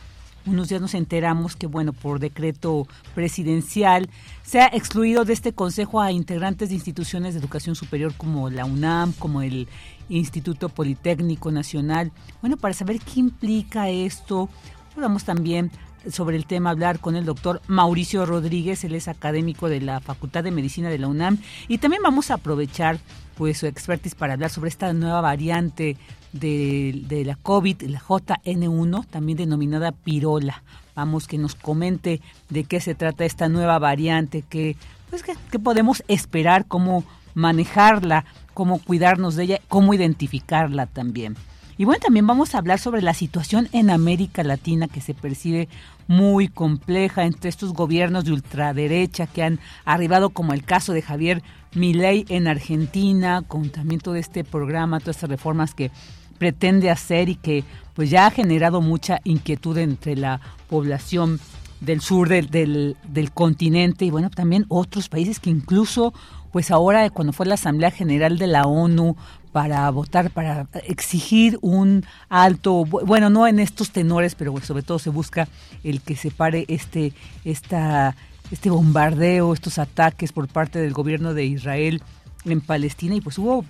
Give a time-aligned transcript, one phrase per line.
[0.45, 4.07] unos días nos enteramos que, bueno, por decreto presidencial
[4.43, 8.65] se ha excluido de este consejo a integrantes de instituciones de educación superior como la
[8.65, 9.67] UNAM, como el
[10.07, 12.11] Instituto Politécnico Nacional.
[12.39, 14.47] Bueno, para saber qué implica esto,
[14.95, 15.71] vamos también
[16.11, 20.43] sobre el tema hablar con el doctor Mauricio Rodríguez, él es académico de la Facultad
[20.43, 22.99] de Medicina de la UNAM y también vamos a aprovechar
[23.37, 25.97] pues su expertise para hablar sobre esta nueva variante
[26.33, 30.63] de, la COVID, la JN1, también denominada pirola.
[30.95, 34.75] Vamos que nos comente de qué se trata esta nueva variante, que,
[35.09, 41.37] pues, qué podemos esperar, cómo manejarla, cómo cuidarnos de ella, cómo identificarla también.
[41.79, 45.69] Y bueno, también vamos a hablar sobre la situación en América Latina que se percibe
[46.09, 51.41] muy compleja entre estos gobiernos de ultraderecha que han arribado, como el caso de Javier
[51.73, 55.89] Milei en Argentina, con también todo este programa, todas estas reformas que
[56.37, 57.63] pretende hacer y que
[57.93, 61.39] pues ya ha generado mucha inquietud entre la población
[61.79, 66.13] del sur del, del, del, continente y bueno, también otros países que incluso
[66.51, 69.15] pues ahora cuando fue la Asamblea General de la ONU
[69.51, 75.09] para votar, para exigir un alto, bueno, no en estos tenores, pero sobre todo se
[75.09, 75.47] busca
[75.83, 77.13] el que se pare este,
[77.45, 78.15] esta,
[78.51, 82.01] este bombardeo, estos ataques por parte del gobierno de Israel
[82.45, 83.15] en Palestina.
[83.15, 83.65] Y pues hubo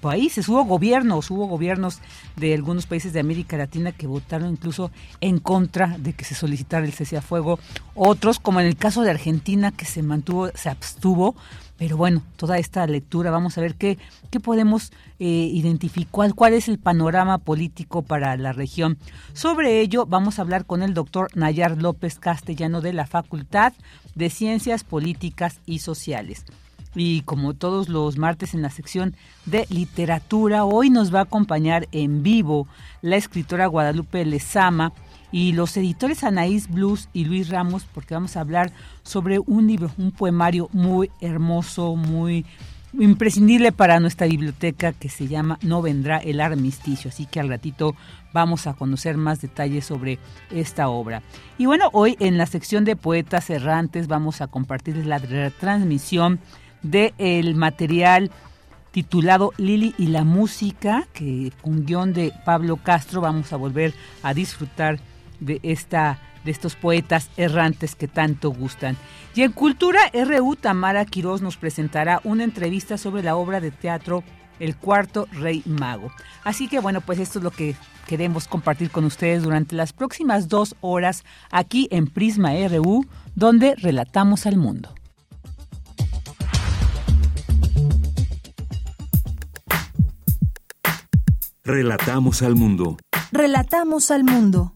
[0.00, 1.98] países, hubo gobiernos, hubo gobiernos
[2.36, 4.90] de algunos países de América Latina que votaron incluso
[5.20, 7.58] en contra de que se solicitara el cese a fuego,
[7.94, 11.36] otros como en el caso de Argentina que se mantuvo, se abstuvo,
[11.80, 13.96] pero bueno, toda esta lectura, vamos a ver qué,
[14.28, 18.98] qué podemos eh, identificar, cuál es el panorama político para la región.
[19.32, 23.72] Sobre ello vamos a hablar con el doctor Nayar López Castellano de la Facultad
[24.14, 26.44] de Ciencias Políticas y Sociales.
[26.94, 31.88] Y como todos los martes en la sección de literatura, hoy nos va a acompañar
[31.92, 32.68] en vivo
[33.00, 34.92] la escritora Guadalupe Lezama,
[35.32, 39.90] y los editores Anaís Blues y Luis Ramos, porque vamos a hablar sobre un libro,
[39.98, 42.44] un poemario muy hermoso, muy
[42.92, 47.94] imprescindible para nuestra biblioteca que se llama No vendrá el armisticio, así que al ratito
[48.32, 50.18] vamos a conocer más detalles sobre
[50.50, 51.22] esta obra.
[51.58, 55.20] Y bueno, hoy en la sección de poetas errantes vamos a compartirles la
[55.50, 56.40] transmisión
[56.82, 58.30] del el material
[58.90, 64.34] titulado Lili y la música, que con guion de Pablo Castro vamos a volver a
[64.34, 64.98] disfrutar
[65.40, 68.96] de esta de estos poetas errantes que tanto gustan.
[69.34, 74.24] Y en Cultura RU, Tamara Quirós nos presentará una entrevista sobre la obra de teatro
[74.58, 76.10] El Cuarto Rey Mago.
[76.44, 77.76] Así que bueno, pues esto es lo que
[78.06, 84.46] queremos compartir con ustedes durante las próximas dos horas aquí en Prisma RU, donde relatamos
[84.46, 84.94] al mundo.
[91.62, 92.96] Relatamos al mundo.
[93.30, 94.74] Relatamos al mundo.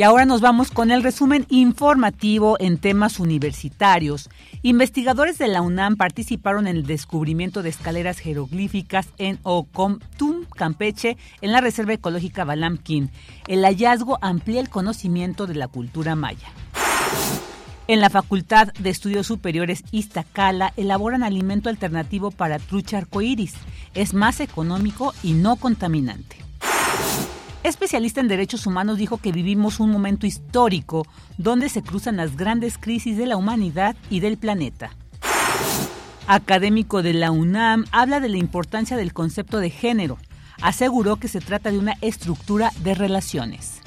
[0.00, 4.30] Y ahora nos vamos con el resumen informativo en temas universitarios.
[4.62, 11.52] Investigadores de la UNAM participaron en el descubrimiento de escaleras jeroglíficas en Ocomtum, Campeche, en
[11.52, 13.10] la Reserva Ecológica Balamquín.
[13.46, 16.48] El hallazgo amplía el conocimiento de la cultura maya.
[17.86, 23.52] En la Facultad de Estudios Superiores Iztacala elaboran alimento alternativo para trucha arcoíris.
[23.92, 26.49] Es más económico y no contaminante.
[27.62, 32.78] Especialista en derechos humanos dijo que vivimos un momento histórico donde se cruzan las grandes
[32.78, 34.90] crisis de la humanidad y del planeta.
[36.26, 40.16] Académico de la UNAM habla de la importancia del concepto de género.
[40.62, 43.80] Aseguró que se trata de una estructura de relaciones.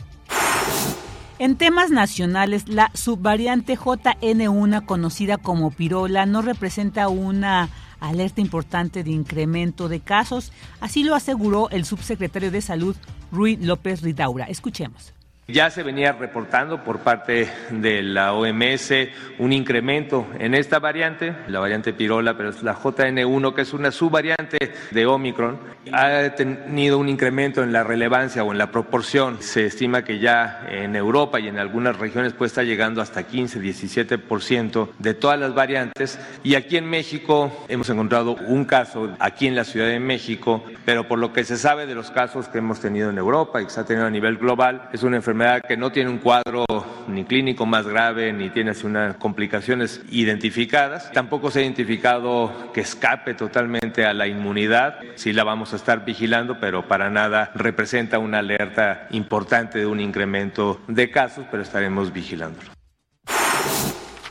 [1.40, 7.70] En temas nacionales, la subvariante JN1, conocida como pirola, no representa una
[8.04, 10.52] alerta importante de incremento de casos,
[10.82, 12.96] así lo aseguró el subsecretario de Salud,
[13.32, 14.46] Rui López Ridaura.
[14.46, 15.14] Escuchemos.
[15.50, 18.94] Ya se venía reportando por parte de la OMS
[19.40, 23.92] un incremento en esta variante, la variante pirola, pero es la JN1, que es una
[23.92, 25.60] subvariante de Omicron.
[25.92, 29.42] Ha tenido un incremento en la relevancia o en la proporción.
[29.42, 33.60] Se estima que ya en Europa y en algunas regiones puede estar llegando hasta 15,
[33.60, 36.20] 17% de todas las variantes.
[36.46, 41.06] Y aquí en México hemos encontrado un caso, aquí en la Ciudad de México, pero
[41.06, 43.72] por lo que se sabe de los casos que hemos tenido en Europa y que
[43.72, 46.64] se ha tenido a nivel global, es una enfermedad enfermedad que no tiene un cuadro
[47.08, 51.12] ni clínico más grave ni tiene unas complicaciones identificadas.
[51.12, 55.00] Tampoco se ha identificado que escape totalmente a la inmunidad.
[55.16, 60.00] Sí la vamos a estar vigilando, pero para nada representa una alerta importante de un
[60.00, 62.70] incremento de casos, pero estaremos vigilándolo.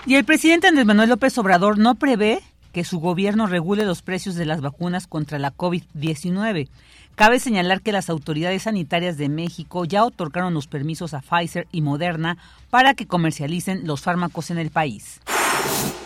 [0.07, 4.37] Y el presidente Andrés Manuel López Obrador no prevé que su gobierno regule los precios
[4.37, 6.69] de las vacunas contra la COVID-19.
[7.15, 11.83] Cabe señalar que las autoridades sanitarias de México ya otorgaron los permisos a Pfizer y
[11.83, 12.39] Moderna
[12.71, 15.21] para que comercialicen los fármacos en el país.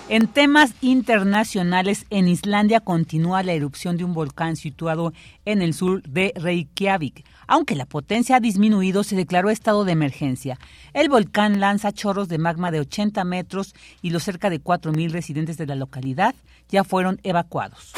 [0.08, 5.12] En temas internacionales, en Islandia continúa la erupción de un volcán situado
[5.44, 7.25] en el sur de Reykjavik.
[7.49, 10.58] Aunque la potencia ha disminuido, se declaró estado de emergencia.
[10.93, 15.56] El volcán lanza chorros de magma de 80 metros y los cerca de 4.000 residentes
[15.56, 16.35] de la localidad
[16.69, 17.93] ya fueron evacuados.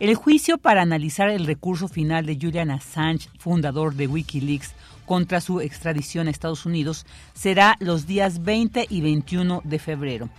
[0.00, 4.72] El juicio para analizar el recurso final de Julian Assange, fundador de Wikileaks,
[5.04, 7.04] contra su extradición a Estados Unidos
[7.34, 10.30] será los días 20 y 21 de febrero.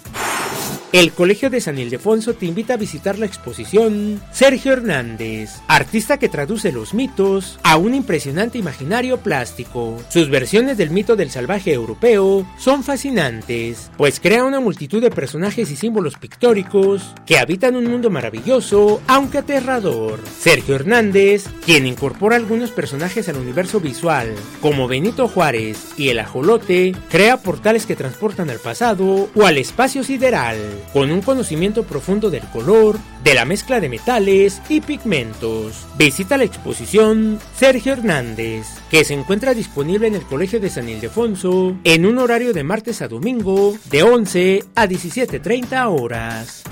[0.91, 6.29] El Colegio de San Ildefonso te invita a visitar la exposición Sergio Hernández, artista que
[6.29, 9.97] traduce los mitos a un impresionante imaginario plástico.
[10.09, 15.69] Sus versiones del mito del salvaje europeo son fascinantes, pues crea una multitud de personajes
[15.69, 20.21] y símbolos pictóricos que habitan un mundo maravilloso, aunque aterrador.
[20.39, 26.95] Sergio Hernández, quien incorpora algunos personajes al universo visual, como Benito Juárez y el ajolote,
[27.09, 30.55] crea portales que transportan al pasado o al espacio sideral
[30.93, 35.85] con un conocimiento profundo del color, de la mezcla de metales y pigmentos.
[35.97, 41.75] Visita la exposición Sergio Hernández, que se encuentra disponible en el Colegio de San Ildefonso
[41.83, 46.63] en un horario de martes a domingo de 11 a 17.30 horas.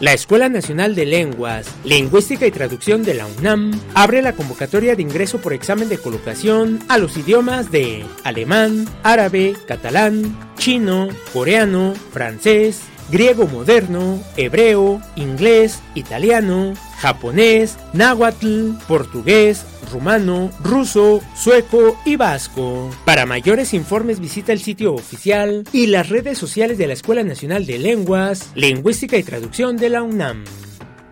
[0.00, 5.00] La Escuela Nacional de Lenguas, Lingüística y Traducción de la UNAM abre la convocatoria de
[5.00, 12.82] ingreso por examen de colocación a los idiomas de alemán, árabe, catalán, chino, coreano, francés,
[13.10, 22.90] griego moderno, hebreo, inglés, italiano, japonés, náhuatl, portugués, rumano, ruso, sueco y vasco.
[23.04, 27.66] Para mayores informes visita el sitio oficial y las redes sociales de la Escuela Nacional
[27.66, 30.44] de Lenguas, Lingüística y Traducción de la UNAM.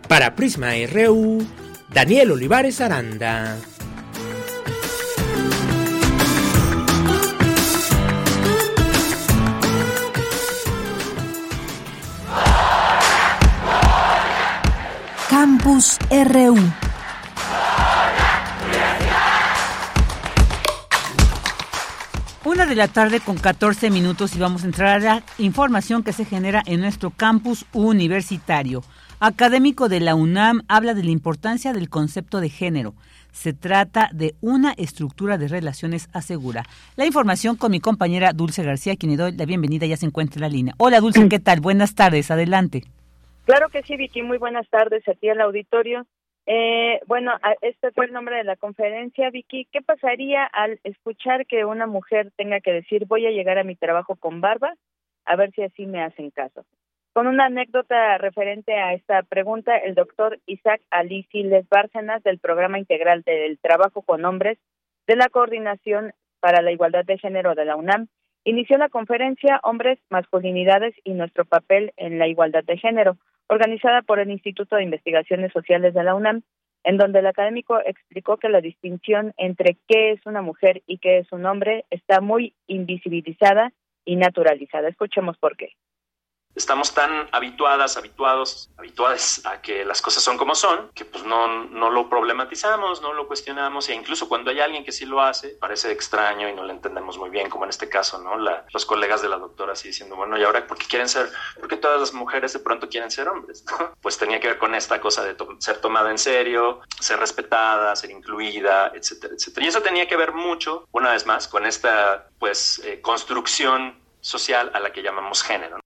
[0.08, 1.44] Para Prisma RU,
[1.92, 3.56] Daniel Olivares Aranda.
[15.64, 16.58] Campus RU.
[22.44, 26.12] Una de la tarde con 14 minutos y vamos a entrar a la información que
[26.12, 28.84] se genera en nuestro campus universitario.
[29.20, 32.94] Académico de la UNAM habla de la importancia del concepto de género.
[33.32, 36.66] Se trata de una estructura de relaciones asegura.
[36.96, 40.36] La información con mi compañera Dulce García, quien le doy la bienvenida, ya se encuentra
[40.36, 40.74] en la línea.
[40.76, 41.60] Hola Dulce, ¿qué tal?
[41.60, 42.84] Buenas tardes, adelante.
[43.44, 46.06] Claro que sí, Vicky, muy buenas tardes a ti al auditorio.
[46.46, 49.66] Eh, bueno, este fue el nombre de la conferencia, Vicky.
[49.70, 53.76] ¿Qué pasaría al escuchar que una mujer tenga que decir voy a llegar a mi
[53.76, 54.74] trabajo con barba?
[55.26, 56.64] A ver si así me hacen caso.
[57.12, 61.28] Con una anécdota referente a esta pregunta, el doctor Isaac Ali
[61.68, 64.58] Bárcenas del Programa Integral del Trabajo con Hombres
[65.06, 68.08] de la Coordinación para la Igualdad de Género de la UNAM
[68.44, 73.16] inició la conferencia Hombres, Masculinidades y nuestro papel en la igualdad de género
[73.48, 76.42] organizada por el Instituto de Investigaciones Sociales de la UNAM,
[76.84, 81.18] en donde el académico explicó que la distinción entre qué es una mujer y qué
[81.18, 83.72] es un hombre está muy invisibilizada
[84.04, 84.88] y naturalizada.
[84.88, 85.72] Escuchemos por qué
[86.54, 91.64] estamos tan habituadas, habituados, habituadas a que las cosas son como son, que pues no,
[91.64, 95.50] no lo problematizamos, no lo cuestionamos e incluso cuando hay alguien que sí lo hace,
[95.50, 98.38] parece extraño y no lo entendemos muy bien, como en este caso, ¿no?
[98.38, 101.30] La, los colegas de la doctora así diciendo, bueno, ¿y ahora por qué quieren ser,
[101.58, 103.64] por qué todas las mujeres de pronto quieren ser hombres?
[104.00, 108.10] Pues tenía que ver con esta cosa de ser tomada en serio, ser respetada, ser
[108.10, 109.64] incluida, etcétera, etcétera.
[109.64, 114.70] Y eso tenía que ver mucho, una vez más, con esta, pues, eh, construcción social
[114.74, 115.78] a la que llamamos género.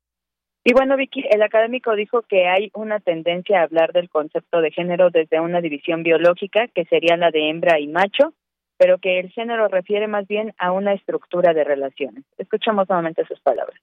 [0.68, 4.70] Y bueno, Vicky, el académico dijo que hay una tendencia a hablar del concepto de
[4.70, 8.34] género desde una división biológica, que sería la de hembra y macho,
[8.76, 12.22] pero que el género refiere más bien a una estructura de relaciones.
[12.37, 13.80] Escuchamos nuevamente sus palabras.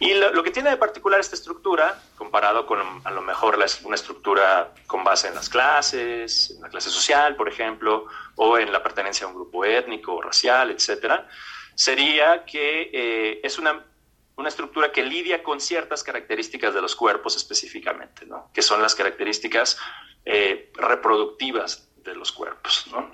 [0.00, 4.68] Y lo, que tiene de particular esta estructura, comparado con a lo mejor una estructura
[4.86, 8.04] con base en las clases, en la clase social, por ejemplo,
[8.36, 11.26] o en la pertenencia a un grupo étnico, racial, etcétera,
[11.74, 13.82] sería que eh, es una
[14.36, 18.50] una estructura que lidia con ciertas características de los cuerpos específicamente, ¿no?
[18.52, 19.78] que son las características
[20.24, 22.88] eh, reproductivas de los cuerpos.
[22.92, 23.10] ¿no?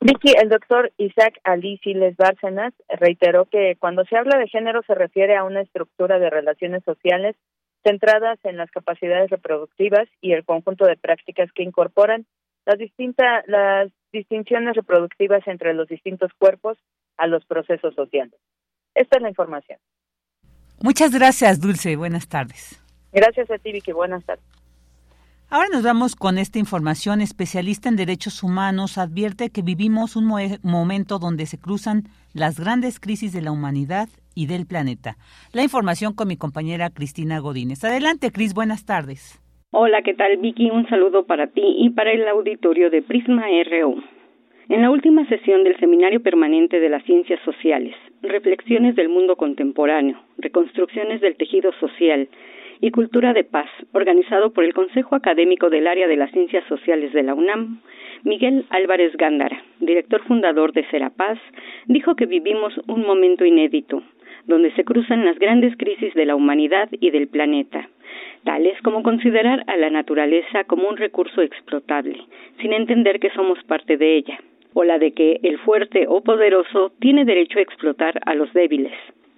[0.00, 4.94] Vicky, el doctor Isaac Ali Siles Bárcenas reiteró que cuando se habla de género se
[4.94, 7.34] refiere a una estructura de relaciones sociales
[7.82, 12.26] centradas en las capacidades reproductivas y el conjunto de prácticas que incorporan
[12.64, 16.78] las, distintas las distinciones reproductivas entre los distintos cuerpos
[17.16, 18.38] a los procesos sociales.
[18.94, 19.78] Esta es la información.
[20.82, 21.96] Muchas gracias, Dulce.
[21.96, 22.82] Buenas tardes.
[23.12, 23.92] Gracias a ti, Vicky.
[23.92, 24.44] Buenas tardes.
[25.50, 27.22] Ahora nos vamos con esta información.
[27.22, 30.26] Especialista en derechos humanos advierte que vivimos un
[30.62, 32.02] momento donde se cruzan
[32.34, 35.16] las grandes crisis de la humanidad y del planeta.
[35.54, 37.82] La información con mi compañera Cristina Godínez.
[37.82, 38.52] Adelante, Cris.
[38.52, 39.40] Buenas tardes.
[39.70, 40.70] Hola, ¿qué tal, Vicky?
[40.70, 44.02] Un saludo para ti y para el auditorio de Prisma RU.
[44.68, 50.18] En la última sesión del Seminario Permanente de las Ciencias Sociales, Reflexiones del Mundo Contemporáneo,
[50.38, 52.28] Reconstrucciones del Tejido Social
[52.80, 57.12] y Cultura de Paz, organizado por el Consejo Académico del Área de las Ciencias Sociales
[57.12, 57.80] de la UNAM,
[58.24, 61.38] Miguel Álvarez Gándara, director fundador de Serapaz,
[61.86, 64.02] dijo que vivimos un momento inédito,
[64.46, 67.88] donde se cruzan las grandes crisis de la humanidad y del planeta,
[68.42, 72.18] tales como considerar a la naturaleza como un recurso explotable,
[72.60, 74.40] sin entender que somos parte de ella,
[74.78, 78.92] o la de que el fuerte o poderoso tiene derecho a explotar a los débiles,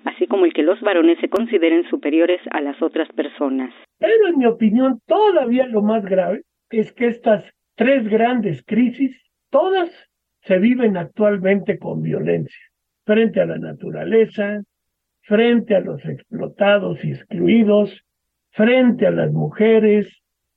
[0.05, 3.73] así como el que los varones se consideren superiores a las otras personas.
[3.99, 7.43] Pero en mi opinión, todavía lo más grave es que estas
[7.75, 9.17] tres grandes crisis,
[9.49, 9.89] todas
[10.43, 12.61] se viven actualmente con violencia,
[13.07, 14.61] frente a la naturaleza,
[15.23, 18.05] frente a los explotados y excluidos,
[18.51, 20.07] frente a las mujeres,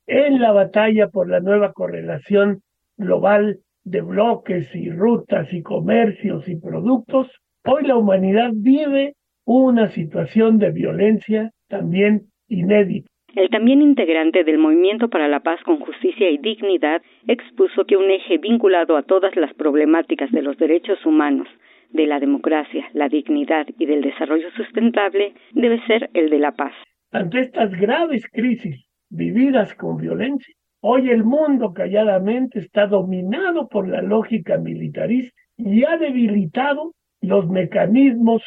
[0.07, 2.63] en la batalla por la nueva correlación
[2.97, 7.29] global de bloques y rutas y comercios y productos,
[7.65, 9.13] hoy la humanidad vive
[9.45, 13.07] una situación de violencia también inédita.
[13.35, 18.11] El también integrante del Movimiento para la Paz con Justicia y Dignidad expuso que un
[18.11, 21.47] eje vinculado a todas las problemáticas de los derechos humanos,
[21.89, 26.73] de la democracia, la dignidad y del desarrollo sustentable debe ser el de la paz.
[27.11, 30.53] Ante estas graves crisis vividas con violencia,
[30.85, 38.43] Hoy el mundo calladamente está dominado por la lógica militarista y ha debilitado los mecanismos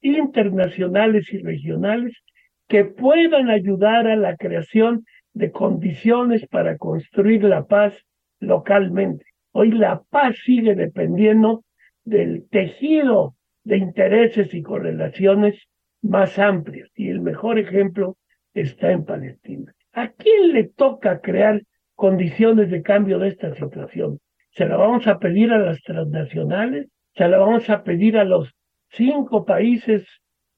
[0.00, 2.16] internacionales y regionales
[2.68, 5.04] que puedan ayudar a la creación
[5.34, 7.92] de condiciones para construir la paz
[8.38, 9.24] localmente.
[9.50, 11.64] Hoy la paz sigue dependiendo
[12.04, 15.60] del tejido de intereses y correlaciones
[16.02, 18.16] más amplios y el mejor ejemplo
[18.54, 19.74] está en Palestina.
[19.92, 21.60] ¿A quién le toca crear
[22.00, 24.20] condiciones de cambio de esta situación.
[24.52, 28.50] Se la vamos a pedir a las transnacionales, se la vamos a pedir a los
[28.88, 30.08] cinco países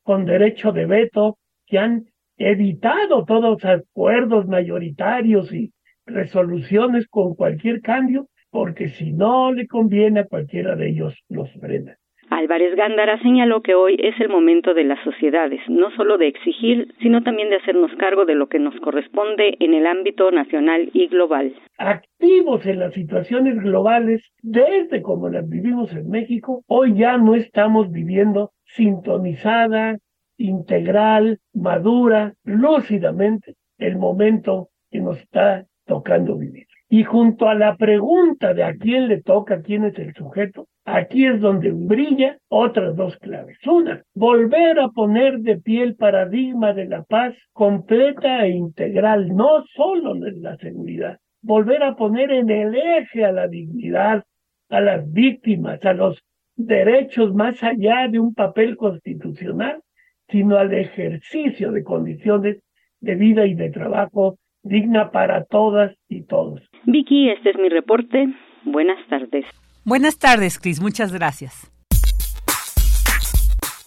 [0.04, 2.04] con derecho de veto que han
[2.38, 5.72] evitado todos los acuerdos mayoritarios y
[6.06, 11.96] resoluciones con cualquier cambio, porque si no le conviene a cualquiera de ellos los frena.
[12.36, 16.94] Álvarez Gándara señaló que hoy es el momento de las sociedades, no solo de exigir,
[17.00, 21.08] sino también de hacernos cargo de lo que nos corresponde en el ámbito nacional y
[21.08, 21.54] global.
[21.76, 27.90] Activos en las situaciones globales, desde como las vivimos en México, hoy ya no estamos
[27.90, 29.98] viviendo sintonizada,
[30.38, 36.66] integral, madura, lúcidamente el momento que nos está tocando vivir.
[36.92, 41.24] Y junto a la pregunta de a quién le toca, quién es el sujeto, aquí
[41.24, 43.56] es donde brilla otras dos claves.
[43.66, 49.64] Una, volver a poner de pie el paradigma de la paz completa e integral, no
[49.74, 54.24] solo en la seguridad, volver a poner en el eje a la dignidad,
[54.68, 56.22] a las víctimas, a los
[56.56, 59.80] derechos más allá de un papel constitucional,
[60.28, 62.58] sino al ejercicio de condiciones
[63.00, 66.60] de vida y de trabajo digna para todas y todos.
[66.84, 68.34] Vicky, este es mi reporte.
[68.64, 69.44] Buenas tardes.
[69.84, 70.80] Buenas tardes, Cris.
[70.80, 71.70] Muchas gracias.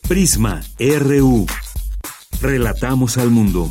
[0.07, 1.45] Prisma RU.
[2.41, 3.67] Relatamos al mundo.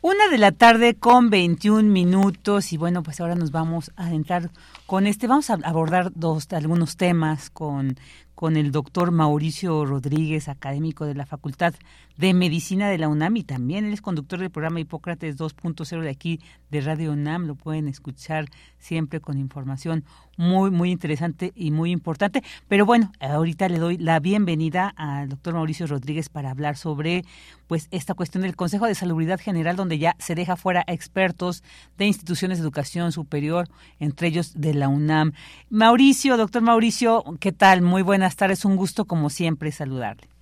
[0.00, 4.50] Una de la tarde con 21 minutos y bueno, pues ahora nos vamos a adentrar
[4.84, 7.96] con este, vamos a abordar dos, algunos temas con
[8.34, 11.74] con el doctor Mauricio Rodríguez, académico de la Facultad
[12.16, 16.10] de Medicina de la UNAM y también él es conductor del programa Hipócrates 2.0 de
[16.10, 16.40] aquí
[16.70, 17.46] de Radio UNAM.
[17.46, 18.46] Lo pueden escuchar
[18.78, 20.04] siempre con información
[20.36, 22.42] muy, muy interesante y muy importante.
[22.68, 27.24] Pero bueno, ahorita le doy la bienvenida al doctor Mauricio Rodríguez para hablar sobre
[27.66, 31.62] pues esta cuestión del Consejo de Salubridad General, donde ya se deja fuera expertos
[31.98, 35.32] de instituciones de educación superior, entre ellos de la UNAM.
[35.70, 37.82] Mauricio, doctor Mauricio, ¿qué tal?
[37.82, 40.33] Muy buenas tardes, un gusto como siempre saludarle.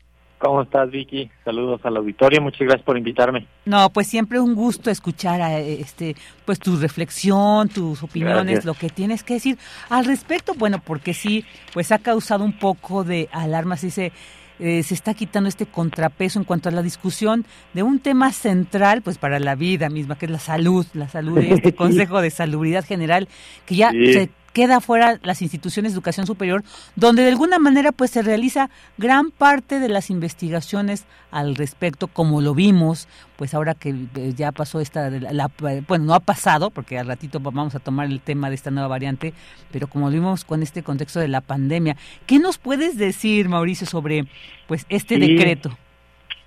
[0.43, 1.31] ¿Cómo estás, Vicky?
[1.45, 3.47] Saludos al auditorio, muchas gracias por invitarme.
[3.65, 8.89] No, pues siempre un gusto escuchar a este, pues tu reflexión, tus opiniones, lo que
[8.89, 9.57] tienes que decir
[9.89, 10.55] al respecto.
[10.59, 14.11] Bueno, porque sí, pues ha causado un poco de alarma, si se
[14.59, 19.03] eh, se está quitando este contrapeso en cuanto a la discusión de un tema central,
[19.03, 22.31] pues para la vida misma, que es la salud, la salud de este Consejo de
[22.31, 23.29] Salubridad General,
[23.65, 26.63] que ya se queda fuera las instituciones de educación superior,
[26.97, 32.41] donde de alguna manera pues se realiza gran parte de las investigaciones al respecto, como
[32.41, 35.51] lo vimos, pues ahora que eh, ya pasó esta, la,
[35.89, 38.89] bueno, no ha pasado, porque al ratito vamos a tomar el tema de esta nueva
[38.89, 39.33] variante,
[39.71, 43.87] pero como lo vimos con este contexto de la pandemia, ¿qué nos puedes decir, Mauricio,
[43.87, 44.27] sobre
[44.67, 45.77] pues este decreto?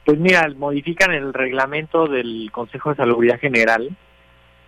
[0.05, 3.89] Pues mira, modifican el reglamento del Consejo de Salubridad General,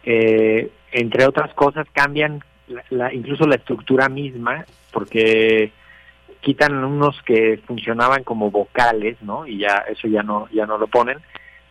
[0.04, 2.43] eh, entre otras cosas cambian
[2.89, 5.71] la, incluso la estructura misma, porque
[6.41, 9.47] quitan unos que funcionaban como vocales, ¿no?
[9.47, 11.17] Y ya eso ya no ya no lo ponen,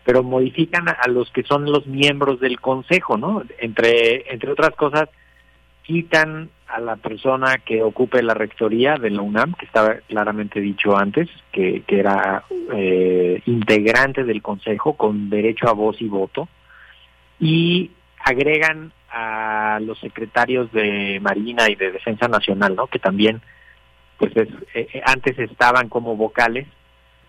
[0.04, 3.42] pero modifican a, los que son los miembros del consejo, ¿no?
[3.58, 5.08] Entre entre otras cosas
[5.82, 10.96] quitan a la persona que ocupe la rectoría de la UNAM, que estaba claramente dicho
[10.96, 16.48] antes, que, que era eh, integrante del consejo con derecho a voz y voto,
[17.38, 22.86] y agregan a los secretarios de Marina y de Defensa Nacional, ¿no?
[22.86, 23.40] Que también,
[24.18, 26.66] pues es, eh, eh, antes estaban como vocales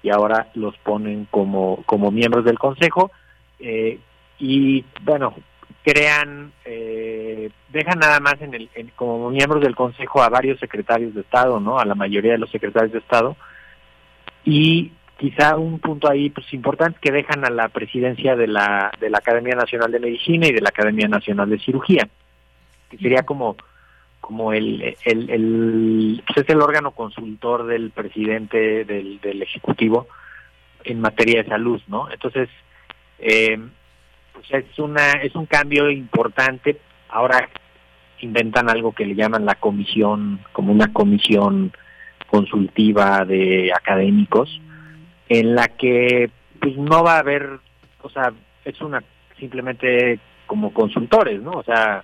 [0.03, 3.09] y ahora los ponen como como miembros del Consejo
[3.59, 3.99] eh,
[4.37, 5.33] y bueno
[5.83, 6.51] crean
[7.69, 11.79] dejan nada más en el como miembros del Consejo a varios secretarios de Estado, ¿no?
[11.79, 13.37] A la mayoría de los secretarios de Estado
[14.43, 19.09] y quizá un punto ahí pues importante que dejan a la presidencia de la de
[19.09, 22.07] la Academia Nacional de Medicina y de la Academia Nacional de Cirugía
[22.89, 23.55] que sería como
[24.21, 30.07] como el el, el pues es el órgano consultor del presidente del, del ejecutivo
[30.83, 32.49] en materia de salud no entonces
[33.19, 33.59] eh,
[34.37, 36.79] pues es una es un cambio importante.
[37.09, 37.49] Ahora
[38.19, 41.71] inventan algo que le llaman la comisión como una comisión
[42.27, 44.61] consultiva de académicos
[45.29, 47.59] en la que pues no va a haber,
[48.01, 48.33] o sea,
[48.65, 49.03] es una
[49.39, 51.51] simplemente como consultores, ¿no?
[51.51, 52.03] O sea,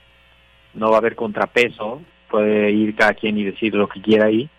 [0.73, 4.49] no va a haber contrapeso, puede ir cada quien y decir lo que quiera ahí.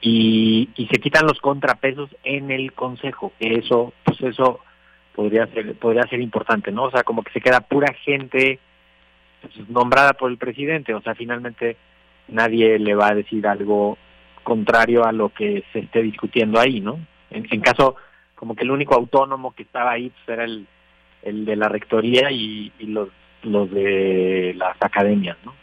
[0.00, 4.60] Y, y se quitan los contrapesos en el consejo, que eso, pues eso
[5.14, 6.84] podría ser, podría ser importante, ¿no?
[6.84, 8.60] O sea, como que se queda pura gente
[9.42, 11.76] pues, nombrada por el presidente, o sea, finalmente
[12.28, 13.98] nadie le va a decir algo
[14.44, 17.00] contrario a lo que se esté discutiendo ahí, ¿no?
[17.30, 17.96] En, caso,
[18.34, 20.66] como que el único autónomo que estaba ahí pues, era el,
[21.22, 23.08] el de la rectoría y, los,
[23.42, 25.54] los de las academias, ¿no?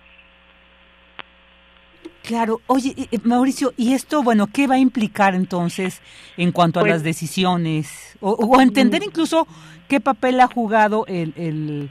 [2.23, 6.01] Claro, oye, Mauricio, ¿y esto, bueno, qué va a implicar entonces
[6.37, 8.17] en cuanto a pues las decisiones?
[8.19, 9.05] O, entender mm.
[9.05, 9.47] incluso
[9.87, 11.89] qué papel ha jugado el, el,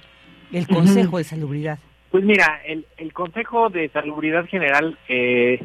[0.53, 1.79] el Consejo de Salubridad.
[2.11, 5.61] Pues mira, el, el Consejo de Salubridad General, eh,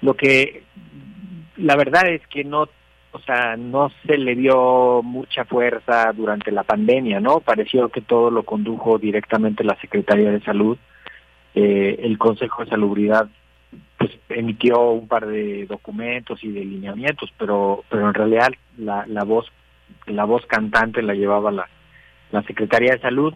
[0.00, 0.64] lo que
[1.56, 2.68] la verdad es que no,
[3.18, 7.40] o sea, no se le dio mucha fuerza durante la pandemia, ¿no?
[7.40, 10.78] Pareció que todo lo condujo directamente la Secretaría de Salud.
[11.54, 13.28] Eh, el Consejo de Salubridad
[13.98, 19.24] pues emitió un par de documentos y de lineamientos, pero pero en realidad la, la
[19.24, 19.50] voz
[20.06, 21.68] la voz cantante la llevaba la,
[22.46, 23.34] Secretaría de Salud.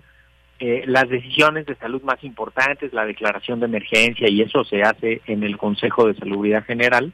[0.60, 5.20] Eh, las decisiones de salud más importantes, la declaración de emergencia y eso se hace
[5.26, 7.12] en el Consejo de Salubridad General.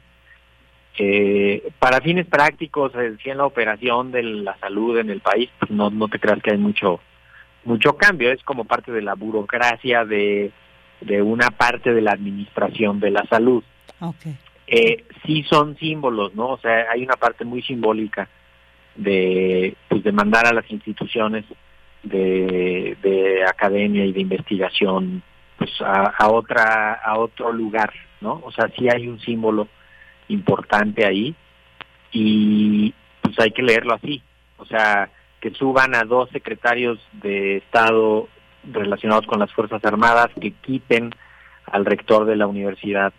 [0.97, 5.89] Eh, para fines prácticos, en la operación de la salud en el país, pues no,
[5.89, 6.99] no te creas que hay mucho
[7.65, 10.51] mucho cambio, es como parte de la burocracia de
[11.01, 13.63] de una parte de la administración de la salud.
[13.99, 14.35] Okay.
[14.67, 16.49] Eh, sí son símbolos, ¿no?
[16.49, 18.27] O sea, hay una parte muy simbólica
[18.95, 21.45] de, pues, de mandar a las instituciones
[22.03, 25.23] de, de academia y de investigación
[25.57, 28.41] pues a, a otra a otro lugar, ¿no?
[28.45, 29.67] O sea, sí hay un símbolo
[30.29, 31.35] importante ahí
[32.11, 34.21] y pues hay que leerlo así.
[34.57, 38.27] O sea, que suban a dos secretarios de Estado
[38.63, 41.11] relacionados con las Fuerzas Armadas, que quiten
[41.65, 43.13] al rector de la universidad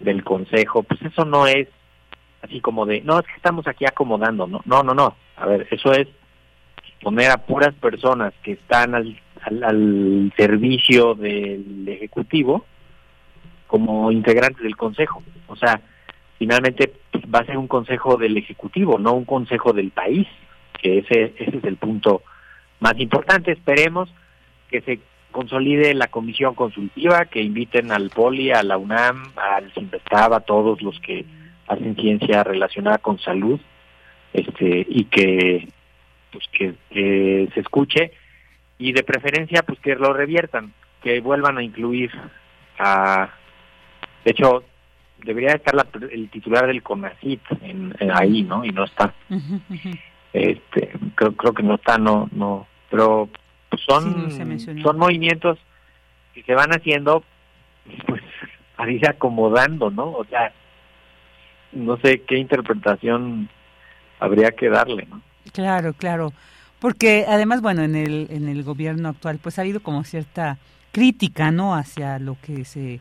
[0.00, 1.68] del consejo, pues eso no es
[2.42, 5.66] así como de, no, es que estamos aquí acomodando, no, no, no, no, a ver,
[5.70, 6.06] eso es
[7.02, 9.18] poner a puras personas que están al,
[9.62, 12.64] al, servicio del Ejecutivo
[13.66, 15.22] como integrantes del Consejo.
[15.48, 15.80] O sea,
[16.38, 20.26] finalmente pues, va a ser un Consejo del Ejecutivo, no un Consejo del país,
[20.80, 22.22] que ese, ese es el punto
[22.80, 23.52] más importante.
[23.52, 24.12] Esperemos
[24.70, 25.00] que se
[25.34, 30.80] consolide la comisión consultiva, que inviten al POLI, a la UNAM, al CINVESTAB, a todos
[30.80, 31.24] los que
[31.66, 33.60] hacen ciencia relacionada con salud,
[34.32, 35.68] este, y que,
[36.30, 38.12] pues que, se escuche,
[38.78, 42.12] y de preferencia, pues que lo reviertan, que vuelvan a incluir
[42.78, 43.30] a,
[44.24, 44.62] de hecho,
[45.24, 45.74] debería estar
[46.10, 48.64] el titular del CONACIT en, ahí, ¿no?
[48.64, 49.14] Y no está.
[50.32, 53.28] Este, creo, creo que no está, no, no, pero
[53.86, 54.30] son,
[54.82, 55.58] son movimientos
[56.34, 57.22] que se van haciendo
[58.06, 58.22] pues
[58.76, 60.10] a ir acomodando, ¿no?
[60.10, 60.52] O sea,
[61.72, 63.48] no sé qué interpretación
[64.20, 65.22] habría que darle, ¿no?
[65.52, 66.32] Claro, claro.
[66.78, 70.58] Porque además, bueno, en el, en el gobierno actual, pues ha habido como cierta
[70.92, 71.74] crítica, ¿no?
[71.74, 73.00] Hacia lo que se,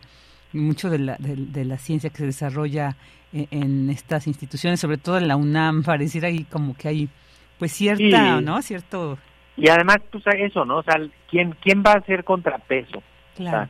[0.53, 2.95] mucho de la, de, la ciencia que se desarrolla
[3.31, 7.09] en, en, estas instituciones, sobre todo en la UNAM, pareciera ahí como que hay,
[7.57, 8.61] pues cierta, ¿no?
[8.61, 9.17] Cierto
[9.55, 10.77] y además, pues eso, ¿no?
[10.77, 10.95] O sea,
[11.29, 13.03] ¿quién, quién va a ser contrapeso?
[13.35, 13.69] Claro.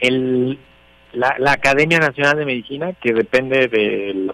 [0.00, 0.58] el,
[1.12, 4.32] la, la Academia Nacional de Medicina, que depende de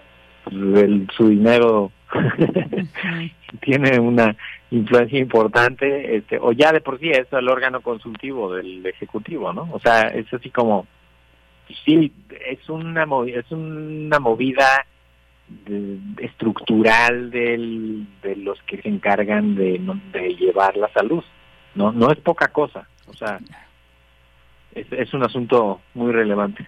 [1.15, 1.91] su dinero,
[3.61, 4.35] tiene una
[4.71, 9.69] influencia importante, este, o ya de por sí es el órgano consultivo del Ejecutivo, ¿no?
[9.71, 10.85] O sea, es así como,
[11.85, 12.11] sí,
[12.47, 14.85] es una, es una movida
[16.17, 21.23] estructural del, de los que se encargan de, de llevar la salud.
[21.75, 22.87] No, no es poca cosa.
[23.07, 23.39] O sea,
[24.73, 26.67] es, es un asunto muy relevante.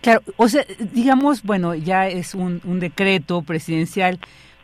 [0.00, 4.18] Claro, o sea, digamos, bueno, ya es un, un decreto presidencial,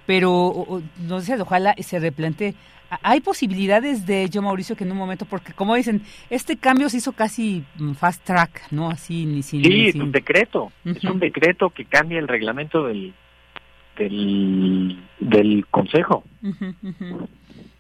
[0.06, 2.54] pero no sé, ojalá se replantee.
[3.02, 6.98] ¿Hay posibilidades de ello, Mauricio, que en un momento, porque como dicen, este cambio se
[6.98, 8.90] hizo casi mm, fast track, ¿no?
[8.90, 9.64] Así, ni sin...
[9.64, 13.14] Sí, es un decreto, es un decreto que cambia el reglamento del,
[13.96, 16.24] del, del consejo.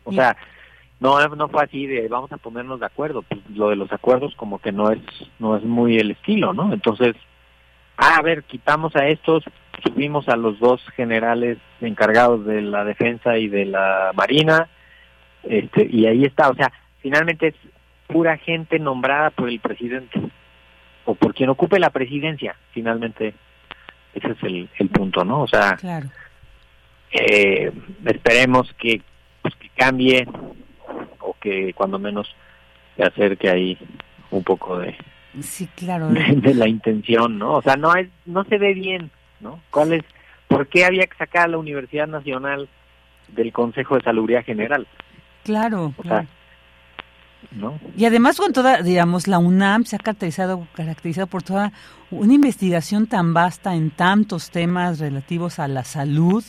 [0.04, 0.36] O sea,
[1.00, 4.34] no no fue así de vamos a ponernos de acuerdo, pues lo de los acuerdos
[4.36, 5.00] como que no es
[5.38, 6.72] no es muy el estilo, ¿no?
[6.72, 7.16] Entonces,
[7.96, 9.44] ah, a ver, quitamos a estos,
[9.84, 14.68] subimos a los dos generales encargados de la defensa y de la marina,
[15.44, 17.54] este y ahí está, o sea, finalmente es
[18.06, 20.20] pura gente nombrada por el presidente
[21.04, 23.34] o por quien ocupe la presidencia, finalmente
[24.14, 25.42] ese es el, el punto, ¿no?
[25.42, 25.76] O sea,
[27.10, 27.72] eh,
[28.04, 29.00] esperemos que,
[29.40, 30.26] pues, que cambie
[31.20, 32.34] o que cuando menos
[32.96, 33.78] se acerque ahí
[34.30, 34.96] un poco de
[35.40, 36.08] sí claro.
[36.08, 40.04] de, la intención no o sea no es no se ve bien no cuál es
[40.48, 42.68] por qué había que sacar a la Universidad Nacional
[43.28, 44.86] del Consejo de Salubridad General
[45.44, 46.26] claro, o Sea,
[47.50, 47.78] ¿no?
[47.96, 51.72] Y además con toda, digamos, la UNAM se ha caracterizado, caracterizado por toda
[52.10, 56.44] una investigación tan vasta en tantos temas relativos a la salud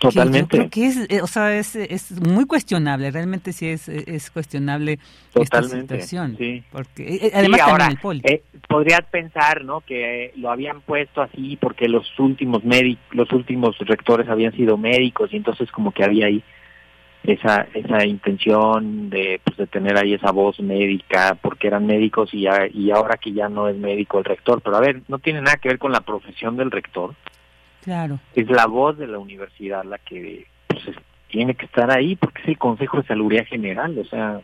[0.00, 0.56] Totalmente.
[0.56, 4.98] creo que es, eh, o sea, es, es muy cuestionable, realmente sí es, es cuestionable
[5.34, 6.36] esta situación.
[6.36, 6.62] Sí.
[6.70, 8.20] Porque, eh, además ahora, el.
[8.24, 9.80] Eh, podrías pensar, ¿no?
[9.80, 15.32] Que lo habían puesto así porque los últimos médicos, los últimos rectores habían sido médicos
[15.32, 16.42] y entonces como que había ahí
[17.24, 22.42] esa esa intención de pues de tener ahí esa voz médica porque eran médicos y
[22.42, 24.60] ya, y ahora que ya no es médico el rector.
[24.60, 27.14] Pero a ver no tiene nada que ver con la profesión del rector.
[27.82, 28.18] Claro.
[28.34, 30.82] Es la voz de la universidad la que pues,
[31.28, 34.40] tiene que estar ahí porque es el Consejo de Salubridad General o sea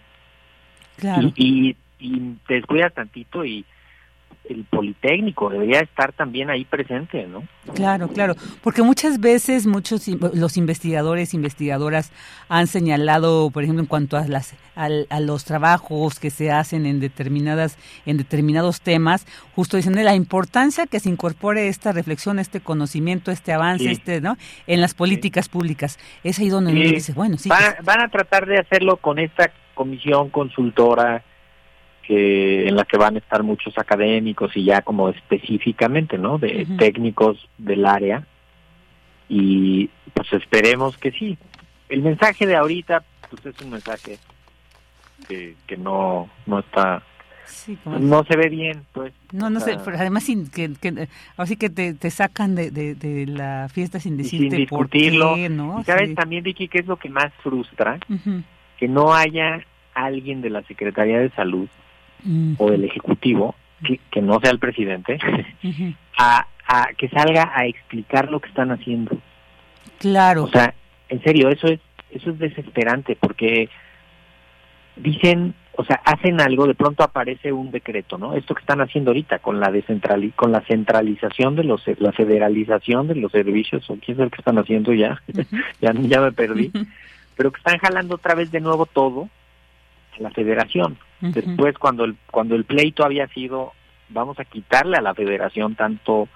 [0.96, 1.32] claro.
[1.36, 3.64] y, y te descuidas tantito y
[4.48, 7.44] el Politécnico debería estar también ahí presente, ¿no?
[7.74, 12.12] Claro, claro, porque muchas veces muchos los investigadores, investigadoras
[12.48, 17.00] han señalado, por ejemplo, en cuanto a las a, los trabajos que se hacen en
[17.00, 17.76] determinadas
[18.06, 23.30] en determinados temas, justo dicen de la importancia que se incorpore esta reflexión, este conocimiento,
[23.30, 24.36] este avance, este, ¿no?
[24.66, 25.98] En las políticas públicas.
[26.24, 27.48] Es ahí donde uno dice, bueno, sí.
[27.48, 31.22] Van, van a tratar de hacerlo con esta comisión consultora
[32.10, 36.38] en la que van a estar muchos académicos y ya como específicamente, ¿no?
[36.38, 38.26] De técnicos del área.
[39.28, 41.38] Y pues esperemos que sí.
[41.88, 44.18] El mensaje de ahorita, pues es un mensaje
[45.28, 47.02] que, que no, no está
[47.84, 49.12] no se ve bien, pues.
[49.32, 54.00] No, no sé, además que, que, así que te, te sacan de, de, la fiesta
[54.00, 55.36] sin decirte sin discutirlo.
[55.48, 55.82] ¿no?
[55.84, 57.98] sabes también, Vicky, qué es lo que más frustra?
[58.78, 61.68] Que no haya alguien de la Secretaría de Salud
[62.58, 63.54] o del Ejecutivo,
[64.10, 65.18] que, no sea el presidente,
[66.18, 69.16] a, a que salga a explicar lo que están haciendo.
[69.98, 70.44] Claro.
[70.44, 70.74] O sea,
[71.08, 71.80] en serio, eso es
[72.10, 73.68] eso es desesperante porque
[74.96, 78.34] dicen, o sea, hacen algo, de pronto aparece un decreto, ¿no?
[78.34, 83.08] Esto que están haciendo ahorita con la descentrali con la centralización de los la federalización
[83.08, 85.22] de los servicios, o quién es el que están haciendo ya,
[85.80, 86.70] ya ya me perdí,
[87.36, 89.28] pero que están jalando otra vez de nuevo todo
[90.20, 90.98] la federación.
[91.20, 93.72] Después, cuando el, cuando el pleito había sido,
[94.08, 96.28] vamos a quitarle a la federación tanto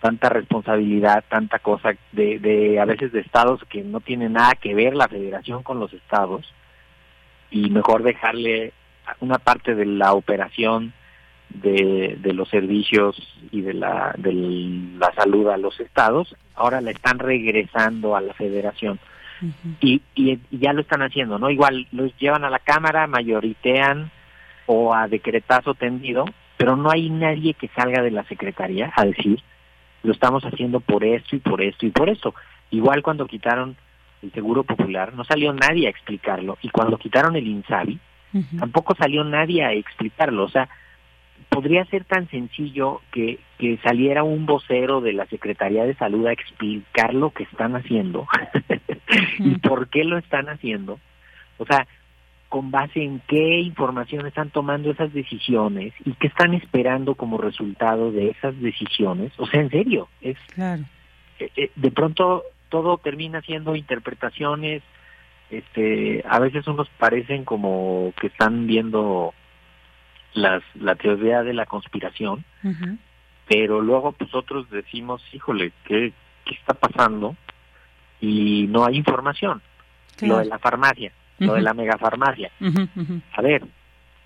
[0.00, 4.74] tanta responsabilidad, tanta cosa de, de a veces de estados que no tienen nada que
[4.74, 6.52] ver la federación con los estados
[7.50, 8.72] y mejor dejarle
[9.20, 10.92] una parte de la operación
[11.48, 13.16] de, de los servicios
[13.50, 18.34] y de la, de la salud a los estados, ahora la están regresando a la
[18.34, 18.98] federación
[19.80, 21.50] y, y, ya lo están haciendo, ¿no?
[21.50, 24.10] Igual los llevan a la Cámara, mayoritean
[24.66, 26.24] o a decretazo tendido,
[26.56, 29.40] pero no hay nadie que salga de la Secretaría a decir,
[30.02, 32.34] lo estamos haciendo por esto y por esto y por esto.
[32.70, 33.76] Igual cuando quitaron
[34.22, 37.98] el Seguro Popular, no salió nadie a explicarlo, y cuando quitaron el INSABI,
[38.58, 40.44] tampoco salió nadie a explicarlo.
[40.44, 40.68] O sea,
[41.48, 46.32] podría ser tan sencillo que, que saliera un vocero de la Secretaría de Salud a
[46.32, 48.26] explicar lo que están haciendo
[49.38, 50.98] y por qué lo están haciendo.
[51.58, 51.86] O sea,
[52.48, 58.12] con base en qué información están tomando esas decisiones y qué están esperando como resultado
[58.12, 59.32] de esas decisiones.
[59.38, 60.84] O sea, en serio, es claro.
[61.38, 64.82] Eh, eh, de pronto todo termina siendo interpretaciones.
[65.50, 69.34] Este, a veces unos parecen como que están viendo
[70.36, 72.44] las, la teoría de la conspiración,
[73.48, 76.12] pero luego pues otros decimos, híjole, ¿qué,
[76.44, 77.36] qué está pasando?
[78.20, 79.62] Y no hay información.
[80.20, 82.50] Lo de la farmacia, lo de la megafarmacia.
[83.32, 83.62] A ver,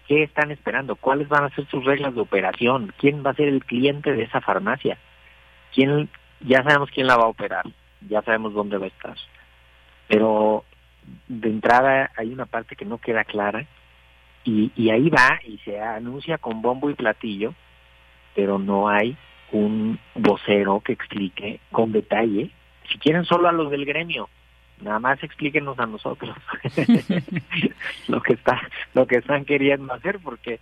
[0.06, 0.96] ¿qué están esperando?
[0.96, 2.92] ¿Cuáles van a ser sus reglas de operación?
[2.98, 4.98] ¿Quién va a ser el cliente de esa farmacia?
[5.74, 6.08] ¿Quién,
[6.40, 7.64] ya sabemos quién la va a operar,
[8.08, 9.16] ya sabemos dónde va a estar.
[10.08, 10.64] Pero
[11.28, 13.66] de entrada hay una parte que no queda clara
[14.44, 17.54] y, y ahí va y se anuncia con bombo y platillo,
[18.34, 19.16] pero no hay
[19.52, 22.50] un vocero que explique con detalle,
[22.90, 24.28] si quieren solo a los del gremio,
[24.80, 26.34] nada más explíquenos a nosotros
[28.08, 28.60] lo que está
[28.94, 30.60] lo que están queriendo hacer porque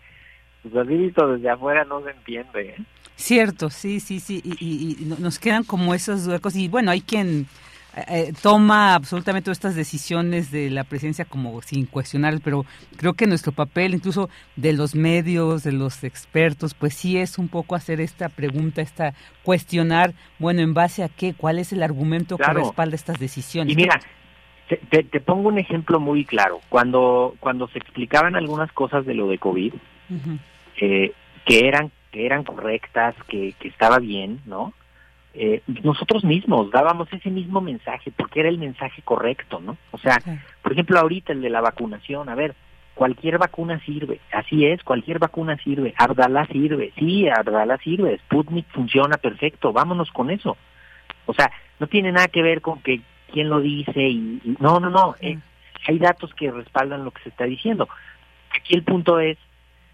[0.62, 2.82] pues así visto desde afuera no se entiende ¿eh?
[3.14, 7.00] cierto sí sí sí y, y, y, nos quedan como esos huecos y bueno hay
[7.00, 7.46] quien
[7.96, 12.64] eh, toma absolutamente todas estas decisiones de la presidencia como sin cuestionar, pero
[12.96, 17.48] creo que nuestro papel, incluso de los medios, de los expertos, pues sí es un
[17.48, 22.36] poco hacer esta pregunta, esta cuestionar, bueno, en base a qué, cuál es el argumento
[22.36, 23.72] que respalda estas decisiones.
[23.72, 24.00] Y mira,
[24.68, 26.60] te, te, pongo un ejemplo muy claro.
[26.68, 29.72] Cuando cuando se explicaban algunas cosas de lo de COVID,
[30.80, 31.12] eh,
[31.46, 34.72] que eran que eran correctas, que, que estaba bien, ¿no?
[35.40, 39.76] Eh, nosotros mismos dábamos ese mismo mensaje porque era el mensaje correcto, ¿no?
[39.92, 40.18] O sea,
[40.62, 42.56] por ejemplo, ahorita el de la vacunación, a ver,
[42.94, 49.16] cualquier vacuna sirve, así es, cualquier vacuna sirve, Ardala sirve, sí, Ardala sirve, Sputnik funciona
[49.16, 50.56] perfecto, vámonos con eso.
[51.26, 53.00] O sea, no tiene nada que ver con que
[53.32, 55.38] quién lo dice y, no, no, no, eh,
[55.86, 57.88] hay datos que respaldan lo que se está diciendo.
[58.50, 59.38] Aquí el punto es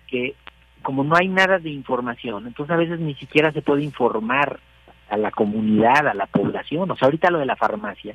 [0.07, 0.35] que
[0.81, 4.59] como no hay nada de información, entonces a veces ni siquiera se puede informar
[5.15, 6.91] a la comunidad, a la población.
[6.91, 8.15] O sea, ahorita lo de la farmacia,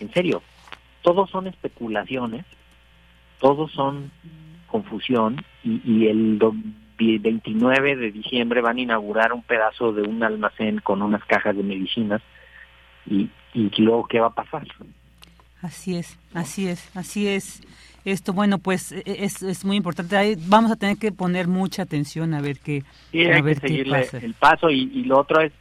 [0.00, 0.42] en serio,
[1.02, 2.44] todos son especulaciones,
[3.38, 4.10] todos son
[4.66, 6.38] confusión y, y el
[6.98, 11.62] 29 de diciembre van a inaugurar un pedazo de un almacén con unas cajas de
[11.62, 12.20] medicinas
[13.06, 14.66] y, y luego qué va a pasar.
[15.62, 17.62] Así es, así es, así es.
[18.04, 20.16] Esto, bueno, pues e, e, es, es muy importante.
[20.16, 24.18] Ahí vamos a tener que poner mucha atención a ver qué, a ver qué pasa.
[24.18, 24.70] el paso.
[24.70, 25.52] Y, y, lo otro es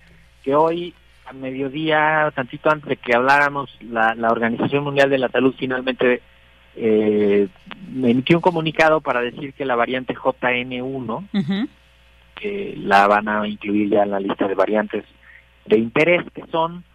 [0.47, 0.93] que hoy,
[1.25, 6.21] a mediodía, tantito antes de que habláramos, la, la Organización Mundial de la Salud finalmente
[6.77, 7.49] eh,
[7.93, 11.67] emitió un comunicado para decir que la variante JN1
[12.77, 15.03] la van a incluir ya en la lista de variantes
[15.65, 16.85] de interés, que son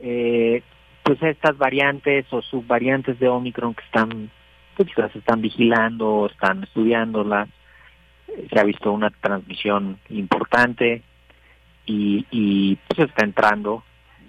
[0.00, 0.64] eh,
[1.04, 4.32] pues estas variantes o subvariantes de Omicron que están
[4.76, 7.48] pues las están vigilando, están estudiándolas,
[8.52, 11.04] se ha visto una transmisión importante
[11.90, 13.82] y, y pues está entrando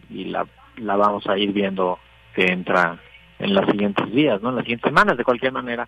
[0.09, 0.47] y la,
[0.77, 1.99] la vamos a ir viendo
[2.33, 2.99] que entra
[3.37, 4.49] en los siguientes días, ¿no?
[4.49, 5.87] En las siguientes semanas, de cualquier manera,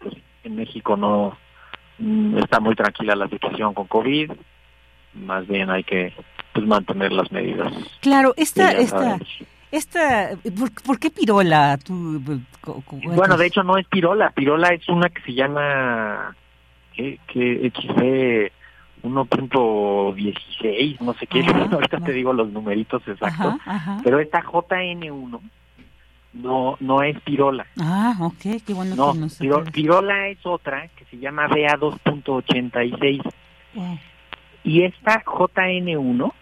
[0.00, 1.38] pues en México no
[1.98, 4.32] mm, está muy tranquila la situación con COVID,
[5.14, 6.12] más bien hay que
[6.52, 7.72] pues mantener las medidas.
[8.00, 9.18] Claro, esta, esta,
[9.70, 10.30] esta,
[10.84, 11.78] ¿por, qué pirola?
[13.14, 16.34] bueno, de hecho no es pirola, pirola es una que se llama
[16.94, 18.59] que, que XC
[19.02, 21.40] 1.16, no sé qué,
[21.72, 23.54] ahorita te digo los numeritos exactos,
[24.02, 25.40] pero esta JN1
[26.32, 27.66] no no es pirola.
[27.80, 29.14] Ah, ok, qué bueno no,
[29.72, 33.22] pirola es otra que se llama BA 2.86.
[34.62, 36.32] Y esta JN1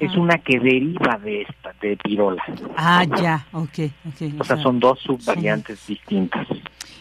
[0.00, 2.42] es una que deriva de esta, de pirola.
[2.76, 4.40] Ah, ya, ok, ok.
[4.40, 6.46] O sea, son dos subvariantes distintas.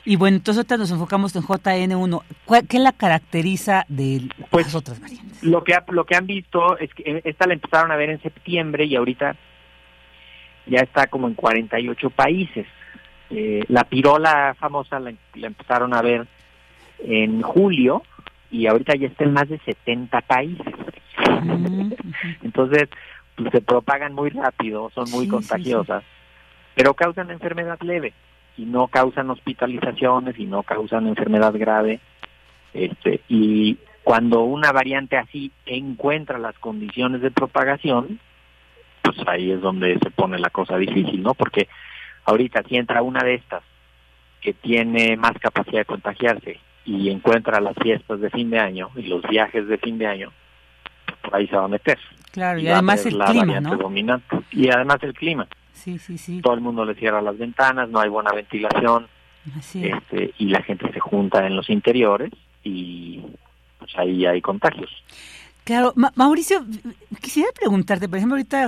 [0.04, 2.24] Y bueno, entonces ahorita nos enfocamos en JN1.
[2.68, 5.44] ¿Qué la caracteriza de pues, las otras variantes?
[5.44, 8.86] Lo que, lo que han visto es que esta la empezaron a ver en septiembre
[8.86, 9.36] y ahorita
[10.66, 12.66] ya está como en 48 países.
[13.30, 16.28] Eh, la pirola famosa la, empezaron a ver
[17.00, 18.02] en julio
[18.50, 20.74] y ahorita ya está en más de 70 países.
[22.42, 22.90] Entonces,
[23.36, 26.04] pues, se propagan muy rápido, son muy contagiosas,
[26.76, 28.14] pero causan enfermedad leve
[28.58, 32.00] y no causan hospitalizaciones y no causan enfermedad grave.
[32.74, 38.20] Este, y cuando una variante así encuentra las condiciones de propagación,
[39.02, 41.34] pues ahí es donde se pone la cosa difícil, ¿no?
[41.34, 41.68] Porque
[42.26, 43.64] ahorita si entra una de estas
[44.42, 49.04] que tiene más capacidad de contagiarse y encuentra las fiestas de fin de año y
[49.04, 50.32] los viajes de fin de año,
[51.22, 52.00] por ahí se va a meter.
[52.32, 53.78] Claro, y, además el clima, ¿no?
[53.78, 54.40] Dominante.
[54.52, 55.48] Y además el clima.
[55.74, 56.42] Sí, sí, sí.
[56.42, 59.08] Todo el mundo le cierra las ventanas, no hay buena ventilación,
[59.74, 62.32] este, y la gente se junta en los interiores
[62.64, 63.22] y
[63.80, 64.90] pues ahí hay contagios.
[65.64, 66.66] Claro, Mauricio,
[67.22, 68.68] quisiera preguntarte, por ejemplo, ahorita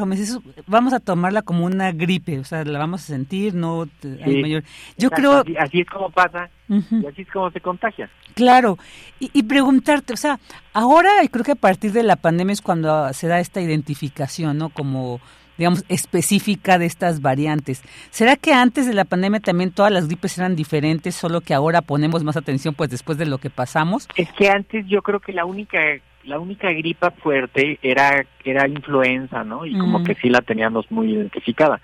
[0.67, 3.89] vamos a tomarla como una gripe, o sea, la vamos a sentir, no
[4.23, 4.63] hay mayor.
[4.95, 8.11] Yo creo así, es como pasa y así es como se contagia.
[8.35, 8.77] Claro,
[9.19, 10.39] y, preguntarte, o sea,
[10.71, 14.69] ahora creo que a partir de la pandemia es cuando se da esta identificación, ¿no?
[14.69, 15.19] Como
[15.57, 17.83] digamos, específica de estas variantes.
[18.09, 21.81] ¿Será que antes de la pandemia también todas las gripes eran diferentes, solo que ahora
[21.81, 24.07] ponemos más atención pues después de lo que pasamos?
[24.15, 25.79] Es que antes yo creo que la única
[26.25, 29.65] la única gripa fuerte era era influenza, ¿no?
[29.65, 30.03] Y como mm.
[30.05, 31.81] que sí la teníamos muy identificada.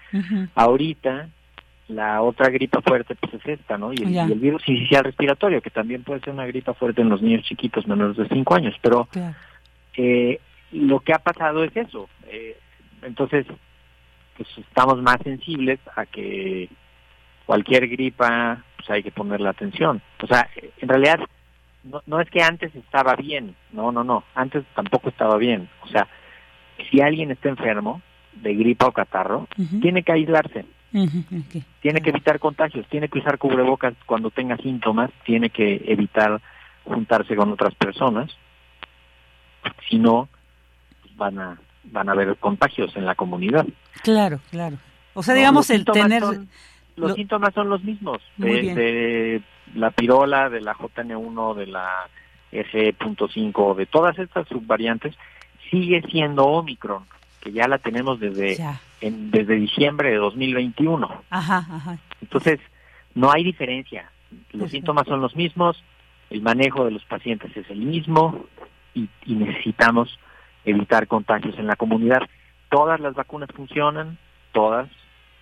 [0.55, 1.29] Ahorita
[1.89, 3.91] la otra gripa fuerte pues es esta, ¿no?
[3.91, 7.43] Y el, virus inicial respiratorio, que también puede ser una gripa fuerte en los niños
[7.43, 9.07] chiquitos menores de 5 años, pero
[9.97, 10.39] eh,
[10.71, 12.07] lo que ha pasado es eso.
[12.27, 12.57] Eh,
[13.01, 13.45] entonces,
[14.37, 16.69] pues estamos más sensibles a que
[17.45, 20.01] cualquier gripa, pues hay que ponerle atención.
[20.21, 21.19] O sea, en realidad
[21.83, 25.69] no, no es que antes estaba bien, no, no, no, antes tampoco estaba bien.
[25.81, 26.07] O sea,
[26.89, 28.01] si alguien está enfermo
[28.33, 29.47] de gripa o catarro,
[29.81, 30.65] tiene que aislarse,
[31.81, 36.41] tiene que evitar contagios, tiene que usar cubrebocas cuando tenga síntomas, tiene que evitar
[36.85, 38.31] juntarse con otras personas,
[39.89, 40.29] si no,
[41.01, 41.59] pues van a
[41.91, 43.65] van a haber contagios en la comunidad.
[44.03, 44.77] Claro, claro.
[45.13, 46.23] O sea, digamos el tener
[46.99, 49.41] los síntomas son los mismos de,
[49.73, 52.09] la pirola, de la JN1, de la
[52.51, 55.15] G.5, de todas estas subvariantes,
[55.69, 57.03] sigue siendo Omicron,
[57.41, 58.57] que ya la tenemos desde
[59.01, 61.23] En, desde diciembre de 2021.
[61.29, 61.97] Ajá, ajá.
[62.21, 62.59] Entonces,
[63.15, 64.11] no hay diferencia.
[64.51, 65.81] Los síntomas son los mismos,
[66.29, 68.45] el manejo de los pacientes es el mismo
[68.93, 70.19] y, y necesitamos
[70.69, 72.21] evitar contagios en la comunidad.
[72.69, 74.17] Todas las vacunas funcionan,
[74.51, 74.89] todas,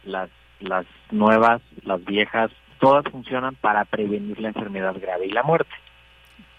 [0.04, 5.72] las, las nuevas, las viejas, todas funcionan para prevenir la enfermedad grave y la muerte.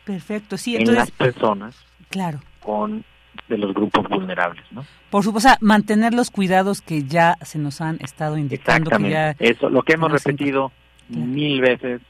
[0.04, 0.76] Perfecto, sí.
[0.76, 2.40] Entonces, en las personas claro.
[2.60, 3.04] con
[3.48, 4.84] de los grupos vulnerables, ¿no?
[5.10, 8.90] Por supuesto, mantener los cuidados que ya se nos han estado indicando.
[8.90, 10.72] Que ya Eso, lo que hemos repetido
[11.08, 12.02] mil veces,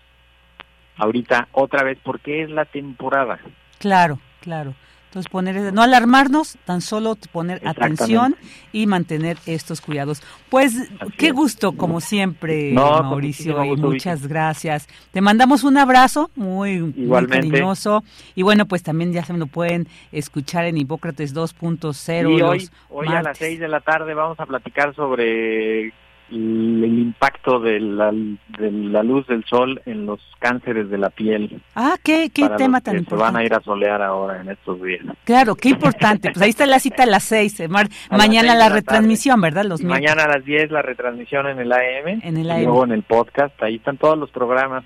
[0.96, 3.38] ahorita otra vez, porque es la temporada.
[3.78, 4.74] Claro, claro.
[5.08, 8.36] Entonces, poner, no alarmarnos, tan solo poner atención
[8.72, 10.22] y mantener estos cuidados.
[10.50, 14.86] Pues, qué gusto, como siempre, Mauricio, y muchas gracias.
[15.10, 18.04] Te mandamos un abrazo muy, muy, cariñoso.
[18.34, 22.38] Y bueno, pues también ya se lo pueden escuchar en Hipócrates 2.0.
[22.38, 25.94] Y hoy, hoy a las 6 de la tarde vamos a platicar sobre
[26.30, 31.60] el impacto de la, de la luz del sol en los cánceres de la piel.
[31.74, 33.26] Ah, qué, qué tema tan importante.
[33.26, 35.04] Se van a ir a solear ahora en estos días.
[35.24, 36.30] Claro, qué importante.
[36.30, 37.62] Pues ahí está la cita a las seis.
[38.10, 39.64] mañana la, retransmisión, ¿verdad?
[39.64, 42.20] Los mañana a las 10 la retransmisión en el AM.
[42.22, 42.60] En el AM.
[42.60, 43.60] Y luego en el podcast.
[43.62, 44.84] Ahí están todos los programas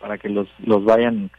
[0.00, 1.30] para que los, los vayan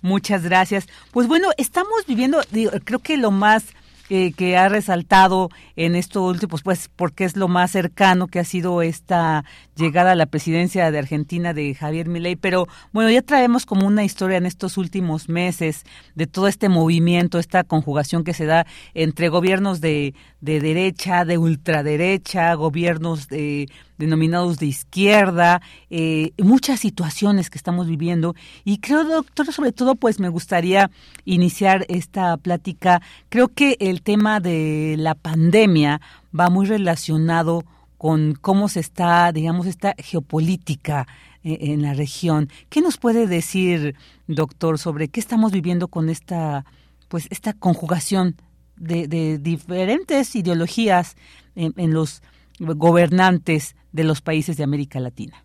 [0.00, 0.88] Muchas gracias.
[1.12, 2.40] Pues bueno, estamos viviendo,
[2.84, 3.74] creo que lo más
[4.08, 8.44] que ha resaltado en esto último, pues, pues porque es lo más cercano que ha
[8.44, 9.44] sido esta
[9.78, 14.04] llegada a la presidencia de Argentina de Javier Milei, pero bueno, ya traemos como una
[14.04, 19.28] historia en estos últimos meses de todo este movimiento, esta conjugación que se da entre
[19.28, 23.68] gobiernos de, de derecha, de ultraderecha, gobiernos de
[23.98, 25.60] denominados de izquierda,
[25.90, 28.34] eh, muchas situaciones que estamos viviendo.
[28.64, 30.90] Y creo, doctor, sobre todo, pues me gustaría
[31.24, 33.02] iniciar esta plática.
[33.28, 36.00] Creo que el tema de la pandemia
[36.38, 41.06] va muy relacionado con cómo se está, digamos, esta geopolítica
[41.44, 42.48] eh, en la región.
[42.70, 43.94] ¿Qué nos puede decir,
[44.26, 46.64] doctor, sobre qué estamos viviendo con esta,
[47.08, 48.36] pues, esta conjugación
[48.76, 51.16] de, diferentes ideologías
[51.56, 52.22] en los
[52.58, 55.44] gobernantes de los países de América Latina?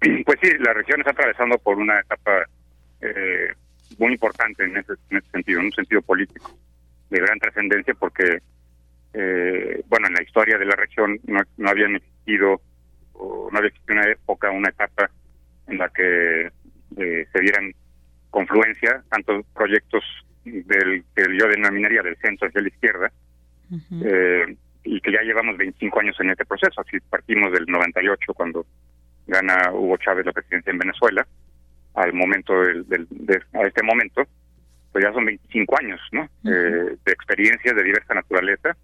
[0.24, 2.44] Pues sí, la región está atravesando por una etapa
[3.00, 3.48] eh,
[3.98, 4.94] muy importante en ese,
[5.32, 6.56] sentido, en un sentido político,
[7.10, 8.38] de gran trascendencia, porque,
[9.14, 12.60] eh, bueno, en la historia de la región no, no habían existido,
[13.14, 15.10] o no había existido una época, una etapa
[15.66, 16.50] en la que
[16.96, 17.72] eh, se dieran
[18.30, 20.04] confluencia tantos proyectos
[20.44, 23.12] del que yo denominaría del centro hacia la izquierda,
[24.84, 26.80] y que ya llevamos 25 años en este proceso.
[26.80, 28.64] Así partimos del 98 cuando
[29.26, 31.26] gana Hugo Chávez la presidencia en Venezuela,
[31.94, 34.26] al momento del, de, a este momento,
[34.92, 36.24] pues ya son 25 años, ¿no?
[36.44, 38.76] eh, de experiencias de diversa naturaleza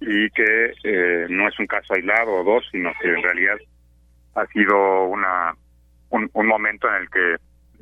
[0.00, 3.56] y que eh, no es un caso aislado o dos, sino que en realidad
[4.34, 5.54] ha sido una
[6.10, 7.36] un, un momento en el que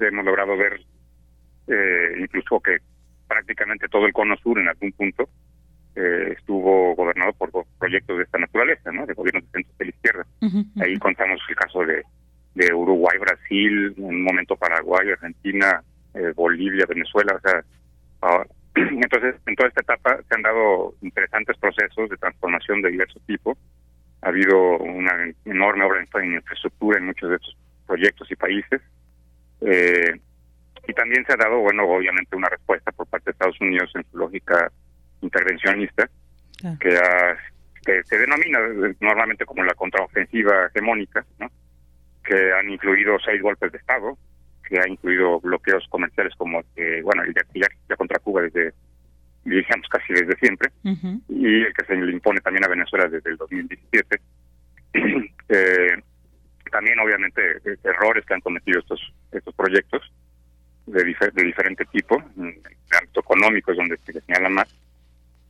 [0.06, 0.80] hemos logrado ver
[1.68, 2.78] eh, incluso que
[3.26, 5.28] prácticamente todo el cono sur en algún punto
[5.94, 9.04] eh, estuvo gobernado por proyectos de esta naturaleza, ¿no?
[9.04, 10.26] De gobiernos de centro de la izquierda.
[10.80, 12.02] Ahí contamos el caso de,
[12.54, 15.82] de Uruguay, Brasil, en un momento Paraguay, Argentina,
[16.14, 18.44] eh, Bolivia, Venezuela, o sea,
[19.10, 23.56] entonces en toda esta etapa se han dado interesantes procesos de transformación de diversos tipos.
[24.20, 27.56] Ha habido una enorme obra en infraestructura en muchos de estos
[27.86, 28.82] proyectos y países.
[29.62, 30.20] Eh,
[30.86, 34.04] y también se ha dado, bueno, obviamente una respuesta por parte de Estados Unidos en
[34.10, 34.70] su lógica
[35.22, 36.08] intervencionista
[36.78, 37.36] que ha
[37.84, 38.58] que se denomina
[39.00, 41.50] normalmente como la contraofensiva hegemónica, ¿no?
[42.22, 44.18] que han incluido seis golpes de Estado,
[44.68, 48.74] que ha incluido bloqueos comerciales como, que, bueno, el ya, ya contra Cuba desde,
[49.44, 50.70] digamos, casi desde siempre,
[51.28, 54.20] y el que se le impone también a Venezuela desde el 2017.
[55.48, 56.02] eh,
[56.70, 57.40] también, obviamente,
[57.84, 59.00] errores que han cometido estos
[59.32, 60.02] estos proyectos
[60.86, 64.68] de, de diferente tipo, en el ámbito económico es donde se señala más,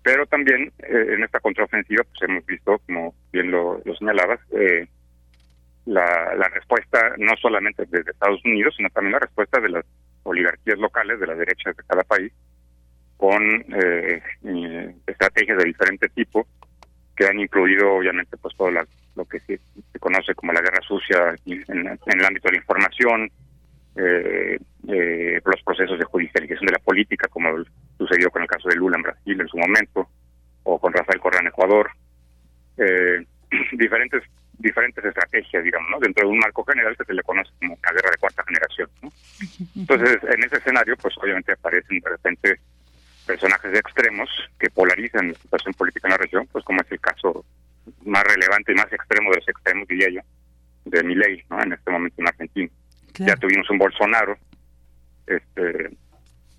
[0.03, 4.89] pero también eh, en esta contraofensiva pues hemos visto, como bien lo, lo señalabas, eh,
[5.87, 9.85] la, la respuesta no solamente desde Estados Unidos, sino también la respuesta de las
[10.25, 12.33] oligarquías locales de la derecha de cada país,
[13.19, 13.43] con
[13.75, 14.23] eh,
[15.07, 16.47] estrategias de diferente tipo
[17.19, 19.61] que han incluido obviamente pues todo lo que se,
[19.99, 23.29] conoce como la guerra sucia en, el ámbito de la información,
[23.97, 24.57] eh,
[24.87, 27.49] eh, los procesos de judicialización de la política, como
[27.99, 30.09] sucedió con el caso de Lula en Brasil en su momento,
[30.63, 31.91] o con Rafael Correa en Ecuador.
[32.77, 33.27] Eh,
[33.73, 34.23] diferentes
[34.59, 35.99] diferentes estrategias, digamos, ¿no?
[36.01, 38.91] dentro de un marco general que se le conoce como la guerra de cuarta generación.
[39.03, 39.13] ¿no?
[39.77, 42.61] Entonces, en ese escenario, pues obviamente aparecen de repente
[43.29, 47.45] personajes extremos que polarizan la situación política en la región, pues como es el caso
[48.05, 50.21] más relevante y más extremo de los extremos, diría yo,
[50.87, 51.63] de Milei, ¿no?
[51.63, 52.71] En este momento en Argentina.
[53.19, 54.39] Ya tuvimos un Bolsonaro,
[55.27, 55.91] este,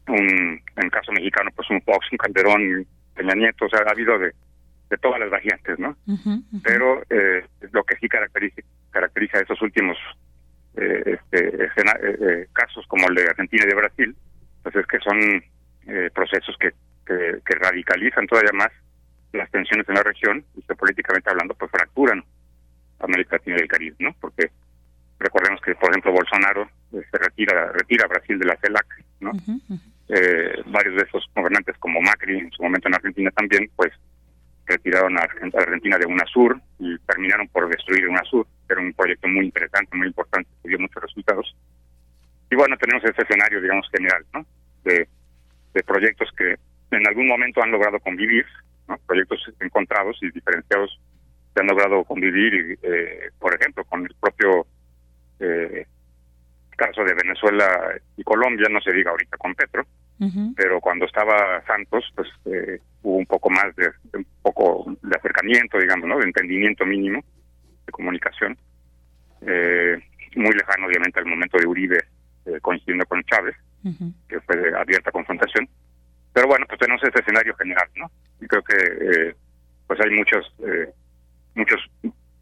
[0.08, 3.92] un, en el caso mexicano, pues un Fox, un Calderón, Peña Nieto, o sea, ha
[3.92, 4.32] habido de,
[4.90, 5.98] de todas las variantes, ¿no?
[6.64, 8.62] Pero eh, lo que sí caracteriza,
[8.92, 9.98] caracteriza esos últimos
[10.78, 14.16] eh, este, escena, eh, eh, casos como el de Argentina y de Brasil,
[14.62, 15.44] pues es que son
[15.90, 16.72] eh, procesos que,
[17.06, 18.70] que, radicalizan todavía más
[19.34, 22.24] las tensiones en la región y que políticamente hablando pues fracturan
[23.00, 24.16] América Latina y el Caribe, ¿no?
[24.20, 24.52] Porque
[25.20, 29.32] recordemos que por ejemplo Bolsonaro eh, se retira retira a Brasil de la CELAC, ¿no?
[30.10, 33.92] eh, varios de esos gobernantes como Macri en su momento en Argentina también pues
[34.70, 39.98] retiraron a Argentina de UNASUR y terminaron por destruir UNASUR, era un proyecto muy interesante,
[39.98, 41.56] muy importante, que dio muchos resultados.
[42.52, 44.46] Y bueno, tenemos ese escenario, digamos, general, ¿no?
[44.84, 45.08] De
[45.74, 46.56] de proyectos que
[46.92, 48.46] en algún momento han logrado convivir,
[49.06, 51.00] proyectos encontrados y diferenciados
[51.54, 54.66] que han logrado convivir, eh, por ejemplo, con el propio
[55.40, 55.86] eh,
[56.76, 59.86] caso de Venezuela y Colombia, no se diga ahorita con Petro,
[60.56, 65.78] pero cuando estaba Santos, pues eh, hubo un poco más de, un poco de acercamiento,
[65.78, 66.18] digamos, ¿no?
[66.18, 67.24] de entendimiento mínimo
[67.86, 68.58] de comunicación,
[69.42, 72.00] muy lejano obviamente al momento de Uribe
[72.62, 73.56] coincidiendo con Chávez,
[74.28, 75.68] que fue de abierta confrontación.
[76.34, 78.12] Pero bueno, pues tenemos este escenario general, ¿no?
[78.42, 79.36] Y creo que eh,
[79.88, 80.94] pues hay muchos eh,
[81.56, 81.80] muchos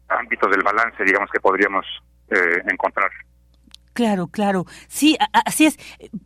[0.08, 1.86] ámbitos del balance, digamos, que podríamos
[2.30, 3.10] eh, encontrar
[3.92, 4.64] Claro, claro.
[4.86, 5.76] Sí, así es.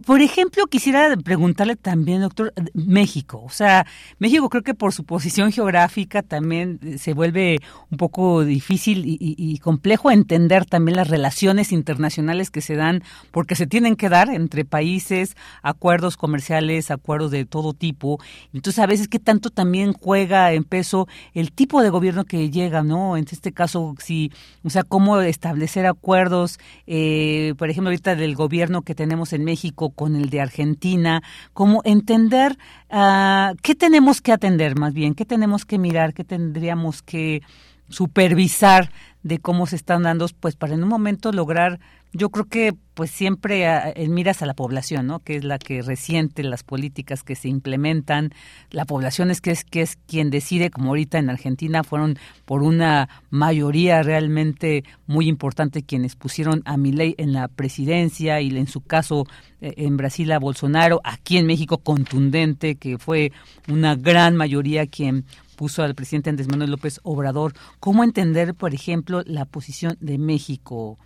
[0.04, 3.42] Por ejemplo, quisiera preguntarle también, doctor, México.
[3.44, 3.86] O sea,
[4.18, 7.58] México creo que por su posición geográfica también se vuelve
[7.90, 13.66] un poco difícil y, complejo entender también las relaciones internacionales que se dan, porque se
[13.66, 18.18] tienen que dar entre países, acuerdos comerciales, acuerdos de todo tipo.
[18.52, 22.82] Entonces, a veces, ¿qué tanto también juega en peso el tipo de gobierno que llega,
[22.82, 23.16] no?
[23.16, 24.30] En este caso, si,
[24.62, 29.90] o sea, cómo establecer acuerdos, eh, por ejemplo, ahorita del gobierno que tenemos en México
[29.90, 32.58] con el de Argentina, cómo entender
[32.90, 37.40] uh, qué tenemos que atender más bien, qué tenemos que mirar, qué tendríamos que
[37.88, 38.90] supervisar
[39.22, 41.78] de cómo se están dando, pues para en un momento lograr
[42.12, 43.64] yo creo que pues siempre
[43.96, 45.20] en miras a la población, ¿no?
[45.20, 48.32] Que es la que resiente las políticas que se implementan.
[48.70, 52.62] La población es que es que es quien decide, como ahorita en Argentina fueron por
[52.62, 58.82] una mayoría realmente muy importante quienes pusieron a Milei en la presidencia y en su
[58.82, 59.26] caso
[59.62, 63.32] eh, en Brasil a Bolsonaro, aquí en México contundente que fue
[63.68, 65.24] una gran mayoría quien
[65.56, 67.54] puso al presidente Andrés Manuel López Obrador.
[67.80, 70.98] ¿Cómo entender, por ejemplo, la posición de México,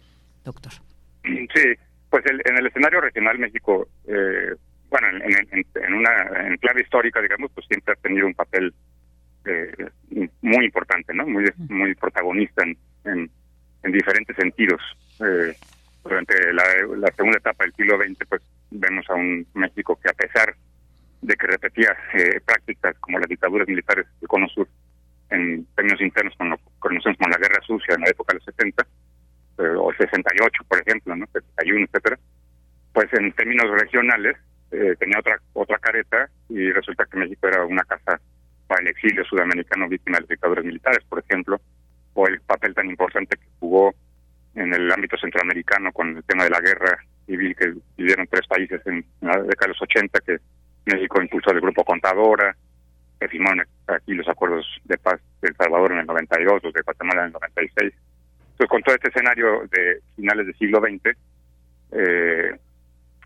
[0.45, 0.73] doctor?
[1.55, 1.75] Sí,
[2.11, 4.55] pues en el escenario regional México, eh,
[4.89, 8.73] bueno, en, una en clave histórica, digamos, pues siempre ha tenido un papel
[9.45, 9.91] eh,
[10.41, 11.27] muy importante, ¿no?
[11.27, 13.31] Muy muy protagonista en,
[13.83, 14.81] en, diferentes sentidos.
[15.21, 15.55] Eh,
[16.03, 16.63] durante la,
[16.99, 20.55] la, segunda etapa del siglo XX, pues vemos a un México que a pesar
[21.23, 24.69] de que repetía eh, prácticas como las dictaduras militares del Cono Sur
[25.31, 28.45] en términos internos, con lo conocemos como la Guerra Sucia en la época de los
[28.45, 28.87] 70, eh,
[29.59, 31.27] o 68, por ejemplo, ¿no?
[31.27, 32.19] 71, etcétera,
[32.93, 34.37] pues en términos regionales
[34.71, 38.21] eh, tenía otra otra careta y resulta que México era una casa
[38.67, 41.61] para el exilio sudamericano víctima de dictaduras militares, por ejemplo,
[42.15, 43.95] o el papel tan importante que jugó
[44.55, 48.81] en el ámbito centroamericano con el tema de la guerra civil que vivieron tres países
[48.87, 50.39] en, la década de los 80, que
[50.87, 52.57] México impulsó el grupo Contadora,
[53.21, 57.93] que firmaron aquí los acuerdos de paz de El Salvador en 96.
[58.57, 61.15] Entonces, con todo este escenario de finales del siglo XX,
[61.93, 62.57] eh,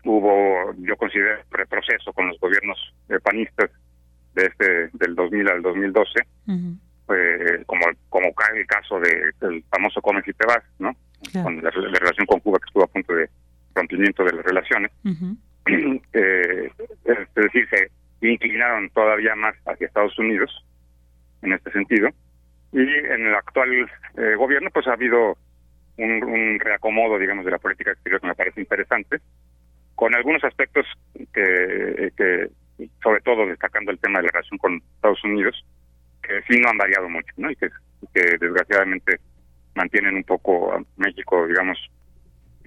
[0.03, 2.77] hubo, yo considero, retroceso con los gobiernos
[3.23, 3.71] panistas
[4.35, 6.11] de este del 2000 al 2012,
[7.65, 8.25] como como
[8.55, 10.93] el caso del famoso Come y te vas, ¿no?
[11.41, 13.29] Con la, relación con Cuba que estuvo a punto de
[13.73, 14.91] rompimiento de las relaciones.
[16.13, 16.71] eh,
[17.05, 17.89] es decir, se
[18.27, 20.51] inclinaron todavía más hacia Estados Unidos
[21.41, 22.09] en este sentido.
[22.73, 23.69] Y en el actual
[24.17, 25.37] eh, gobierno, pues ha habido
[25.97, 29.19] un, reacomodo, digamos, de la política exterior que me parece interesante,
[29.95, 30.85] con algunos aspectos
[31.33, 32.49] que, que,
[33.03, 35.65] sobre todo destacando el tema de la relación con Estados Unidos,
[36.23, 37.51] que sí no han variado mucho, ¿no?
[37.51, 37.69] Y que,
[38.13, 39.19] desgraciadamente
[39.75, 41.77] mantienen un poco a México, digamos,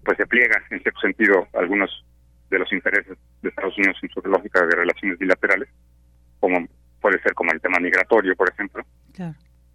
[0.04, 2.04] pues se pliega en cierto sentido algunos
[2.50, 5.68] de los intereses de Estados Unidos en su lógica de relaciones bilaterales,
[6.38, 6.66] como
[7.00, 8.84] puede ser como el tema migratorio, por ejemplo.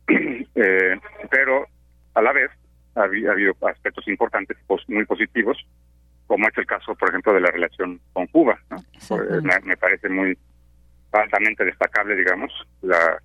[0.62, 0.99] Eh,
[1.30, 1.68] pero
[2.16, 2.51] a la vez
[2.95, 4.57] ha, habido aspectos importantes,
[4.89, 5.57] muy positivos,
[6.28, 8.60] como es el caso, por ejemplo, de la relación con Cuba.
[9.07, 10.38] Pues, me, parece muy
[11.14, 12.51] altamente destacable, digamos,
[12.82, 13.22] la,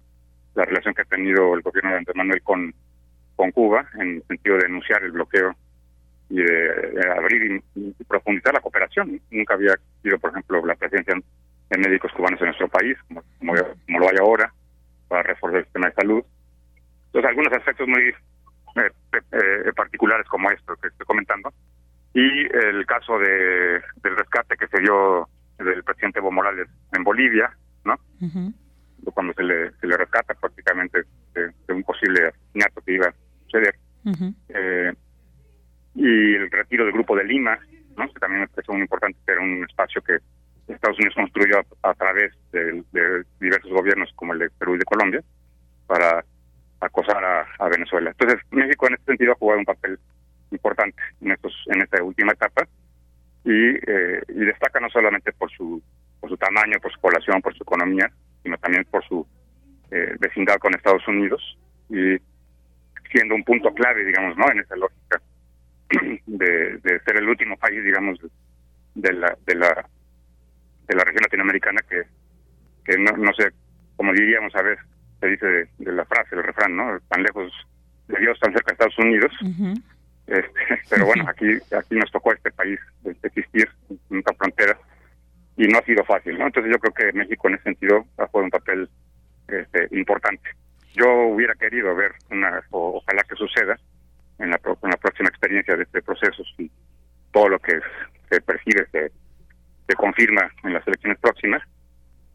[0.54, 2.72] la relación que ha tenido el gobierno de Andrés Manuel con,
[3.36, 5.56] con Cuba, en el sentido de denunciar el bloqueo
[6.30, 9.20] y de, abrir y, profundizar la cooperación.
[9.30, 11.14] Nunca había sido, por ejemplo, la presencia
[11.70, 14.52] de médicos cubanos en nuestro país, como, como, lo hay ahora,
[15.08, 16.24] para reforzar el sistema de salud.
[17.14, 21.52] Entonces, algunos aspectos muy eh, eh, particulares como esto que estoy comentando.
[22.12, 27.56] Y el caso de, del rescate que se dio del presidente Evo Morales en Bolivia,
[27.84, 27.96] ¿no?
[29.12, 31.04] Cuando se le, se le rescata prácticamente
[31.34, 33.76] de, un posible asesinato que iba a suceder.
[34.48, 34.92] eh,
[35.94, 37.56] y el retiro del Grupo de Lima,
[37.96, 38.12] ¿no?
[38.12, 40.18] que también es muy importante, que era un espacio que
[40.66, 42.82] Estados Unidos construyó a, través de,
[43.38, 45.22] diversos gobiernos como el de Perú y de Colombia
[45.86, 46.24] para
[46.86, 48.10] acosar a, Venezuela.
[48.10, 49.98] Entonces, México en este sentido ha jugado un papel
[50.50, 52.66] importante en estos en esta última etapa
[53.44, 55.82] y, eh, y destaca no solamente por su
[56.20, 58.10] por su tamaño, por su población, por su economía,
[58.42, 59.26] sino también por su
[59.90, 61.58] eh, vecindad con Estados Unidos
[61.90, 62.16] y
[63.10, 64.50] siendo un punto clave, digamos, ¿no?
[64.50, 65.20] En esa lógica
[66.26, 68.18] de, ser el último país, digamos,
[68.94, 69.88] de la de la
[70.86, 72.02] de la región latinoamericana que
[72.84, 73.50] que no, no sé,
[73.96, 74.84] como diríamos a veces,
[75.24, 75.46] se dice
[75.78, 76.98] de, la frase, el refrán, ¿no?
[77.08, 77.50] Tan lejos
[78.08, 79.32] de Dios, tan cerca de Estados Unidos.
[80.26, 81.46] este, pero bueno, aquí
[81.76, 82.78] aquí nos tocó este país
[83.22, 83.70] existir
[84.10, 84.76] en esta frontera
[85.56, 86.46] y no ha sido fácil, ¿no?
[86.46, 88.90] Entonces yo creo que México en ese sentido ha jugado un papel
[89.48, 90.50] este, importante.
[90.94, 93.78] Yo hubiera querido ver una, ojalá que suceda,
[94.38, 96.70] en la, en la próxima experiencia de este proceso, si
[97.32, 97.78] todo lo que
[98.28, 99.12] se percibe se,
[99.86, 101.62] se confirma en las elecciones próximas,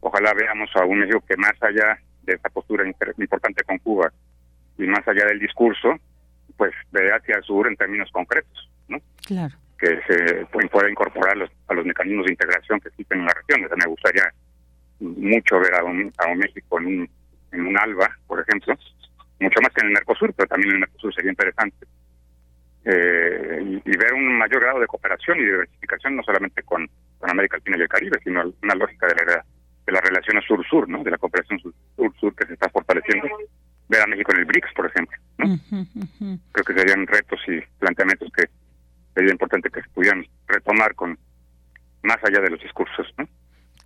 [0.00, 4.12] ojalá veamos a un México que más allá de esta postura importante con Cuba
[4.78, 5.98] y más allá del discurso,
[6.56, 8.98] pues ve hacia el sur en términos concretos, ¿no?
[9.26, 9.54] Claro.
[9.78, 13.68] Que se pueda incorporar los, a los mecanismos de integración que existen en la región.
[13.76, 14.32] me gustaría
[15.00, 17.10] mucho ver a un, a un México en un,
[17.52, 18.74] en un ALBA, por ejemplo,
[19.38, 21.86] mucho más que en el Mercosur, pero también en el Mercosur sería interesante.
[22.84, 27.58] Eh, y, ver un mayor grado de cooperación y diversificación no solamente con, con América
[27.58, 29.44] Latina y el Caribe, sino una lógica de la,
[29.86, 31.02] de las relaciones sur-sur, ¿no?
[31.02, 31.60] de la cooperación
[31.96, 33.28] sur-sur que se está fortaleciendo.
[33.88, 35.18] Ver a México en el BRICS, por ejemplo.
[35.38, 35.58] ¿no?
[36.52, 38.44] Creo que serían retos y planteamientos que
[39.14, 41.18] sería importante que se pudieran retomar con
[42.02, 43.06] más allá de los discursos.
[43.18, 43.28] ¿no?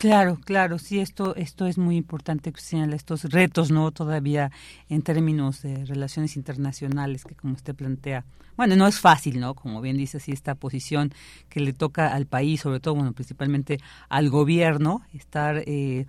[0.05, 2.61] Claro, claro, sí, esto, esto es muy importante que
[2.93, 3.91] estos retos, ¿no?
[3.91, 4.51] Todavía
[4.91, 9.55] en términos de relaciones internacionales que como usted plantea, bueno, no es fácil, ¿no?
[9.55, 11.11] Como bien dice, sí, esta posición
[11.49, 13.79] que le toca al país, sobre todo, bueno, principalmente
[14.11, 16.05] al gobierno, estar eh,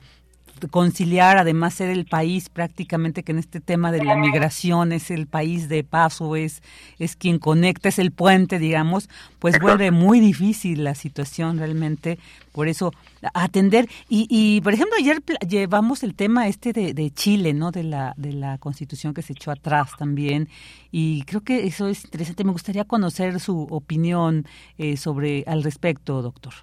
[0.71, 5.27] conciliar, además ser el país prácticamente que en este tema de la migración es el
[5.27, 6.61] país de paso, es,
[6.99, 12.19] es quien conecta, es el puente, digamos, pues vuelve muy difícil la situación realmente.
[12.51, 12.93] Por eso,
[13.33, 13.89] atender.
[14.07, 17.71] Y, y por ejemplo, ayer llevamos el tema este de, de Chile, ¿no?
[17.71, 20.47] De la, de la constitución que se echó atrás también.
[20.89, 22.45] Y creo que eso es interesante.
[22.45, 24.45] Me gustaría conocer su opinión
[24.77, 26.53] eh, sobre al respecto, doctor.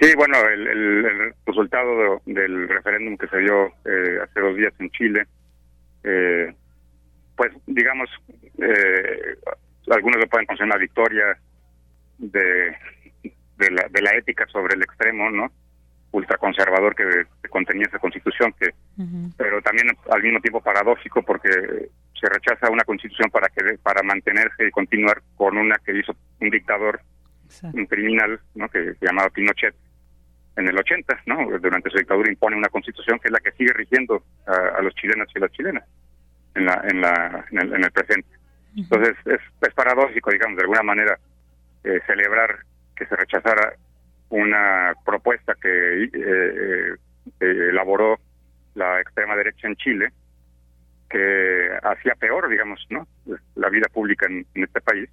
[0.00, 5.26] Sí, bueno, el, resultado del referéndum que se dio eh, hace dos días en Chile,
[6.02, 6.52] eh,
[7.36, 8.10] pues digamos,
[8.58, 9.36] eh,
[9.90, 11.38] algunos lo pueden considerar una victoria
[12.18, 12.76] de,
[13.56, 15.50] de, la, de la ética sobre el extremo, ¿no?
[16.14, 18.70] ultraconservador que, contenía esa constitución, que
[19.36, 24.66] pero también al mismo tiempo paradójico porque se rechaza una constitución para que para mantenerse
[24.66, 27.00] y continuar con una que hizo un dictador
[27.72, 28.68] un criminal, ¿no?
[28.68, 29.74] Que se llamaba Pinochet
[30.56, 31.58] en el 80, ¿no?
[31.58, 35.28] Durante su dictadura impone una constitución que es la que sigue rigiendo a, los chilenos
[35.34, 35.84] y las chilenas
[36.54, 38.28] en la en la en el, presente.
[38.76, 41.18] Entonces es, es paradójico, digamos, de alguna manera,
[41.84, 42.58] eh, celebrar
[42.96, 43.74] que se rechazara
[44.30, 46.94] una propuesta que eh,
[47.40, 48.18] elaboró
[48.74, 50.12] la extrema derecha en Chile,
[51.08, 53.06] que hacía peor, digamos, ¿no?
[53.54, 55.08] La vida pública en, este país,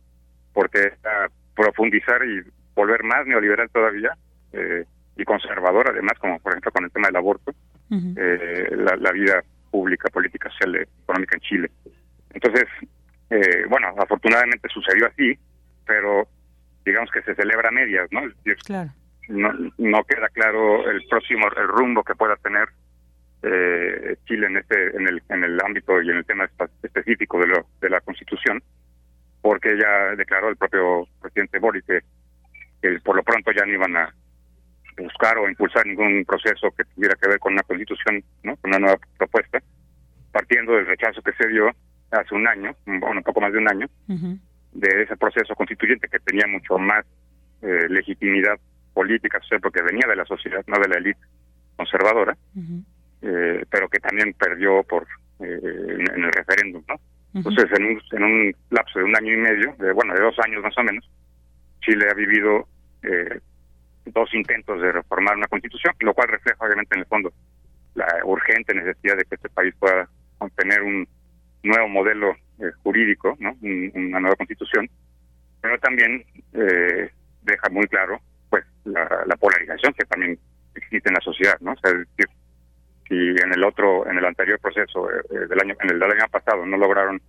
[0.53, 0.93] porque
[1.55, 2.41] profundizar y
[2.73, 4.15] volver más neoliberal todavía
[4.53, 4.85] eh,
[5.17, 7.53] y conservador, además, como por ejemplo con el tema del aborto,
[7.91, 11.71] eh, la, vida pública, política, social, económica en Chile.
[12.33, 12.65] Entonces,
[13.29, 15.37] eh, bueno, afortunadamente sucedió así,
[15.85, 16.27] pero
[16.85, 18.21] digamos que se celebra a medias, ¿no?
[19.27, 22.69] no, no queda claro el próximo el rumbo que pueda tener
[23.43, 26.49] eh, Chile en este en el en el ámbito y en el tema
[26.83, 28.61] específico de lo de la Constitución
[29.41, 34.13] porque ya declaró el propio presidente Boris que, por lo pronto ya no iban a
[35.01, 38.55] buscar o impulsar ningún proceso que tuviera que ver con una constitución, ¿no?
[38.57, 39.59] con una nueva propuesta,
[40.31, 41.69] partiendo del rechazo que se dio
[42.11, 46.19] hace un año, bueno, un poco más de un año, de ese proceso constituyente que
[46.19, 47.05] tenía mucho más
[47.61, 48.59] eh, legitimidad
[48.93, 51.19] política, porque venía de la sociedad, no de la élite
[51.75, 52.37] conservadora,
[53.21, 55.07] eh, pero que también perdió por
[55.39, 56.95] eh, en, el referéndum, ¿no?
[57.33, 60.37] Entonces, en un, en un lapso de un año y medio, de bueno, de dos
[60.39, 61.09] años más o menos,
[61.79, 62.67] Chile ha vivido
[63.03, 63.39] eh,
[64.05, 67.31] dos intentos de reformar una constitución, lo cual refleja obviamente en el fondo
[67.95, 70.07] la urgente necesidad de que este país pueda
[70.39, 71.07] obtener un
[71.63, 72.35] nuevo modelo
[72.83, 73.55] jurídico, ¿no?
[73.61, 74.89] una nueva constitución,
[75.61, 80.39] pero también deja muy claro pues la, la, polarización que también
[80.75, 81.73] existe en la sociedad, ¿no?
[81.73, 81.91] O sea,
[83.07, 86.11] si en el otro, en el anterior proceso eh, eh, del año, en el del
[86.11, 87.21] año pasado no lograron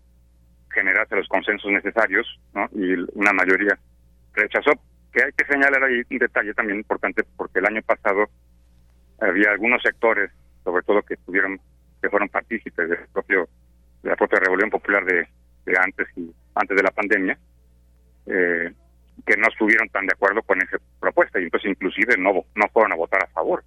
[0.71, 2.69] generarse los consensos necesarios, ¿no?
[2.73, 3.77] Y una mayoría
[4.33, 4.73] rechazó.
[5.13, 8.29] Que hay que señalar ahí un detalle también importante porque el año pasado
[9.21, 10.31] había algunos sectores,
[10.65, 11.61] sobre todo que tuvieron,
[12.01, 13.49] que fueron partícipes del propio,
[14.03, 15.29] de la propia revolución popular de,
[15.67, 17.39] de antes y antes de la pandemia,
[18.27, 18.73] eh,
[19.27, 22.93] que no estuvieron tan de acuerdo con esa propuesta y entonces inclusive no no fueron
[22.93, 23.63] a votar a favor.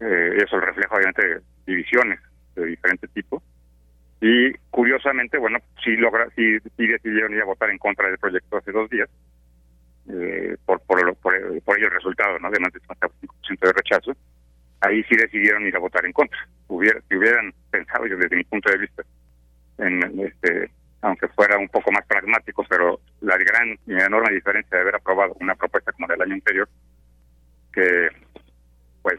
[0.00, 2.20] Eh, eso refleja obviamente divisiones
[2.54, 3.42] de diferente tipo
[4.20, 8.72] y curiosamente, bueno, sí logra, sí, decidieron ir a votar en contra del proyecto hace
[8.72, 9.08] dos días
[10.10, 12.50] eh, por, por, por, ello el resultado, ¿no?
[12.50, 14.16] De más del 55% de rechazo.
[14.80, 16.38] Ahí sí decidieron ir a votar en contra.
[16.68, 19.02] Hubiera, si hubieran pensado, yo desde mi punto de vista,
[19.78, 24.82] en este aunque fuera un poco más pragmático, pero la gran y enorme diferencia de
[24.82, 26.68] haber aprobado una propuesta como del año anterior,
[27.72, 28.08] que
[29.02, 29.16] pues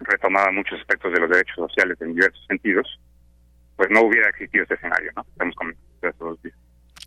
[0.00, 3.00] retomaba muchos aspectos de los derechos sociales en diversos sentidos,
[3.76, 5.24] pues no hubiera existido este escenario, ¿no?
[5.30, 6.52] Estamos convencidos de.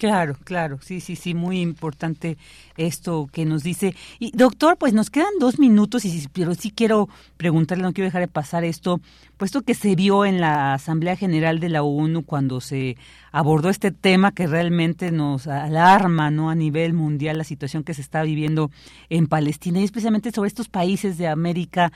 [0.02, 2.36] Claro, claro, sí, sí, sí, muy importante
[2.76, 3.94] esto que nos dice.
[4.18, 8.22] Y doctor, pues nos quedan dos minutos, y pero sí quiero preguntarle, no quiero dejar
[8.22, 9.00] de pasar esto,
[9.38, 12.98] puesto que se vio en la Asamblea General de la ONU cuando se
[13.32, 16.50] abordó este tema que realmente nos alarma, ¿no?
[16.50, 18.72] A nivel mundial la situación que se está viviendo
[19.12, 21.94] en Palestina y especialmente sobre estos países de América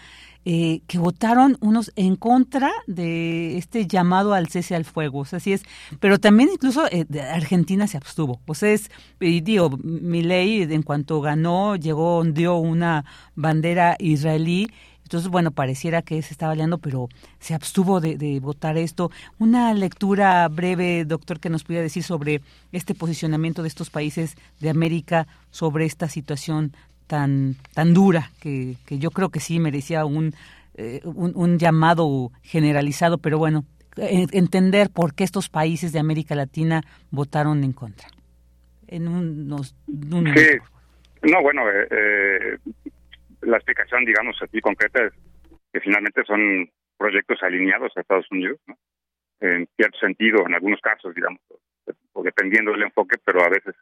[0.47, 5.25] eh, que votaron unos en contra de este llamado al cese al fuego.
[5.31, 5.63] Así es.
[5.99, 8.39] Pero también incluso eh, Argentina se abstuvo.
[8.45, 14.69] O sea, es, y digo, ley en cuanto ganó, llegó, dio una bandera israelí.
[15.01, 19.09] Entonces, bueno, pareciera que se estaba liando, pero se abstuvo de, de, votar esto.
[19.39, 22.41] Una lectura breve, doctor, que nos pudiera decir sobre
[22.71, 26.73] este posicionamiento de estos países de América sobre esta situación
[27.07, 30.33] tan, tan dura que, que yo creo que sí merecía un,
[30.77, 33.63] eh, un, llamado generalizado, pero bueno,
[33.95, 36.81] entender por qué estos países de América Latina
[37.11, 38.09] votaron en contra.
[38.87, 40.57] En unos, sí.
[41.31, 42.57] No, bueno, eh, eh,
[43.41, 45.13] la explicación, digamos, aquí concreta es
[45.71, 48.59] que finalmente son proyectos alineados a Estados Unidos,
[49.39, 51.41] en cierto sentido, en algunos casos, digamos,
[52.13, 53.75] o dependiendo del enfoque, pero a veces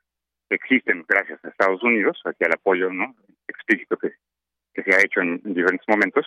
[0.55, 3.15] existen gracias a Estados Unidos, hacia el apoyo no
[3.47, 4.11] explícito que,
[4.73, 6.25] que se ha hecho en, diferentes momentos.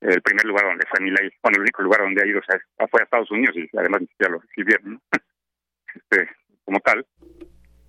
[0.00, 3.04] El primer lugar donde fue Milay, bueno, el único lugar donde ha ido fue a
[3.04, 5.00] Estados Unidos y además ni siquiera lo recibieron
[5.94, 6.28] este,
[6.64, 7.06] como tal.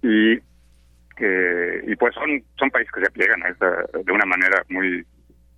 [0.02, 0.40] Y
[1.18, 5.06] que y pues son son países que se pliegan a esta, de una manera muy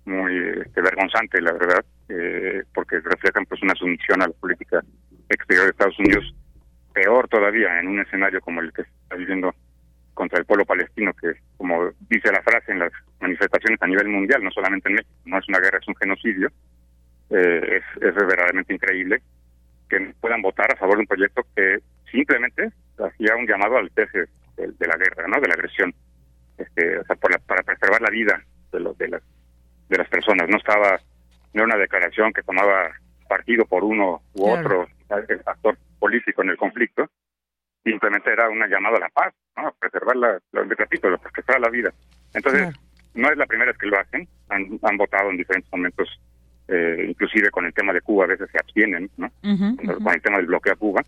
[0.04, 4.80] muy este, vergonzante la verdad eh, porque reflejan pues una sumisión a la política
[5.28, 6.32] exterior de Estados Unidos
[6.94, 9.52] peor todavía en un escenario como el que está viviendo
[10.18, 14.42] contra el pueblo palestino, que como dice la frase en las manifestaciones a nivel mundial,
[14.42, 16.48] no solamente en México, no es una guerra, es un genocidio,
[17.30, 19.22] eh, es, es verdaderamente increíble
[19.88, 21.78] que puedan votar a favor de un proyecto que
[22.10, 25.94] simplemente hacía un llamado al cese de, la guerra, no, de la agresión,
[26.58, 28.42] este, o sea, para preservar la vida
[28.72, 29.22] de, los, de las
[29.88, 30.48] de las personas.
[30.48, 31.00] No estaba,
[31.52, 32.90] no era una declaración que tomaba
[33.28, 34.88] partido por uno u otro
[35.28, 37.08] el factor político en el conflicto,
[37.84, 39.68] simplemente era una llamada a la paz, ¿no?
[39.68, 41.92] A preservar la, la repito, a preservar la vida.
[42.34, 42.74] Entonces,
[43.14, 46.08] no es la primera vez que lo hacen, han, han votado en diferentes momentos,
[46.68, 49.30] eh, inclusive con el tema de Cuba, a veces se abstienen, ¿no?
[49.42, 51.02] Con el tema del bloqueo a Cuba.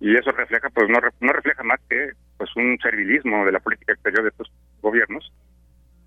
[0.00, 3.92] Y eso refleja, pues no, no refleja más que pues un servilismo de la política
[3.92, 4.52] exterior de estos
[4.82, 5.32] gobiernos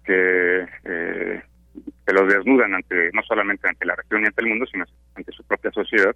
[0.04, 1.42] que eh,
[2.06, 4.86] se los desnudan ante no solamente ante la región y ante el mundo, sino
[5.16, 6.16] ante su propia sociedad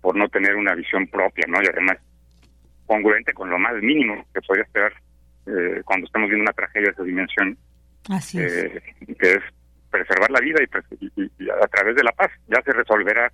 [0.00, 1.62] por no tener una visión propia, ¿no?
[1.62, 1.98] Y además
[2.88, 4.92] congruente con lo más mínimo que podría esperar
[5.46, 7.56] eh, cuando estamos viendo una tragedia de esa dimensión,
[8.08, 8.82] Así eh,
[9.20, 9.42] que es
[9.90, 12.30] preservar la vida y, a través de la paz.
[12.48, 13.30] Ya se resolverá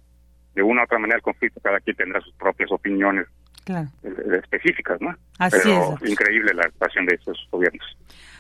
[0.54, 3.26] de una u otra manera el conflicto, cada quien tendrá sus propias opiniones
[3.64, 3.88] claro.
[4.02, 5.16] eh, específicas, ¿no?
[5.38, 6.10] Así Pero es.
[6.10, 7.96] increíble la actuación de estos gobiernos.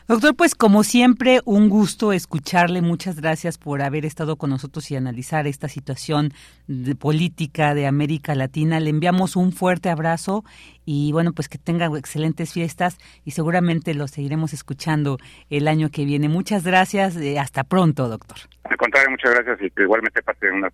[0.06, 2.82] Doctor, pues como siempre, un gusto escucharle.
[2.82, 6.34] Muchas gracias por haber estado con nosotros y analizar esta situación
[6.66, 8.80] de política de América Latina.
[8.80, 10.44] Le enviamos un fuerte abrazo
[10.84, 15.16] y bueno, pues que tenga excelentes fiestas y seguramente lo seguiremos escuchando
[15.48, 16.28] el año que viene.
[16.28, 17.16] Muchas gracias.
[17.16, 18.36] eh, hasta pronto, doctor.
[18.64, 20.70] Al contrario, muchas gracias y que igualmente pase una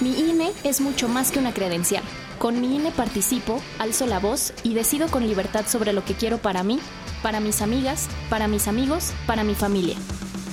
[0.00, 2.02] Mi INE es mucho más que una credencial.
[2.38, 6.36] Con mi INE participo, alzo la voz y decido con libertad sobre lo que quiero
[6.36, 6.78] para mí,
[7.22, 9.96] para mis amigas, para mis amigos, para mi familia.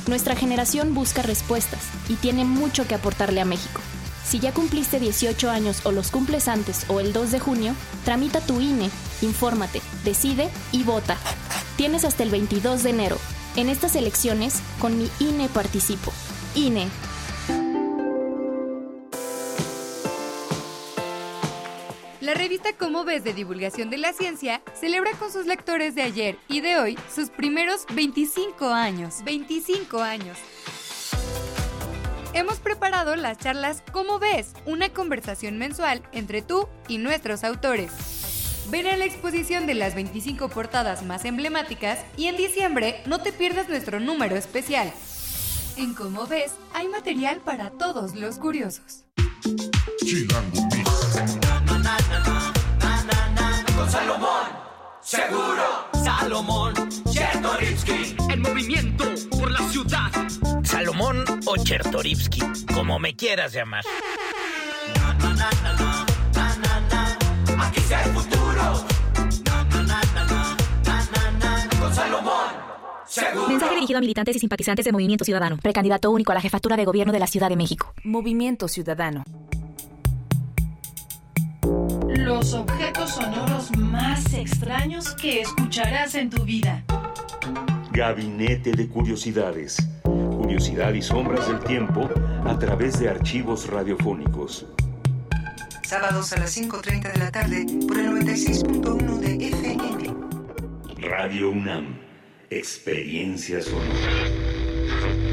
[0.07, 3.81] Nuestra generación busca respuestas y tiene mucho que aportarle a México.
[4.25, 8.41] Si ya cumpliste 18 años o los cumples antes o el 2 de junio, tramita
[8.41, 8.89] tu INE,
[9.21, 11.17] infórmate, decide y vota.
[11.75, 13.17] Tienes hasta el 22 de enero.
[13.55, 16.11] En estas elecciones, con mi INE participo.
[16.55, 16.87] INE.
[22.23, 26.37] La revista Cómo ves de divulgación de la ciencia celebra con sus lectores de ayer
[26.47, 29.15] y de hoy sus primeros 25 años.
[29.25, 30.37] 25 años.
[32.33, 37.91] Hemos preparado las charlas Cómo ves, una conversación mensual entre tú y nuestros autores.
[38.69, 43.33] Ven a la exposición de las 25 portadas más emblemáticas y en diciembre no te
[43.33, 44.93] pierdas nuestro número especial.
[45.75, 49.03] En Cómo ves, hay material para todos los curiosos.
[49.97, 50.92] Chilango
[55.13, 55.63] seguro.
[56.03, 56.73] Salomón,
[57.11, 58.15] Chertorivsky.
[58.29, 60.11] En movimiento por la ciudad.
[60.63, 62.41] Salomón o Chertorivsky,
[62.73, 63.83] como me quieras llamar.
[67.59, 68.85] Aquí sea el futuro.
[71.79, 72.49] Con Salomón,
[73.05, 73.47] seguro.
[73.49, 75.57] Mensaje dirigido a militantes y simpatizantes de Movimiento Ciudadano.
[75.57, 77.93] Precandidato único a la jefatura de gobierno de la Ciudad de México.
[78.03, 79.23] Movimiento Ciudadano.
[82.23, 86.85] Los objetos sonoros más extraños que escucharás en tu vida.
[87.91, 89.75] Gabinete de Curiosidades.
[90.03, 92.09] Curiosidad y sombras del tiempo
[92.45, 94.65] a través de archivos radiofónicos.
[95.85, 100.15] Sábados a las 5.30 de la tarde por el 96.1 de FM.
[101.05, 101.99] Radio UNAM.
[102.49, 105.32] Experiencia sonora.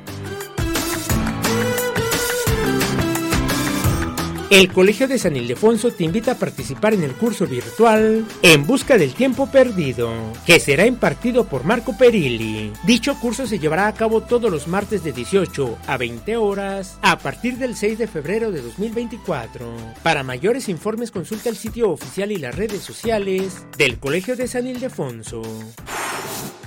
[4.51, 8.97] El Colegio de San Ildefonso te invita a participar en el curso virtual En Busca
[8.97, 10.11] del Tiempo Perdido,
[10.45, 12.73] que será impartido por Marco Perilli.
[12.83, 17.17] Dicho curso se llevará a cabo todos los martes de 18 a 20 horas a
[17.19, 19.65] partir del 6 de febrero de 2024.
[20.03, 24.67] Para mayores informes consulta el sitio oficial y las redes sociales del Colegio de San
[24.67, 25.43] Ildefonso.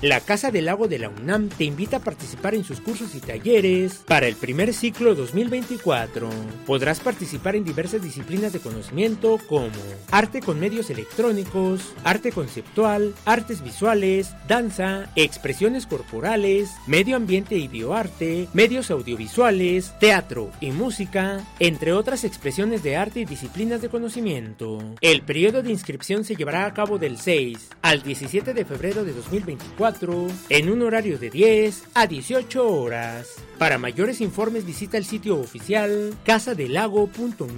[0.04, 3.20] La Casa del Lago de la UNAM te invita a participar en sus cursos y
[3.20, 6.28] talleres para el primer ciclo 2024.
[6.66, 9.72] Podrás participar en diversas disciplinas de conocimiento como
[10.12, 18.46] arte con medios electrónicos, arte conceptual, artes visuales, danza, expresiones corporales, medio ambiente y bioarte,
[18.52, 24.78] medios audiovisuales, teatro y música, entre otras expresiones de arte y disciplinas de conocimiento.
[25.00, 29.14] El periodo de inscripción se llevará a cabo del 6 al 17 de febrero de
[29.14, 33.34] 2024 en un horario de 10 a 18 horas.
[33.58, 36.14] Para mayores informes visita el sitio oficial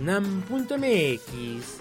[0.07, 1.81] casadelago.unam.mx.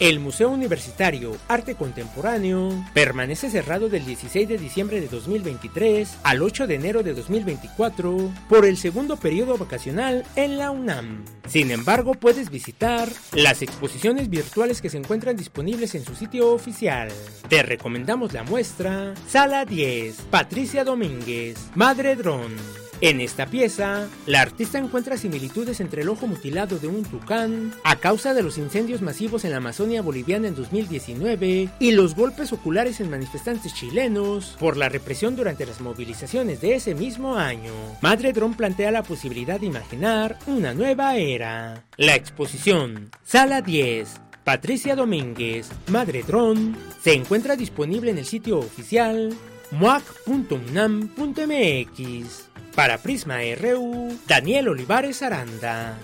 [0.00, 6.68] El Museo Universitario Arte Contemporáneo permanece cerrado del 16 de diciembre de 2023 al 8
[6.68, 11.24] de enero de 2024 por el segundo periodo vacacional en la UNAM.
[11.48, 17.08] Sin embargo, puedes visitar las exposiciones virtuales que se encuentran disponibles en su sitio oficial.
[17.48, 22.87] Te recomendamos la muestra Sala 10, Patricia Domínguez, Madre Dron.
[23.00, 27.94] En esta pieza, la artista encuentra similitudes entre el ojo mutilado de un tucán a
[27.96, 32.98] causa de los incendios masivos en la Amazonia boliviana en 2019 y los golpes oculares
[33.00, 37.70] en manifestantes chilenos por la represión durante las movilizaciones de ese mismo año.
[38.02, 41.84] Madre Dron plantea la posibilidad de imaginar una nueva era.
[41.96, 44.08] La exposición Sala 10
[44.42, 49.32] Patricia Domínguez, Madre Dron, se encuentra disponible en el sitio oficial
[49.70, 52.48] muac.unam.mx.
[52.78, 55.98] Para Prisma RU, Daniel Olivares Aranda.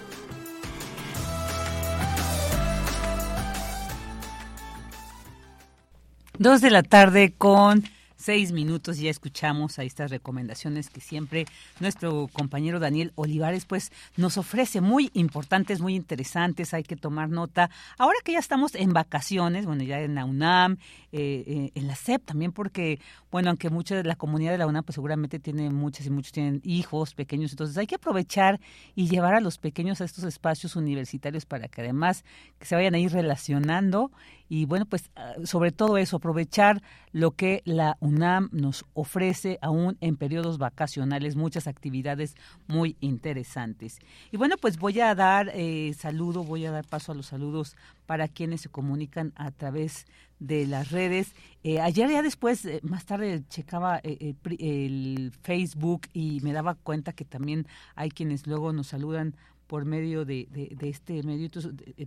[6.37, 7.85] Dos de la tarde con
[8.25, 11.45] seis minutos ya escuchamos a estas recomendaciones que siempre
[11.79, 17.69] nuestro compañero Daniel Olivares pues nos ofrece muy importantes, muy interesantes, hay que tomar nota.
[17.99, 20.79] Ahora que ya estamos en vacaciones, bueno, ya en la UNAM,
[21.13, 22.99] eh, eh, en la SEP también porque,
[23.31, 26.33] bueno, aunque mucha de la comunidad de la UNAM pues seguramente tiene muchas y muchos
[26.33, 28.59] tienen hijos pequeños, entonces hay que aprovechar
[28.95, 32.25] y llevar a los pequeños a estos espacios universitarios para que además
[32.59, 34.11] que se vayan a ir relacionando
[34.49, 35.11] y bueno, pues
[35.45, 36.83] sobre todo eso, aprovechar
[37.13, 42.35] lo que la UNAM nos ofrece aún en periodos vacacionales, muchas actividades
[42.67, 43.99] muy interesantes.
[44.31, 47.77] Y bueno, pues voy a dar eh, saludo, voy a dar paso a los saludos
[48.07, 50.07] para quienes se comunican a través
[50.39, 51.35] de las redes.
[51.63, 57.13] Eh, ayer ya después, eh, más tarde, checaba eh, el Facebook y me daba cuenta
[57.13, 59.37] que también hay quienes luego nos saludan
[59.75, 60.47] por medio de,
[60.83, 61.51] este medio,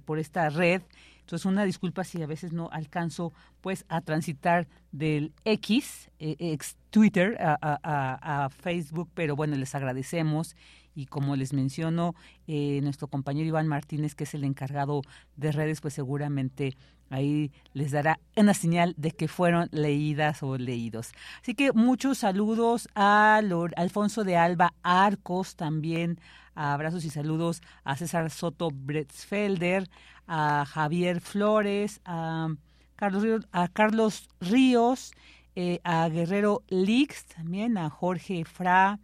[0.05, 0.83] por esta red.
[1.19, 7.35] Entonces, una disculpa si a veces no alcanzo pues a transitar del X, ex Twitter,
[7.41, 10.55] a, Facebook, pero bueno, les agradecemos
[10.95, 12.15] y como les menciono,
[12.47, 15.01] nuestro compañero Iván Martínez, que es el encargado
[15.35, 16.77] de redes, pues seguramente
[17.09, 21.11] ahí les dará una señal de que fueron leídas o leídos.
[21.41, 23.41] Así que muchos saludos a
[23.75, 26.17] Alfonso de Alba Arcos también,
[26.57, 29.89] abrazos y saludos a César Soto Bretzfelder,
[30.25, 32.49] a Javier Flores, a
[32.95, 35.11] Carlos Ríos, a, Carlos Ríos,
[35.55, 38.99] eh, a Guerrero Lix también, a Jorge Fra,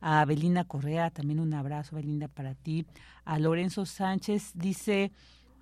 [0.00, 2.86] a Belina Correa, también un abrazo, Belinda, para ti,
[3.24, 5.10] a Lorenzo Sánchez, dice...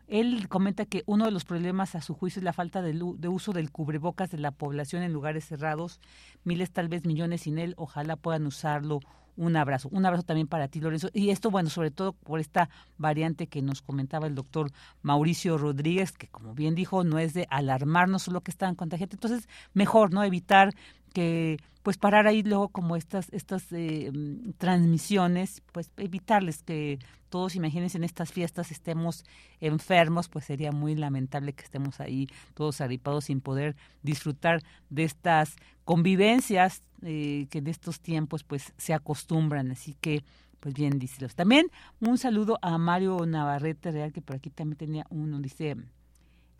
[0.09, 3.29] Él comenta que uno de los problemas a su juicio es la falta de, de,
[3.29, 5.99] uso del cubrebocas de la población en lugares cerrados.
[6.45, 9.01] Miles, tal vez millones sin él, ojalá puedan usarlo.
[9.37, 9.89] Un abrazo.
[9.93, 11.11] Un abrazo también para ti, Lorenzo.
[11.13, 14.71] Y esto, bueno, sobre todo por esta variante que nos comentaba el doctor
[15.03, 19.17] Mauricio Rodríguez, que como bien dijo, no es de alarmarnos solo que están contagiantes.
[19.17, 20.25] Entonces, mejor, ¿no?
[20.25, 20.75] Evitar
[21.17, 24.13] que pues parar ahí luego como estas estas eh,
[24.59, 26.99] transmisiones pues evitarles que
[27.31, 29.25] todos imagínense en estas fiestas estemos
[29.61, 35.57] enfermos pues sería muy lamentable que estemos ahí todos agripados sin poder disfrutar de estas
[35.87, 39.71] convivencias eh, que en estos tiempos pues se acostumbran.
[39.71, 40.23] Así que
[40.61, 41.35] pues bien díselos.
[41.35, 45.77] También un saludo a Mario Navarrete Real que por aquí también tenía uno dice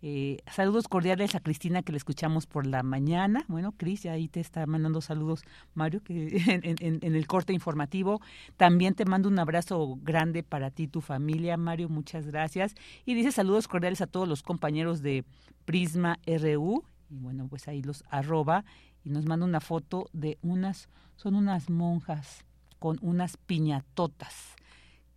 [0.01, 3.45] eh, saludos cordiales a Cristina que le escuchamos por la mañana.
[3.47, 5.43] Bueno, Cris, ahí te está mandando saludos
[5.73, 8.21] Mario que en, en, el corte informativo.
[8.57, 11.89] También te mando un abrazo grande para ti tu familia, Mario.
[11.89, 12.75] Muchas gracias.
[13.05, 15.25] Y dice saludos cordiales a todos los compañeros de
[15.65, 16.83] Prisma RU.
[17.09, 18.65] Y bueno, pues ahí los arroba
[19.03, 22.43] y nos manda una foto de unas, son unas monjas
[22.79, 24.57] con unas piñatotas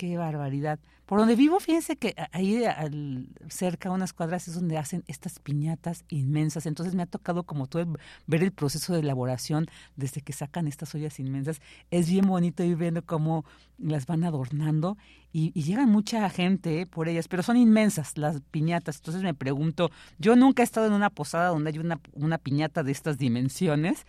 [0.00, 0.78] qué barbaridad.
[1.04, 6.06] Por donde vivo, fíjense que ahí al, cerca, unas cuadras, es donde hacen estas piñatas
[6.08, 6.64] inmensas.
[6.64, 7.84] Entonces me ha tocado como todo
[8.26, 11.60] ver el proceso de elaboración desde que sacan estas ollas inmensas.
[11.90, 13.44] Es bien bonito ir viendo cómo
[13.76, 14.96] las van adornando
[15.34, 18.96] y, y llegan mucha gente eh, por ellas, pero son inmensas las piñatas.
[18.96, 22.82] Entonces me pregunto, yo nunca he estado en una posada donde hay una, una piñata
[22.82, 24.06] de estas dimensiones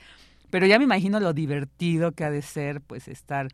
[0.49, 3.47] pero ya me imagino lo divertido que ha de ser pues estar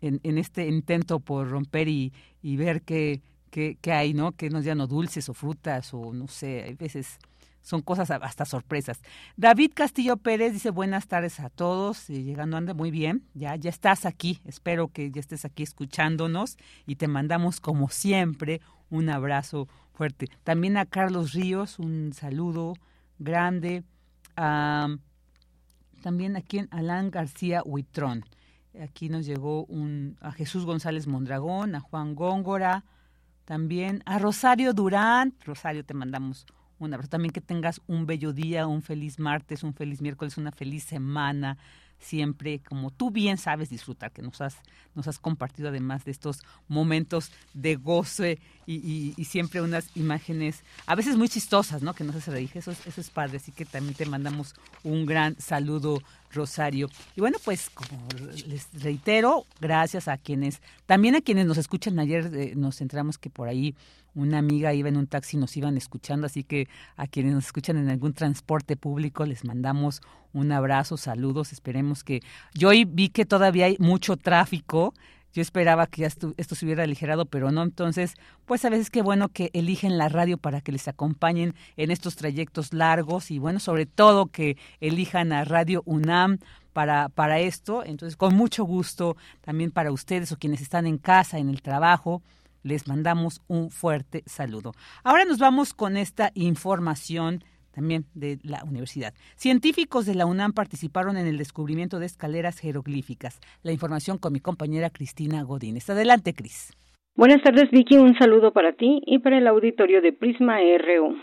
[0.00, 4.32] en, este intento por romper y, y ver qué, qué, hay, ¿no?
[4.32, 7.18] Que nos dan dulces o frutas o no sé, hay veces
[7.60, 9.00] son cosas hasta sorpresas.
[9.36, 13.68] David Castillo Pérez dice buenas tardes a todos, y llegando anda muy bien, ya, ya
[13.68, 19.68] estás aquí, espero que ya estés aquí escuchándonos y te mandamos como siempre un abrazo
[19.92, 20.28] fuerte.
[20.44, 22.74] También a Carlos Ríos, un saludo
[23.18, 23.84] grande.
[24.34, 25.00] también
[26.36, 28.24] aquí en Alan García Huitrón.
[28.82, 32.84] Aquí nos llegó un, a Jesús González Mondragón, a Juan Góngora,
[33.44, 35.34] también a Rosario Durán.
[35.44, 36.46] Rosario, te mandamos
[36.78, 37.10] un abrazo.
[37.10, 41.58] También que tengas un bello día, un feliz martes, un feliz miércoles, una feliz semana
[42.00, 44.56] siempre, como tú bien sabes disfrutar, que nos has,
[44.94, 51.16] nos has compartido además de estos momentos de goce y, siempre unas imágenes, a veces
[51.16, 51.94] muy chistosas, ¿no?
[51.94, 52.50] Que nos hace reír.
[52.54, 54.54] Eso, eso es padre, así que también te mandamos
[54.84, 56.00] un gran saludo,
[56.30, 56.88] Rosario.
[57.16, 58.08] Y bueno, pues como
[58.46, 61.98] les reitero, gracias a quienes, también a quienes nos escuchan.
[61.98, 63.74] Ayer eh, nos enteramos que por ahí
[64.14, 67.46] una amiga iba en un taxi y nos iban escuchando, así que a quienes nos
[67.46, 70.00] escuchan en algún transporte público les mandamos
[70.32, 72.20] un abrazo, saludos, esperemos que...
[72.54, 74.92] Yo hoy vi que todavía hay mucho tráfico,
[75.32, 77.62] yo esperaba que ya esto, se hubiera aligerado, pero no.
[77.62, 78.14] Entonces,
[78.46, 82.16] pues a veces qué bueno que eligen la radio para que les acompañen en estos
[82.16, 86.38] trayectos largos y bueno, sobre todo que elijan a Radio UNAM
[86.72, 87.84] para, para esto.
[87.84, 92.22] Entonces, con mucho gusto también para ustedes o quienes están en casa, en el trabajo,
[92.62, 94.74] les mandamos un fuerte saludo.
[95.04, 99.14] Ahora nos vamos con esta información también de la universidad.
[99.36, 103.40] Científicos de la UNAM participaron en el descubrimiento de escaleras jeroglíficas.
[103.62, 105.88] La información con mi compañera Cristina Godínez.
[105.90, 106.72] Adelante, Cris.
[107.14, 107.96] Buenas tardes, Vicky.
[107.96, 111.16] Un saludo para ti y para el auditorio de Prisma RU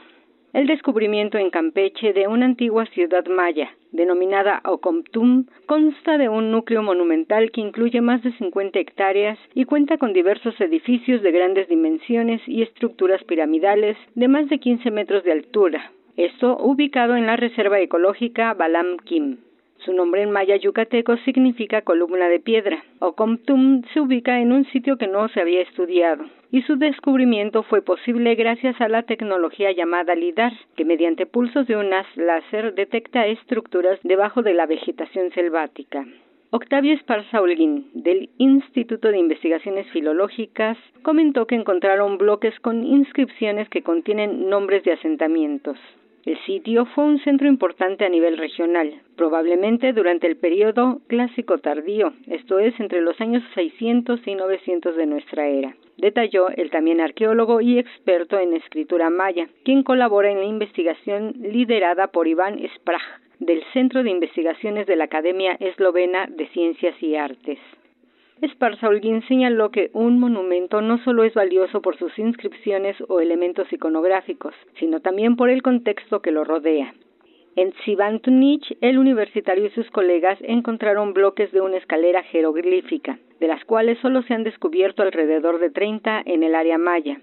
[0.55, 6.81] el descubrimiento en Campeche de una antigua ciudad maya, denominada Ocomtum, consta de un núcleo
[6.81, 12.41] monumental que incluye más de 50 hectáreas y cuenta con diversos edificios de grandes dimensiones
[12.47, 15.91] y estructuras piramidales de más de 15 metros de altura.
[16.17, 19.37] Esto ubicado en la reserva ecológica Balam Kim.
[19.79, 22.83] Su nombre en maya yucateco significa columna de piedra.
[22.99, 27.81] Ocomtum se ubica en un sitio que no se había estudiado y su descubrimiento fue
[27.81, 33.27] posible gracias a la tecnología llamada LIDAR, que mediante pulsos de un haz láser detecta
[33.27, 36.05] estructuras debajo de la vegetación selvática.
[36.51, 43.81] Octavio Esparza Holguín, del Instituto de Investigaciones Filológicas, comentó que encontraron bloques con inscripciones que
[43.81, 45.77] contienen nombres de asentamientos.
[46.25, 52.13] El sitio fue un centro importante a nivel regional, probablemente durante el periodo clásico tardío,
[52.25, 57.61] esto es entre los años 600 y 900 de nuestra era, detalló el también arqueólogo
[57.61, 63.03] y experto en escritura maya, quien colabora en la investigación liderada por Iván Sprach
[63.37, 67.59] del Centro de Investigaciones de la Academia Eslovena de Ciencias y Artes.
[68.41, 73.71] Esparza Holguín señaló que un monumento no solo es valioso por sus inscripciones o elementos
[73.71, 76.93] iconográficos, sino también por el contexto que lo rodea.
[77.55, 83.63] En Tsivantunich, el universitario y sus colegas encontraron bloques de una escalera jeroglífica, de las
[83.63, 87.19] cuales solo se han descubierto alrededor de 30 en el área maya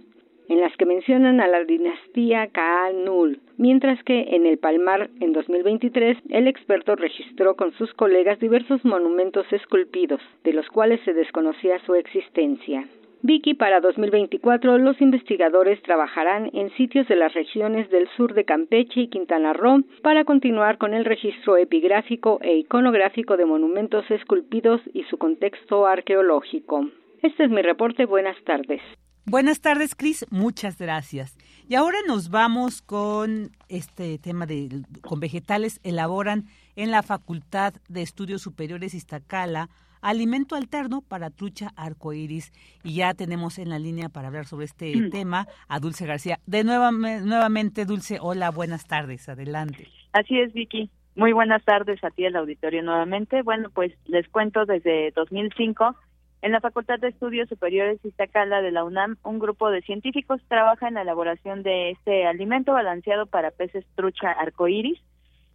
[0.53, 6.19] en las que mencionan a la dinastía Kaanul, mientras que en el Palmar, en 2023,
[6.29, 11.95] el experto registró con sus colegas diversos monumentos esculpidos, de los cuales se desconocía su
[11.95, 12.87] existencia.
[13.23, 19.01] Vicky, para 2024 los investigadores trabajarán en sitios de las regiones del sur de Campeche
[19.01, 25.05] y Quintana Roo para continuar con el registro epigráfico e iconográfico de monumentos esculpidos y
[25.05, 26.91] su contexto arqueológico.
[27.23, 28.05] Este es mi reporte.
[28.05, 28.83] Buenas tardes.
[29.25, 30.27] Buenas tardes, Cris.
[30.31, 31.37] Muchas gracias.
[31.69, 36.47] Y ahora nos vamos con este tema de con vegetales elaboran
[36.77, 39.69] en la Facultad de Estudios Superiores Iztacala
[40.03, 44.95] alimento alterno para trucha arcoíris y ya tenemos en la línea para hablar sobre este
[44.95, 45.11] mm.
[45.11, 46.41] tema a Dulce García.
[46.45, 49.29] De nueva, nuevamente Dulce, hola, buenas tardes.
[49.29, 49.89] Adelante.
[50.13, 50.91] Así es, Vicky.
[51.15, 53.43] Muy buenas tardes a ti el auditorio nuevamente.
[53.43, 55.95] Bueno, pues les cuento desde 2005
[56.43, 60.89] en la Facultad de Estudios Superiores Iztacala de la UNAM, un grupo de científicos trabaja
[60.89, 64.99] en la elaboración de este alimento balanceado para peces trucha arcoíris.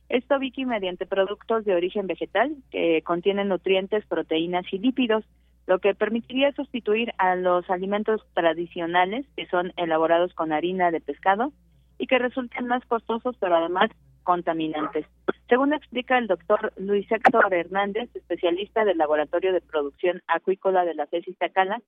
[0.07, 5.25] Esto, Vicky, mediante productos de origen vegetal que contienen nutrientes, proteínas y lípidos,
[5.65, 11.51] lo que permitiría sustituir a los alimentos tradicionales que son elaborados con harina de pescado
[11.97, 13.91] y que resultan más costosos, pero además
[14.27, 15.05] contaminantes.
[15.47, 21.05] Según explica el doctor Luis Héctor Hernández, especialista del Laboratorio de Producción Acuícola de la
[21.05, 21.81] CESIS Tacala,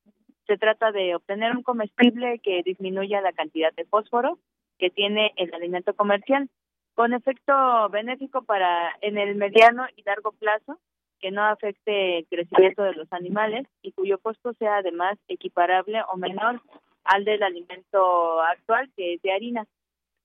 [0.47, 4.39] se trata de obtener un comestible que disminuya la cantidad de fósforo
[4.77, 6.47] que tiene el alimento comercial.
[6.93, 7.53] con efecto
[7.89, 10.79] benéfico para en el mediano y largo plazo,
[11.19, 16.17] que no afecte el crecimiento de los animales y cuyo costo sea además equiparable o
[16.17, 16.61] menor
[17.03, 19.65] al del alimento actual, que es de harina.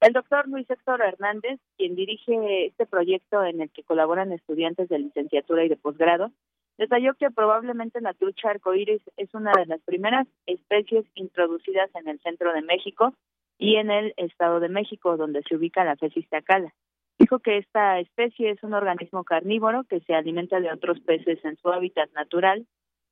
[0.04, 4.98] El doctor Luis Héctor Hernández, quien dirige este proyecto en el que colaboran estudiantes de
[4.98, 6.30] licenciatura y de posgrado,
[6.76, 12.20] detalló que probablemente la trucha arcoíris es una de las primeras especies introducidas en el
[12.20, 13.14] centro de México
[13.56, 16.74] y en el Estado de México, donde se ubica la Fesis tacala.
[17.18, 21.56] Dijo que esta especie es un organismo carnívoro que se alimenta de otros peces en
[21.56, 22.66] su hábitat natural,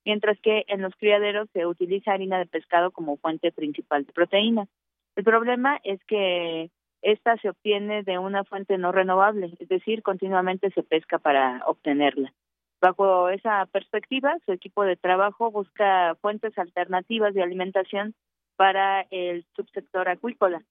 [0.05, 4.69] mientras que en los criaderos se utiliza harina de pescado como fuente principal de proteína.
[5.17, 6.71] El problema es que
[7.03, 12.33] esta se obtiene de una fuente no renovable, es decir, continuamente se pesca para obtenerla.
[12.81, 18.15] Bajo esa perspectiva, su equipo de trabajo busca fuentes alternativas de alimentación
[18.57, 20.63] para el subsector acuícola.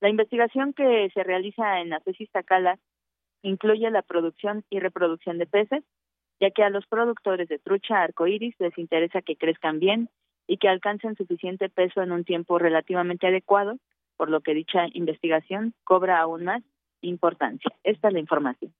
[0.00, 2.78] La investigación que se realiza en la tesis Tacala
[3.42, 5.84] incluye la producción y reproducción de peces,
[6.40, 10.08] ya que a los productores de trucha arcoíris les interesa que crezcan bien
[10.46, 13.78] y que alcancen suficiente peso en un tiempo relativamente adecuado
[14.18, 16.62] por lo que dicha investigación cobra aún más
[17.00, 17.70] importancia.
[17.84, 18.74] Esta es la información.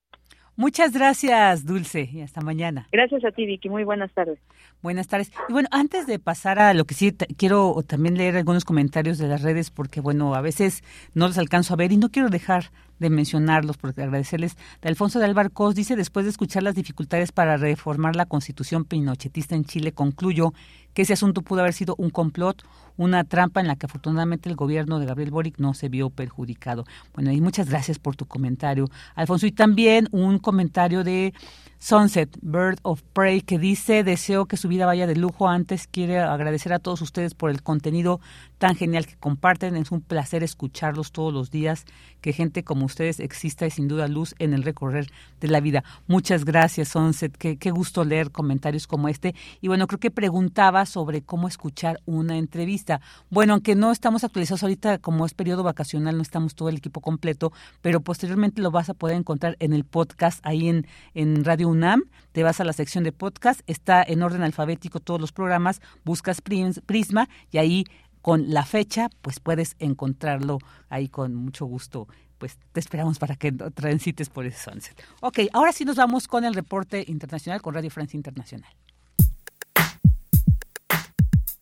[0.56, 2.88] Muchas gracias, Dulce, y hasta mañana.
[2.90, 3.68] Gracias a ti, Vicky.
[3.68, 4.40] Muy buenas tardes.
[4.82, 5.30] Buenas tardes.
[5.48, 9.28] Y bueno, antes de pasar a lo que sí, quiero también leer algunos comentarios de
[9.28, 10.82] las redes, porque bueno, a veces
[11.14, 14.56] no los alcanzo a ver y no quiero dejar de mencionarlos, porque agradecerles.
[14.82, 19.54] De Alfonso de Albarcos dice, después de escuchar las dificultades para reformar la constitución pinochetista
[19.54, 20.52] en Chile, concluyo
[20.94, 22.64] que ese asunto pudo haber sido un complot,
[22.96, 26.84] una trampa en la que afortunadamente el gobierno de Gabriel Boric no se vio perjudicado.
[27.14, 29.46] Bueno, y muchas gracias por tu comentario, Alfonso.
[29.46, 31.32] Y también un comentario de
[31.80, 35.48] Sunset, Bird of Prey, que dice, deseo que su vida vaya de lujo.
[35.48, 38.20] Antes quiere agradecer a todos ustedes por el contenido
[38.58, 39.76] tan genial que comparten.
[39.76, 41.84] Es un placer escucharlos todos los días.
[42.20, 45.06] Que gente como ustedes exista y sin duda luz en el recorrer
[45.40, 45.84] de la vida.
[46.08, 47.36] Muchas gracias, Sunset.
[47.36, 49.36] Qué, gusto leer comentarios como este.
[49.60, 53.00] Y bueno, creo que preguntaba sobre cómo escuchar una entrevista.
[53.30, 57.00] Bueno, aunque no estamos actualizados ahorita, como es periodo vacacional, no estamos todo el equipo
[57.00, 57.52] completo,
[57.82, 62.04] pero posteriormente lo vas a poder encontrar en el podcast ahí en, en Radio UNAM.
[62.32, 66.40] Te vas a la sección de podcast, está en orden alfabético todos los programas, buscas
[66.40, 67.84] Prisma y ahí
[68.22, 70.58] con la fecha, pues puedes encontrarlo
[70.88, 72.08] ahí con mucho gusto.
[72.38, 75.02] Pues te esperamos para que transites por ese sunset.
[75.20, 78.70] Ok, ahora sí nos vamos con el reporte internacional con Radio Francia Internacional.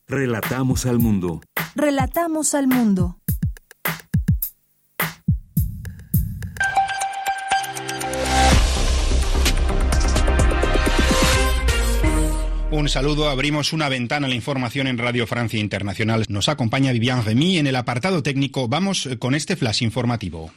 [0.06, 1.40] Relatamos al mundo.
[1.74, 3.18] Relatamos al mundo.
[12.76, 16.26] Un saludo, abrimos una ventana a la información en Radio Francia Internacional.
[16.28, 18.68] Nos acompaña Vivian Remy en el apartado técnico.
[18.68, 20.50] Vamos con este flash informativo.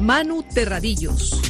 [0.00, 1.40] Manu Terradillos.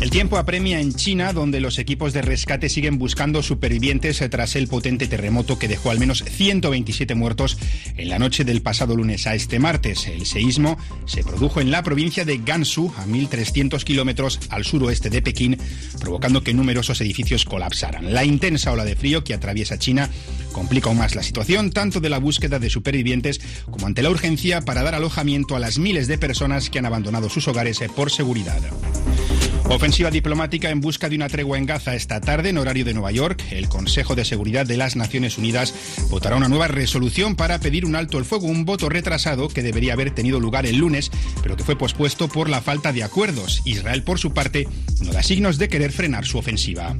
[0.00, 4.66] El tiempo apremia en China, donde los equipos de rescate siguen buscando supervivientes tras el
[4.66, 7.58] potente terremoto que dejó al menos 127 muertos
[7.98, 10.06] en la noche del pasado lunes a este martes.
[10.06, 15.20] El seísmo se produjo en la provincia de Gansu, a 1.300 kilómetros al suroeste de
[15.20, 15.58] Pekín,
[16.00, 18.14] provocando que numerosos edificios colapsaran.
[18.14, 20.08] La intensa ola de frío que atraviesa China
[20.52, 24.62] complica aún más la situación, tanto de la búsqueda de supervivientes como ante la urgencia
[24.62, 28.62] para dar alojamiento a las miles de personas que han abandonado sus hogares por seguridad.
[29.90, 33.10] Ofensiva diplomática en busca de una tregua en Gaza esta tarde en horario de Nueva
[33.10, 33.42] York.
[33.50, 35.74] El Consejo de Seguridad de las Naciones Unidas
[36.10, 39.94] votará una nueva resolución para pedir un alto el fuego, un voto retrasado que debería
[39.94, 41.10] haber tenido lugar el lunes,
[41.42, 43.62] pero que fue pospuesto por la falta de acuerdos.
[43.64, 44.68] Israel, por su parte,
[45.00, 46.94] no da signos de querer frenar su ofensiva.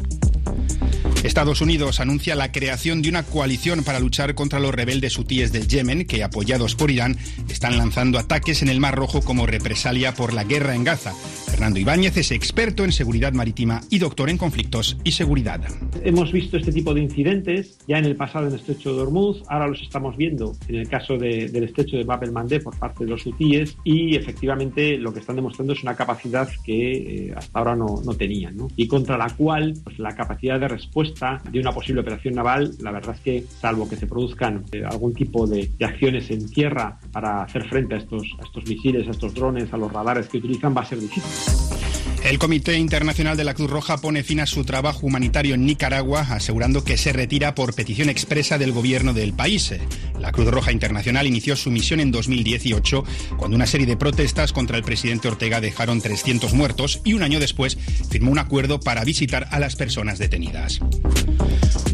[1.22, 5.68] Estados Unidos anuncia la creación de una coalición para luchar contra los rebeldes hutíes del
[5.68, 7.18] Yemen que, apoyados por Irán,
[7.50, 11.12] están lanzando ataques en el Mar Rojo como represalia por la guerra en Gaza.
[11.46, 15.60] Fernando Ibáñez es experto en seguridad marítima y doctor en conflictos y seguridad.
[16.02, 19.42] Hemos visto este tipo de incidentes ya en el pasado en el estrecho de Hormuz,
[19.48, 22.78] ahora los estamos viendo en el caso de, del estrecho de Bab el Mandeb por
[22.78, 27.34] parte de los hutíes y efectivamente lo que están demostrando es una capacidad que eh,
[27.36, 28.68] hasta ahora no, no tenían ¿no?
[28.74, 31.09] y contra la cual pues, la capacidad de respuesta
[31.50, 35.14] de una posible operación naval, la verdad es que, salvo que se produzcan eh, algún
[35.14, 39.10] tipo de, de, acciones en tierra para hacer frente a estos, a estos misiles, a
[39.10, 41.89] estos drones, a los radares que utilizan, va a ser difícil.
[42.22, 46.26] El Comité Internacional de la Cruz Roja pone fin a su trabajo humanitario en Nicaragua,
[46.30, 49.74] asegurando que se retira por petición expresa del gobierno del país.
[50.18, 53.04] La Cruz Roja Internacional inició su misión en 2018,
[53.38, 57.40] cuando una serie de protestas contra el presidente Ortega dejaron 300 muertos y un año
[57.40, 57.78] después
[58.10, 60.80] firmó un acuerdo para visitar a las personas detenidas.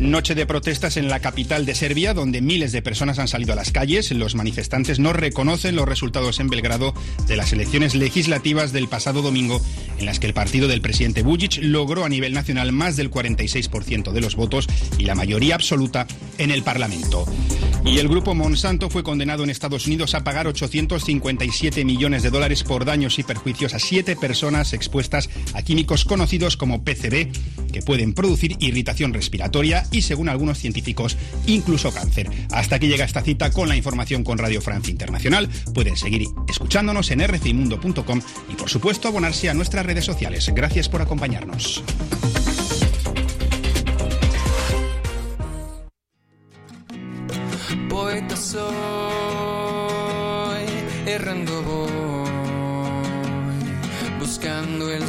[0.01, 3.57] Noche de protestas en la capital de Serbia, donde miles de personas han salido a
[3.57, 4.11] las calles.
[4.13, 6.93] Los manifestantes no reconocen los resultados en Belgrado
[7.27, 9.61] de las elecciones legislativas del pasado domingo,
[9.99, 14.13] en las que el partido del presidente Vujic logró a nivel nacional más del 46%
[14.13, 14.67] de los votos
[14.99, 16.07] y la mayoría absoluta
[16.37, 17.25] en el Parlamento.
[17.85, 22.65] Y el grupo Monsanto fue condenado en Estados Unidos a pagar 857 millones de dólares
[22.65, 27.31] por daños y perjuicios a siete personas expuestas a químicos conocidos como PCB,
[27.73, 32.31] que pueden producir irritación respiratoria y, según algunos científicos, incluso cáncer.
[32.51, 35.49] Hasta aquí llega esta cita con la información con Radio Francia Internacional.
[35.75, 40.51] Pueden seguir escuchándonos en rcimundo.com y, por supuesto, abonarse a nuestras redes sociales.
[40.55, 41.83] Gracias por acompañarnos.
[47.89, 48.61] Poeta soy,
[51.07, 52.31] errando voy,
[54.19, 55.09] buscando el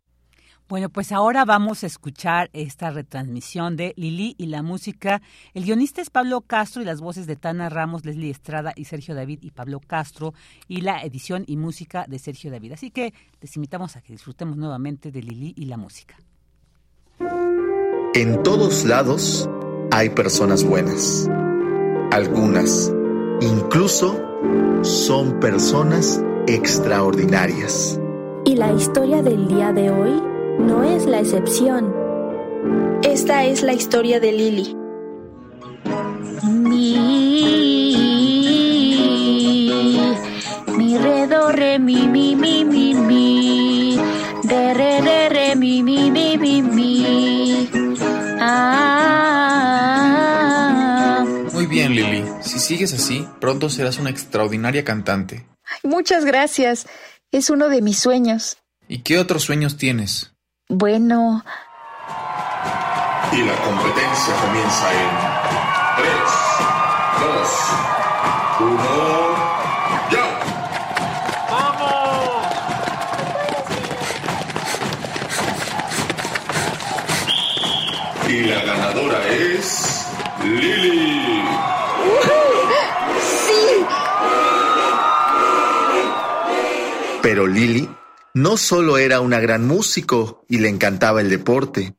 [0.71, 5.21] Bueno, pues ahora vamos a escuchar esta retransmisión de Lili y la música.
[5.53, 9.13] El guionista es Pablo Castro y las voces de Tana Ramos, Leslie Estrada y Sergio
[9.13, 10.33] David y Pablo Castro
[10.69, 12.71] y la edición y música de Sergio David.
[12.71, 16.15] Así que les invitamos a que disfrutemos nuevamente de Lili y la música.
[18.13, 19.49] En todos lados
[19.91, 21.29] hay personas buenas.
[22.13, 22.89] Algunas,
[23.41, 24.17] incluso,
[24.83, 27.99] son personas extraordinarias.
[28.45, 30.31] Y la historia del día de hoy
[30.61, 31.93] no es la excepción.
[33.03, 34.75] Esta es la historia de Lily.
[36.43, 36.97] Mi,
[40.77, 43.99] mi, re, do, re, mi, mi, mi, mi, mi.
[44.43, 47.69] De, re, re, re, mi, mi, mi, mi, mi.
[48.39, 49.71] Ah.
[51.53, 52.23] Muy bien, Lily.
[52.41, 55.47] Si sigues así, pronto serás una extraordinaria cantante.
[55.83, 56.87] Muchas gracias.
[57.31, 58.57] Es uno de mis sueños.
[58.87, 60.30] ¿Y qué otros sueños tienes?
[60.73, 61.43] Bueno,
[63.33, 65.09] Y la competencia comienza en
[65.97, 66.11] 3,
[67.19, 67.49] 2,
[68.61, 68.79] 1,
[70.11, 70.25] ya.
[78.29, 80.07] Y la ganadora es
[80.41, 81.43] Lili.
[83.19, 83.85] ¡Sí!
[87.21, 87.89] Pero Lili
[88.33, 91.97] no solo era una gran músico y le encantaba el deporte,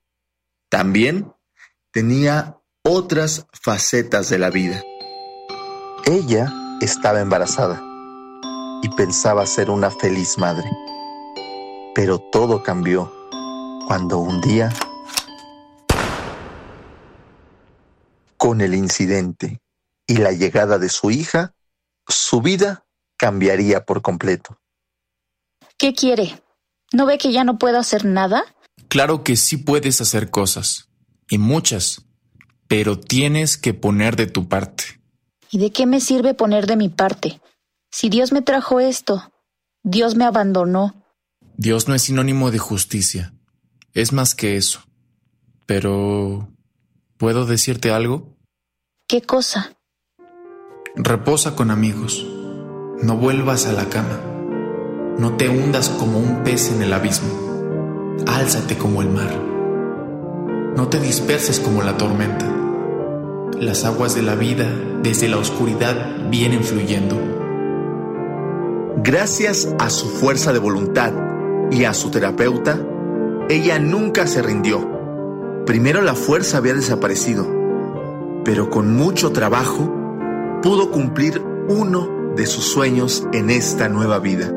[0.70, 1.32] también
[1.90, 4.82] tenía otras facetas de la vida.
[6.06, 7.82] Ella estaba embarazada
[8.82, 10.68] y pensaba ser una feliz madre.
[11.94, 13.12] Pero todo cambió
[13.86, 14.72] cuando un día,
[18.38, 19.60] con el incidente
[20.06, 21.54] y la llegada de su hija,
[22.08, 22.86] su vida
[23.18, 24.61] cambiaría por completo.
[25.82, 26.40] ¿Qué quiere?
[26.92, 28.44] ¿No ve que ya no puedo hacer nada?
[28.86, 30.88] Claro que sí puedes hacer cosas,
[31.28, 32.06] y muchas,
[32.68, 34.84] pero tienes que poner de tu parte.
[35.50, 37.40] ¿Y de qué me sirve poner de mi parte?
[37.90, 39.32] Si Dios me trajo esto,
[39.82, 40.94] Dios me abandonó.
[41.56, 43.34] Dios no es sinónimo de justicia,
[43.92, 44.82] es más que eso.
[45.66, 46.48] Pero...
[47.16, 48.36] ¿Puedo decirte algo?
[49.08, 49.76] ¿Qué cosa?
[50.94, 52.24] Reposa con amigos.
[53.02, 54.31] No vuelvas a la cama.
[55.18, 57.28] No te hundas como un pez en el abismo.
[58.26, 59.30] Álzate como el mar.
[60.76, 62.50] No te disperses como la tormenta.
[63.60, 64.66] Las aguas de la vida
[65.02, 67.20] desde la oscuridad vienen fluyendo.
[69.04, 71.12] Gracias a su fuerza de voluntad
[71.70, 72.80] y a su terapeuta,
[73.48, 74.88] ella nunca se rindió.
[75.66, 77.46] Primero la fuerza había desaparecido,
[78.44, 79.92] pero con mucho trabajo
[80.62, 84.52] pudo cumplir uno de sus sueños en esta nueva vida.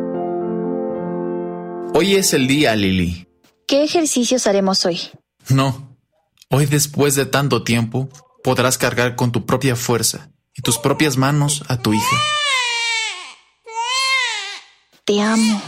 [1.97, 3.26] Hoy es el día, Lily.
[3.69, 4.99] ¿Qué ejercicios haremos hoy?
[5.47, 5.97] No.
[6.49, 8.09] Hoy después de tanto tiempo
[8.43, 12.17] podrás cargar con tu propia fuerza y tus propias manos a tu hija.
[15.05, 15.61] Te amo.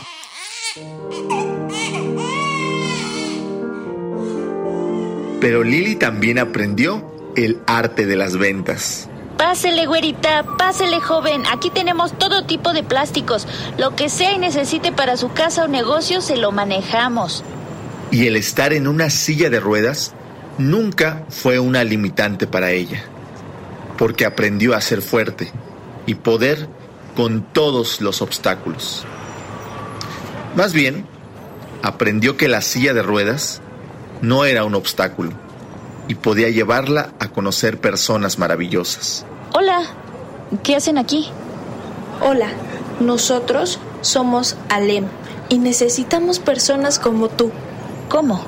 [5.39, 9.09] Pero Lily también aprendió el arte de las ventas.
[9.37, 11.43] Pásele, güerita, pásele, joven.
[11.51, 13.47] Aquí tenemos todo tipo de plásticos.
[13.77, 17.43] Lo que sea y necesite para su casa o negocio, se lo manejamos.
[18.09, 20.13] Y el estar en una silla de ruedas
[20.57, 23.03] nunca fue una limitante para ella,
[23.97, 25.51] porque aprendió a ser fuerte
[26.07, 26.67] y poder
[27.15, 29.05] con todos los obstáculos.
[30.55, 31.05] Más bien,
[31.83, 33.61] aprendió que la silla de ruedas
[34.21, 35.46] no era un obstáculo
[36.07, 39.25] y podía llevarla a conocer personas maravillosas.
[39.53, 39.81] Hola,
[40.63, 41.27] ¿qué hacen aquí?
[42.21, 42.49] Hola,
[42.99, 45.05] nosotros somos Alem
[45.49, 47.51] y necesitamos personas como tú.
[48.09, 48.41] ¿Cómo?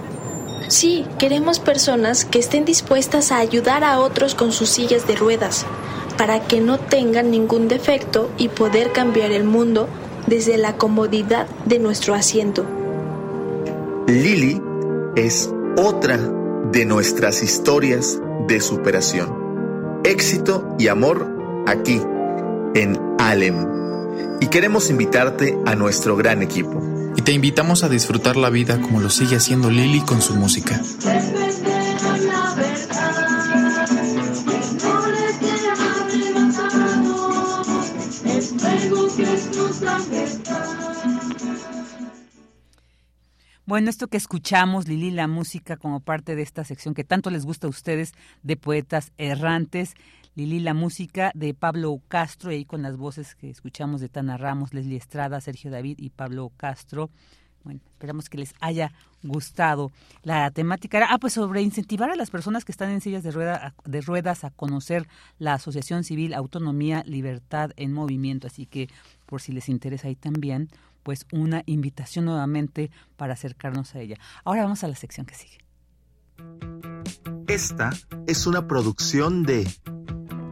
[0.68, 5.65] Sí, queremos personas que estén dispuestas a ayudar a otros con sus sillas de ruedas,
[6.18, 9.88] para que no tengan ningún defecto y poder cambiar el mundo
[10.27, 12.65] desde la comodidad de nuestro asiento.
[14.07, 14.61] Lili
[15.15, 16.39] es otra
[16.72, 20.02] de nuestras historias de superación.
[20.04, 21.28] Éxito y amor
[21.68, 22.02] aquí,
[22.76, 23.68] en Alem.
[24.40, 26.82] Y queremos invitarte a nuestro gran equipo.
[27.16, 30.80] Y te invitamos a disfrutar la vida como lo sigue haciendo Lili con su música.
[43.70, 47.46] Bueno, esto que escuchamos, Lili, la música como parte de esta sección que tanto les
[47.46, 49.94] gusta a ustedes de poetas errantes.
[50.34, 54.38] Lili, la música de Pablo Castro, y ahí con las voces que escuchamos de Tana
[54.38, 57.12] Ramos, Leslie Estrada, Sergio David y Pablo Castro.
[57.64, 58.91] Bueno, esperamos que les haya
[59.22, 59.91] gustado.
[60.24, 63.76] La temática ah, pues sobre incentivar a las personas que están en sillas de, rueda,
[63.86, 68.48] de ruedas a conocer la Asociación Civil Autonomía, Libertad en Movimiento.
[68.48, 68.90] Así que,
[69.28, 70.70] por si les interesa ahí también,
[71.04, 74.18] pues una invitación nuevamente para acercarnos a ella.
[74.44, 75.58] Ahora vamos a la sección que sigue.
[77.48, 77.90] Esta
[78.28, 79.68] es una producción de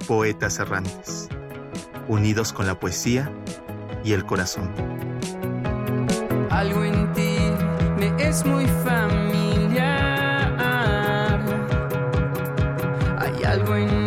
[0.08, 1.30] Poetas Errantes,
[2.08, 3.32] unidos con la poesía
[4.04, 4.74] y el corazón.
[6.50, 7.38] Algo en ti
[8.00, 9.86] me es muy familiar.
[13.20, 14.07] Hay algo en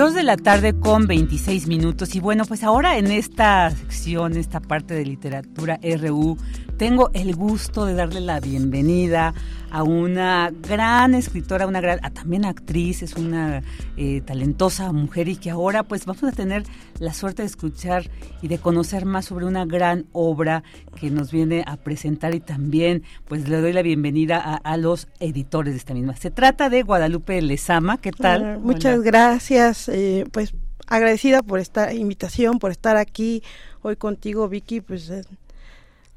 [0.00, 2.14] Dos de la tarde con 26 minutos.
[2.14, 6.38] Y bueno, pues ahora en esta sección, esta parte de literatura RU,
[6.80, 9.34] tengo el gusto de darle la bienvenida
[9.70, 13.62] a una gran escritora, una gran, a también actriz, es una
[13.98, 16.62] eh, talentosa mujer y que ahora pues vamos a tener
[16.98, 20.62] la suerte de escuchar y de conocer más sobre una gran obra
[20.98, 25.06] que nos viene a presentar y también pues le doy la bienvenida a, a los
[25.18, 26.16] editores de esta misma.
[26.16, 28.40] Se trata de Guadalupe Lezama, ¿qué tal?
[28.42, 29.04] Hola, muchas Hola.
[29.04, 30.54] gracias, eh, pues
[30.86, 33.42] agradecida por esta invitación, por estar aquí
[33.82, 35.24] hoy contigo, Vicky, pues eh,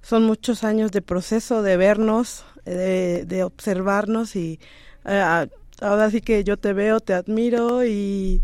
[0.03, 4.59] son muchos años de proceso de vernos, de, de observarnos y
[5.05, 5.47] eh,
[5.81, 8.41] ahora sí que yo te veo, te admiro y,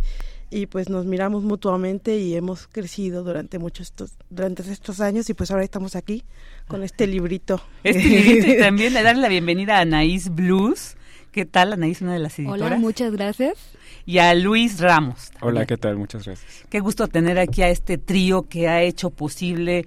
[0.49, 5.33] y pues nos miramos mutuamente y hemos crecido durante muchos estos, durante estos años y
[5.33, 6.23] pues ahora estamos aquí
[6.67, 7.61] con este librito.
[7.83, 10.95] Este librito y también le darle la bienvenida a Anaís Blues.
[11.33, 12.61] ¿Qué tal, Anaís, una de las editoras?
[12.61, 13.57] Hola, muchas gracias.
[14.05, 15.29] Y a Luis Ramos.
[15.31, 15.43] También.
[15.49, 15.97] Hola, ¿qué tal?
[15.97, 16.65] Muchas gracias.
[16.69, 19.85] Qué gusto tener aquí a este trío que ha hecho posible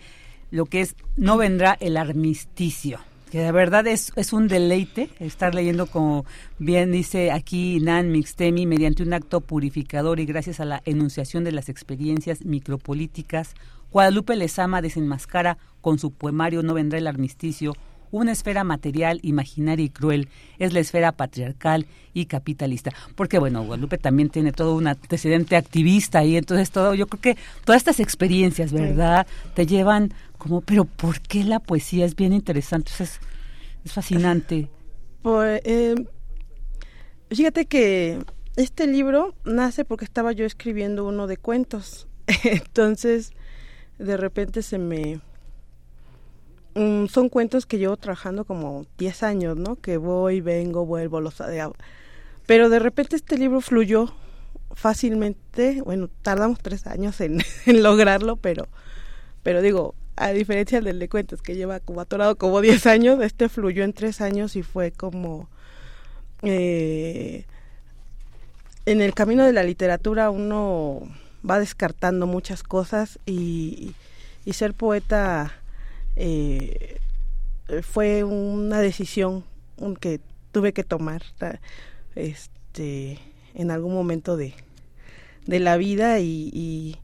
[0.53, 3.01] lo que es No vendrá el armisticio
[3.33, 6.27] que de verdad es, es un deleite estar leyendo como
[6.59, 11.53] bien dice aquí Nan Mixtemi mediante un acto purificador y gracias a la enunciación de
[11.53, 13.55] las experiencias micropolíticas
[13.91, 17.73] Guadalupe Lezama desenmascara con su poemario No vendrá el armisticio
[18.13, 22.93] una esfera material, imaginaria y cruel, es la esfera patriarcal y capitalista.
[23.17, 27.43] Porque bueno, Guadalupe también tiene todo un antecedente activista y entonces todo, yo creo que
[27.65, 29.27] todas estas experiencias, ¿verdad?
[29.27, 29.51] Sí.
[29.55, 30.13] Te llevan
[30.43, 32.91] como, pero ¿por qué la poesía es bien interesante?
[32.99, 33.21] Es,
[33.85, 34.69] es, fascinante.
[35.23, 35.95] Pues, eh,
[37.31, 38.19] fíjate que
[38.57, 42.09] este libro nace porque estaba yo escribiendo uno de cuentos.
[42.43, 43.31] Entonces,
[43.99, 45.21] de repente se me
[46.75, 49.77] um, son cuentos que llevo trabajando como 10 años, ¿no?
[49.77, 51.41] Que voy, vengo, vuelvo, los
[52.47, 54.13] pero de repente este libro fluyó
[54.73, 58.67] fácilmente, bueno, tardamos tres años en, en, lograrlo, pero,
[59.45, 63.49] pero digo, a diferencia del de cuentos que lleva como atorado como 10 años, este
[63.49, 65.49] fluyó en tres años y fue como...
[66.43, 67.45] Eh,
[68.85, 71.03] en el camino de la literatura uno
[71.49, 73.95] va descartando muchas cosas y,
[74.51, 75.53] ser poeta
[76.17, 76.99] eh,
[77.83, 79.45] fue una decisión
[80.01, 80.21] que
[80.51, 81.23] tuve que tomar
[82.17, 83.19] este
[83.55, 84.55] en algún momento de,
[85.47, 86.99] de la vida y,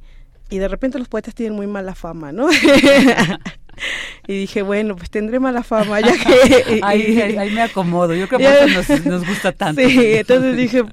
[0.50, 2.48] y de repente los poetas tienen muy mala fama, ¿no?
[4.26, 6.80] y dije, bueno, pues tendré mala fama, ya que...
[6.82, 9.82] ahí, ahí, me acomodo, yo creo que nos, nos gusta tanto.
[9.82, 10.84] Sí, entonces dije,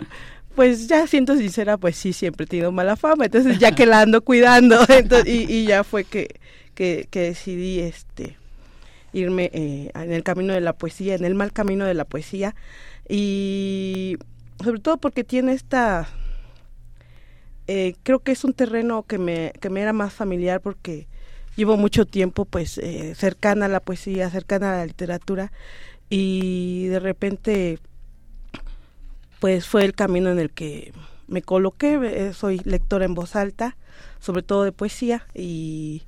[0.56, 4.02] pues ya siento sincera, pues sí, siempre he tenido mala fama, entonces ya que la
[4.02, 6.40] ando cuidando, entonces, y, y, ya fue que,
[6.73, 8.38] que, que decidí este
[9.14, 12.56] irme eh, en el camino de la poesía, en el mal camino de la poesía,
[13.07, 14.18] y
[14.64, 16.07] sobre todo porque tiene esta,
[17.68, 21.08] eh, creo que es un terreno que me, que me era más familiar porque
[21.56, 25.52] llevo mucho tiempo pues eh, cercana a la poesía, cercana a la literatura,
[26.10, 27.80] y de repente
[29.40, 30.94] pues fue el camino en el que
[31.28, 33.76] me coloqué, soy lectora en voz alta,
[34.20, 36.04] sobre todo de poesía, y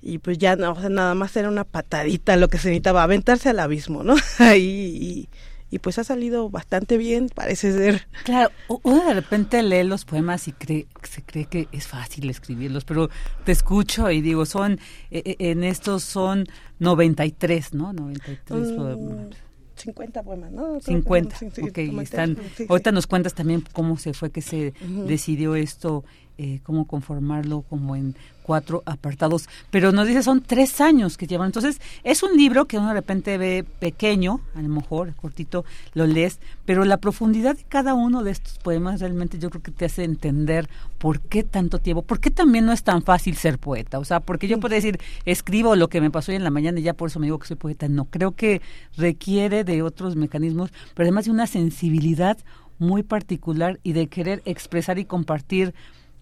[0.00, 3.60] y pues ya no, nada más era una patadita lo que se necesitaba, aventarse al
[3.60, 4.14] abismo, ¿no?
[4.56, 5.28] y, y,
[5.78, 8.08] pues ha salido bastante bien, parece ser.
[8.24, 8.50] Claro,
[8.82, 13.10] uno de repente lee los poemas y cree, se cree que es fácil escribirlos, pero
[13.44, 14.80] te escucho y digo, son,
[15.10, 16.46] eh, en estos son
[16.78, 17.92] 93, ¿no?
[17.92, 19.36] 93 poemas.
[19.76, 20.80] 50 poemas, ¿no?
[20.80, 22.36] 50, ok, están,
[22.68, 24.72] ahorita nos cuentas también cómo se fue que se
[25.06, 26.04] decidió esto,
[26.38, 31.46] eh, cómo conformarlo como en cuatro apartados, pero nos dice son tres años que llevan.
[31.46, 36.06] Entonces, es un libro que uno de repente ve pequeño, a lo mejor, cortito, lo
[36.06, 39.84] lees, pero la profundidad de cada uno de estos poemas realmente yo creo que te
[39.84, 43.98] hace entender por qué tanto tiempo, por qué también no es tan fácil ser poeta.
[43.98, 46.80] O sea, porque yo puedo decir, escribo lo que me pasó hoy en la mañana
[46.80, 47.88] y ya por eso me digo que soy poeta.
[47.88, 48.62] No, creo que
[48.96, 52.38] requiere de otros mecanismos, pero además de una sensibilidad
[52.78, 55.74] muy particular y de querer expresar y compartir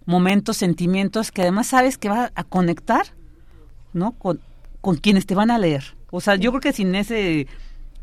[0.06, 3.06] momentos, sentimientos que además sabes que va a conectar,
[3.92, 4.12] ¿no?
[4.12, 4.40] Con,
[4.80, 5.96] con quienes te van a leer.
[6.10, 7.46] O sea, yo creo que sin ese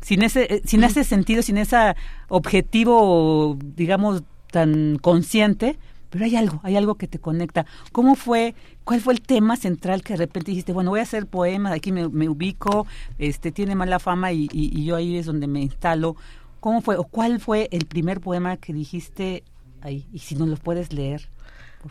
[0.00, 1.94] sin ese eh, sin ese sentido, sin ese
[2.28, 5.78] objetivo, digamos, tan consciente,
[6.14, 7.66] pero hay algo, hay algo que te conecta.
[7.90, 8.54] ¿Cómo fue,
[8.84, 11.90] cuál fue el tema central que de repente dijiste, bueno, voy a hacer poemas, aquí
[11.90, 12.86] me, ubico,
[13.18, 16.14] este tiene mala fama y, y, yo ahí es donde me instalo?
[16.60, 19.42] ¿Cómo fue, o cuál fue el primer poema que dijiste
[19.80, 20.06] ahí?
[20.12, 21.28] Y si no lo puedes leer.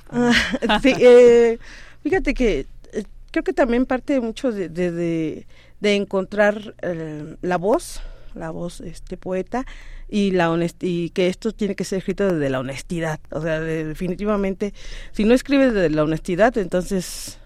[0.09, 0.33] Ah,
[0.81, 1.59] sí, eh,
[2.01, 5.45] fíjate que eh, creo que también parte mucho de, de,
[5.79, 8.01] de, encontrar eh, la voz,
[8.35, 9.65] la voz este poeta
[10.09, 14.73] y la y que esto tiene que ser escrito desde la honestidad, o sea, definitivamente
[15.11, 17.39] si no escribes desde la honestidad, entonces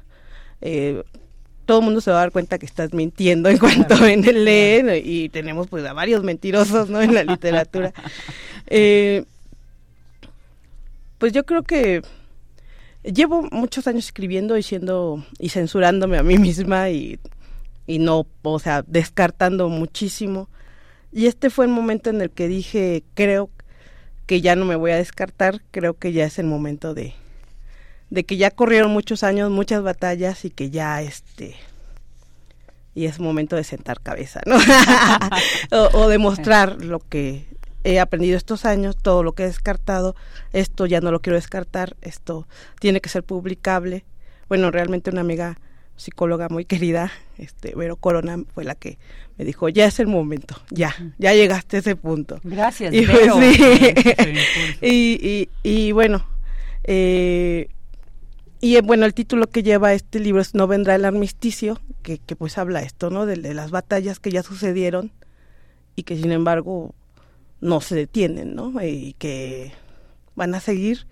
[1.65, 4.45] todo el mundo se va a dar cuenta que estás mintiendo en cuanto en el
[4.45, 7.01] leen y tenemos pues a varios mentirosos, ¿no?
[7.01, 7.93] En la literatura.
[11.17, 12.01] pues yo creo que
[13.13, 17.19] llevo muchos años escribiendo y siendo y censurándome a mí misma y,
[17.85, 20.49] y no, o sea, descartando muchísimo.
[21.11, 23.49] Y este fue el momento en el que dije, creo
[24.25, 27.13] que ya no me voy a descartar, creo que ya es el momento de,
[28.09, 31.55] de que ya corrieron muchos años, muchas batallas y que ya este
[32.93, 34.57] y es momento de sentar cabeza, ¿no?
[35.71, 37.45] o, o demostrar lo que
[37.87, 40.13] he aprendido estos años, todo lo que he descartado,
[40.51, 42.45] esto ya no lo quiero descartar, esto
[42.81, 44.03] tiene que ser publicable.
[44.49, 45.57] Bueno, realmente una amiga
[45.95, 48.97] psicóloga muy querida, este, Vero Corona, fue la que
[49.37, 52.41] me dijo, ya es el momento, ya, ya llegaste a ese punto.
[52.43, 53.31] Gracias, y, pues,
[54.81, 56.27] y, y, bueno,
[56.83, 57.69] eh,
[58.59, 62.35] y bueno, el título que lleva este libro es No vendrá el armisticio, que, que
[62.35, 63.25] pues habla esto, ¿no?
[63.25, 65.13] de las batallas que ya sucedieron
[65.95, 66.93] y que sin embargo
[67.61, 68.73] no se detienen, ¿no?
[68.83, 69.73] Y que
[70.35, 71.07] van a seguir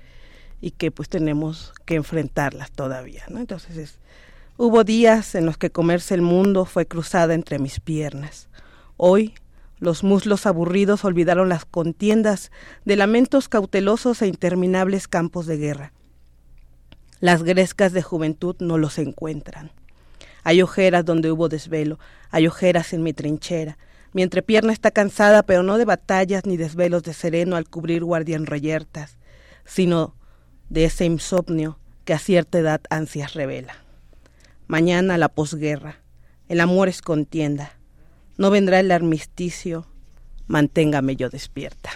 [0.62, 3.40] y que pues tenemos que enfrentarlas todavía, ¿no?
[3.40, 4.00] Entonces
[4.58, 8.50] hubo días en los que comerse el mundo fue cruzada entre mis piernas.
[8.98, 9.34] Hoy
[9.80, 12.52] los muslos aburridos olvidaron las contiendas
[12.86, 15.94] de lamentos cautelosos e interminables campos de guerra.
[17.20, 19.72] Las grescas de juventud no los encuentran.
[20.44, 22.00] Hay ojeras donde hubo desvelo,
[22.30, 23.78] hay ojeras en mi trinchera,
[24.16, 28.46] mi entrepierna está cansada, pero no de batallas ni desvelos de sereno al cubrir guardián
[28.46, 29.18] reyertas,
[29.66, 30.16] sino
[30.70, 33.76] de ese insomnio que a cierta edad ansias revela.
[34.68, 35.98] Mañana la posguerra,
[36.48, 37.74] el amor es contienda,
[38.38, 39.86] no vendrá el armisticio,
[40.48, 41.92] manténgame yo despierta.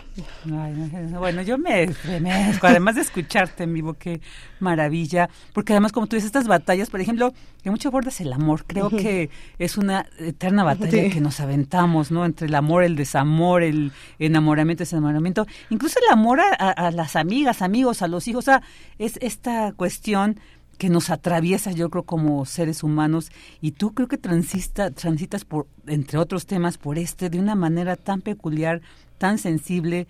[0.45, 4.21] bueno, yo me estremezco, además de escucharte en vivo, qué
[4.59, 8.65] maravilla, porque además como tú dices, estas batallas, por ejemplo, que mucho abordas el amor,
[8.65, 12.25] creo que es una eterna batalla que nos aventamos, ¿no?
[12.25, 17.61] Entre el amor, el desamor, el enamoramiento, desenamoramiento, incluso el amor a, a las amigas,
[17.61, 18.61] amigos, a los hijos, o sea,
[18.97, 20.39] es esta cuestión
[20.79, 23.31] que nos atraviesa, yo creo, como seres humanos,
[23.61, 27.97] y tú creo que transista, transitas por, entre otros temas, por este, de una manera
[27.97, 28.81] tan peculiar,
[29.17, 30.07] tan sensible,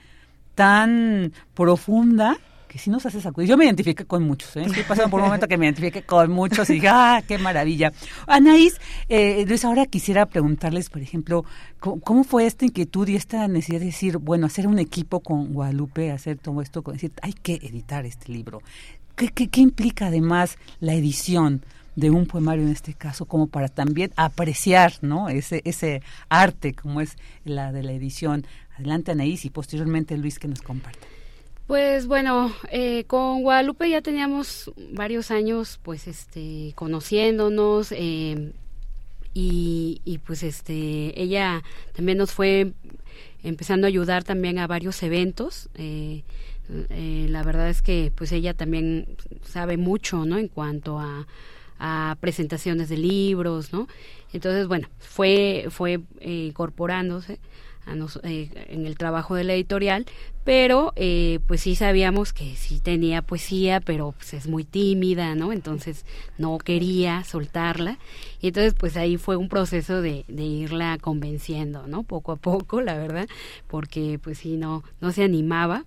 [0.54, 2.38] tan profunda,
[2.68, 3.50] que sí nos hace sacudir.
[3.50, 4.62] Yo me identifiqué con muchos, ¿eh?
[4.62, 7.92] Estoy pasando por un momento que me identifique con muchos y dije, ¡ah, qué maravilla!
[8.28, 8.80] Anaís,
[9.10, 11.46] eh, Luis, ahora quisiera preguntarles, por ejemplo,
[11.80, 16.12] ¿cómo, fue esta inquietud y esta necesidad de decir, bueno, hacer un equipo con Guadalupe,
[16.12, 18.62] hacer todo esto, con decir, hay que editar este libro?
[19.20, 21.62] ¿Qué, qué, qué implica además la edición?
[21.96, 25.28] de un poemario en este caso, como para también apreciar ¿no?
[25.28, 28.46] ese, ese arte como es la de la edición.
[28.78, 31.06] Adelante Anaís y posteriormente Luis que nos comparte.
[31.68, 38.54] Pues bueno, eh, con Guadalupe ya teníamos varios años, pues, este, conociéndonos eh,
[39.34, 41.64] y, y, pues, este, ella
[41.94, 42.72] también nos fue
[43.44, 45.70] empezando a ayudar también a varios eventos.
[45.76, 46.24] Eh,
[46.70, 50.38] la verdad es que, pues, ella también sabe mucho, ¿no?
[50.38, 51.28] En cuanto a,
[51.80, 53.88] a presentaciones de libros, ¿no?
[54.34, 57.40] Entonces, bueno, fue fue incorporándose
[58.24, 60.06] eh, en el trabajo de la editorial,
[60.44, 65.52] pero eh, pues sí sabíamos que sí tenía poesía, pero pues es muy tímida, ¿no?
[65.52, 66.06] Entonces
[66.38, 67.98] no quería soltarla.
[68.42, 72.04] Y entonces pues ahí fue un proceso de, de irla convenciendo, ¿no?
[72.04, 73.28] Poco a poco, la verdad,
[73.68, 75.86] porque pues sí, no, no se animaba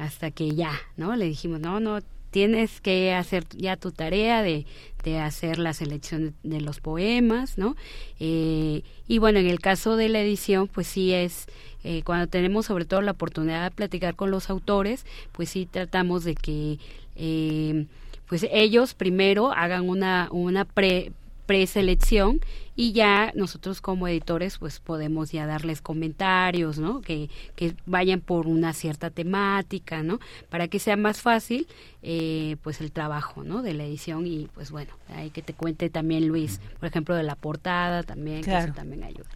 [0.00, 1.14] hasta que ya, ¿no?
[1.14, 2.00] Le dijimos, no, no,
[2.30, 4.64] tienes que hacer ya tu tarea de,
[5.04, 7.76] de hacer la selección de, los poemas, ¿no?
[8.18, 11.46] Eh, y bueno, en el caso de la edición, pues sí es,
[11.84, 16.24] eh, cuando tenemos sobre todo la oportunidad de platicar con los autores, pues sí tratamos
[16.24, 16.78] de que
[17.16, 17.86] eh,
[18.26, 21.12] pues ellos primero hagan una, una pre,
[21.50, 22.38] preselección
[22.76, 27.00] y ya nosotros como editores pues podemos ya darles comentarios, ¿no?
[27.00, 30.20] Que, que vayan por una cierta temática, ¿no?
[30.48, 31.66] Para que sea más fácil
[32.04, 33.62] eh, pues el trabajo, ¿no?
[33.62, 37.24] De la edición y pues bueno, hay que te cuente también Luis, por ejemplo, de
[37.24, 39.26] la portada también, que eso también ayuda.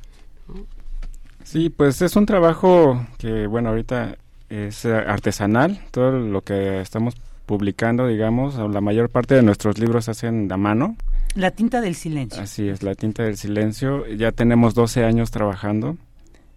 [1.43, 4.19] Sí, pues es un trabajo que bueno, ahorita
[4.51, 10.13] es artesanal, todo lo que estamos publicando, digamos, la mayor parte de nuestros libros se
[10.13, 10.97] hacen a mano.
[11.35, 12.43] La tinta del silencio.
[12.43, 14.07] Así es, la tinta del silencio.
[14.07, 15.97] Ya tenemos 12 años trabajando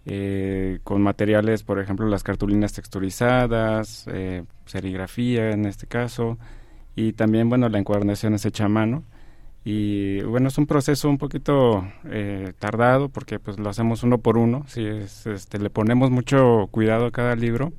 [0.05, 6.37] eh, con materiales, por ejemplo, las cartulinas texturizadas, eh, serigrafía en este caso,
[6.95, 9.03] y también, bueno, la encuadernación es hecha a mano.
[9.65, 14.37] Y bueno, es un proceso un poquito eh, tardado porque pues lo hacemos uno por
[14.37, 17.73] uno, si es, este, le ponemos mucho cuidado a cada libro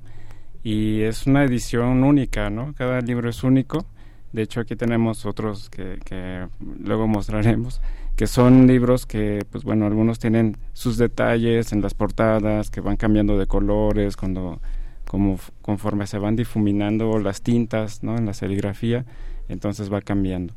[0.62, 2.74] y es una edición única, ¿no?
[2.74, 3.86] Cada libro es único.
[4.32, 6.46] De hecho, aquí tenemos otros que, que
[6.80, 7.80] luego mostraremos,
[8.16, 12.96] que son libros que, pues bueno, algunos tienen sus detalles en las portadas, que van
[12.96, 14.60] cambiando de colores cuando,
[15.06, 18.18] como, conforme se van difuminando las tintas, ¿no?
[18.18, 19.06] En la serigrafía,
[19.48, 20.54] entonces va cambiando.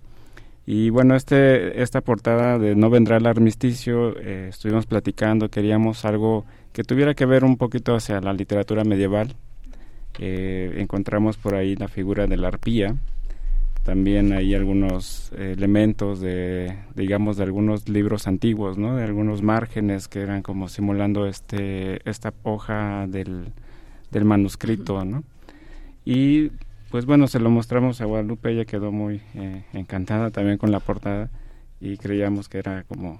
[0.65, 6.45] Y bueno, este, esta portada de No vendrá el armisticio, eh, estuvimos platicando, queríamos algo
[6.71, 9.35] que tuviera que ver un poquito hacia la literatura medieval,
[10.19, 12.95] eh, encontramos por ahí la figura de la arpía,
[13.83, 18.95] también hay algunos elementos de, digamos, de algunos libros antiguos, ¿no?
[18.95, 23.53] De algunos márgenes que eran como simulando este, esta hoja del,
[24.11, 25.23] del manuscrito, ¿no?
[26.05, 26.51] Y
[26.91, 30.79] pues bueno, se lo mostramos a Guadalupe, ella quedó muy eh, encantada también con la
[30.79, 31.31] portada
[31.79, 33.19] y creíamos que era como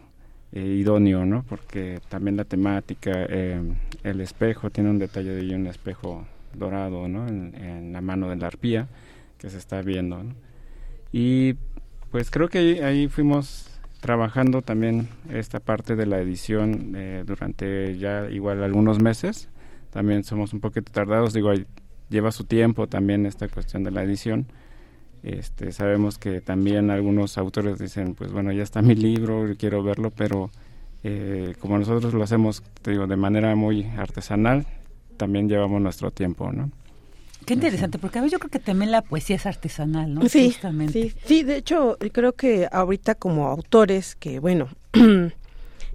[0.52, 1.44] eh, idóneo, ¿no?
[1.50, 7.28] Porque también la temática, el espejo, tiene un detalle de un espejo dorado ¿no?
[7.28, 8.88] en, la mano de la arpía
[9.38, 10.24] que se está viendo.
[11.12, 11.56] Y
[12.12, 13.68] pues creo que ahí, fuimos
[14.00, 19.50] trabajando también esta parte de la edición eh, durante ya igual algunos meses.
[19.92, 21.52] También somos un poquito tardados, digo,
[22.10, 24.48] lleva su tiempo también esta cuestión de la edición.
[25.24, 30.12] Este, sabemos que también algunos autores dicen, pues bueno, ya está mi libro, quiero verlo,
[30.12, 30.50] pero
[31.04, 34.66] eh, como nosotros lo hacemos, te digo, de manera muy artesanal,
[35.18, 36.72] también llevamos nuestro tiempo, ¿no?
[37.46, 40.30] Qué interesante, porque a veces yo creo que también la poesía es artesanal, ¿no?
[40.30, 40.56] Sí,
[40.92, 44.70] sí, sí, de hecho creo que ahorita como autores que, bueno,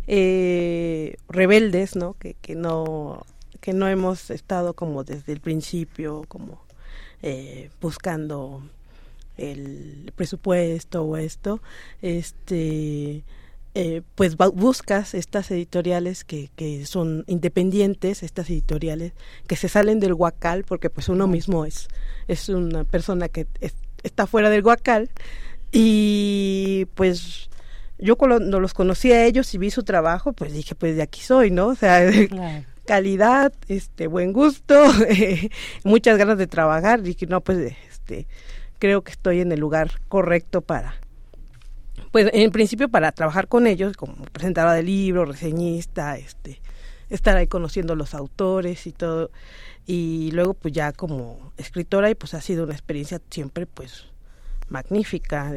[0.09, 2.14] eh, rebeldes, ¿no?
[2.14, 3.24] Que, que no
[3.60, 6.60] que no hemos estado como desde el principio, como
[7.22, 8.62] eh, buscando
[9.36, 11.60] el presupuesto o esto,
[12.01, 13.24] este
[13.78, 19.12] eh, pues buscas estas editoriales que, que son independientes, estas editoriales
[19.47, 21.89] que se salen del huacal, porque pues uno mismo es,
[22.27, 23.47] es una persona que
[24.03, 25.11] está fuera del huacal,
[25.73, 27.51] y pues
[27.98, 31.20] yo cuando los conocí a ellos y vi su trabajo, pues dije, pues de aquí
[31.20, 31.66] soy, ¿no?
[31.66, 32.01] O sea,
[32.86, 34.86] calidad, este, buen gusto,
[35.85, 38.27] muchas ganas de trabajar, dije, no, pues este,
[38.78, 40.94] creo que estoy en el lugar correcto para
[42.12, 46.61] pues en principio para trabajar con ellos como presentadora de libros, reseñista, este
[47.09, 49.31] estar ahí conociendo los autores y todo.
[49.87, 54.07] Y luego pues ya como escritora y pues ha sido una experiencia siempre pues
[54.68, 55.52] magnífica.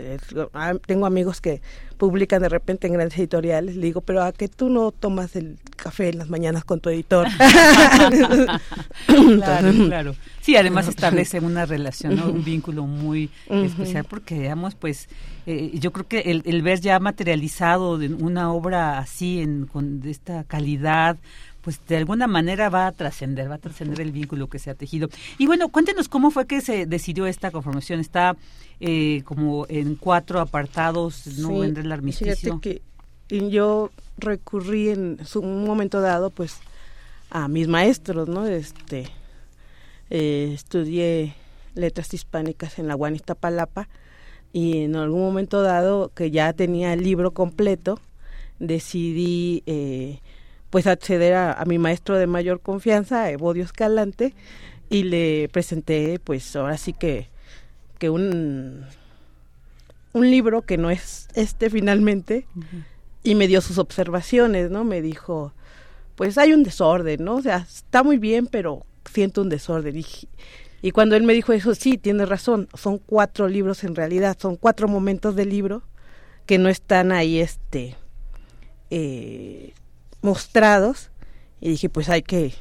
[0.53, 1.61] Ah, tengo amigos que
[1.97, 5.57] publican de repente en grandes editoriales, le digo, pero a que tú no tomas el
[5.75, 7.27] café en las mañanas con tu editor.
[9.07, 10.15] claro, claro.
[10.41, 15.09] Sí, además establece una relación, un vínculo muy especial, porque digamos, pues,
[15.45, 19.99] eh, yo creo que el, el, ver ya materializado de una obra así, en, con
[19.99, 21.17] de esta calidad,
[21.61, 24.75] pues de alguna manera va a trascender, va a trascender el vínculo que se ha
[24.75, 25.09] tejido.
[25.37, 27.99] Y bueno, cuéntenos cómo fue que se decidió esta conformación.
[27.99, 28.37] Está
[28.79, 32.59] eh, como en cuatro apartados, no sí, vendrá el armisticio.
[32.59, 32.81] que
[33.29, 36.57] yo recurrí en un momento dado, pues,
[37.29, 38.47] a mis maestros, ¿no?
[38.47, 39.07] Este,
[40.09, 41.35] eh, estudié
[41.75, 43.87] letras hispánicas en la Guanista Palapa
[44.51, 47.99] y en algún momento dado que ya tenía el libro completo,
[48.57, 50.19] decidí eh,
[50.69, 54.33] pues acceder a, mi maestro de mayor confianza, Evodio Escalante,
[54.89, 57.29] y le presenté pues ahora sí que,
[57.97, 58.85] que un,
[60.13, 62.45] un libro que no es este finalmente,
[63.23, 64.83] y me dio sus observaciones, ¿no?
[64.83, 65.53] Me dijo,
[66.15, 67.35] pues hay un desorden, ¿no?
[67.37, 69.97] O sea, está muy bien, pero siento un desorden.
[69.97, 70.05] Y,
[70.81, 74.55] y cuando él me dijo eso, sí, tiene razón, son cuatro libros en realidad, son
[74.55, 75.83] cuatro momentos del libro
[76.45, 77.95] que no están ahí, este,
[78.89, 79.73] eh,
[80.21, 81.09] mostrados
[81.61, 82.53] y dije pues hay que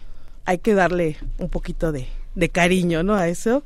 [0.45, 3.65] hay que darle un poquito de, de cariño no a eso.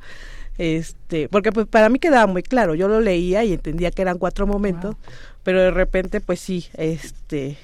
[0.57, 4.19] Este porque pues para mí quedaba muy claro yo lo leía y entendía que eran
[4.19, 4.95] cuatro momentos
[5.41, 7.57] pero de repente pues sí este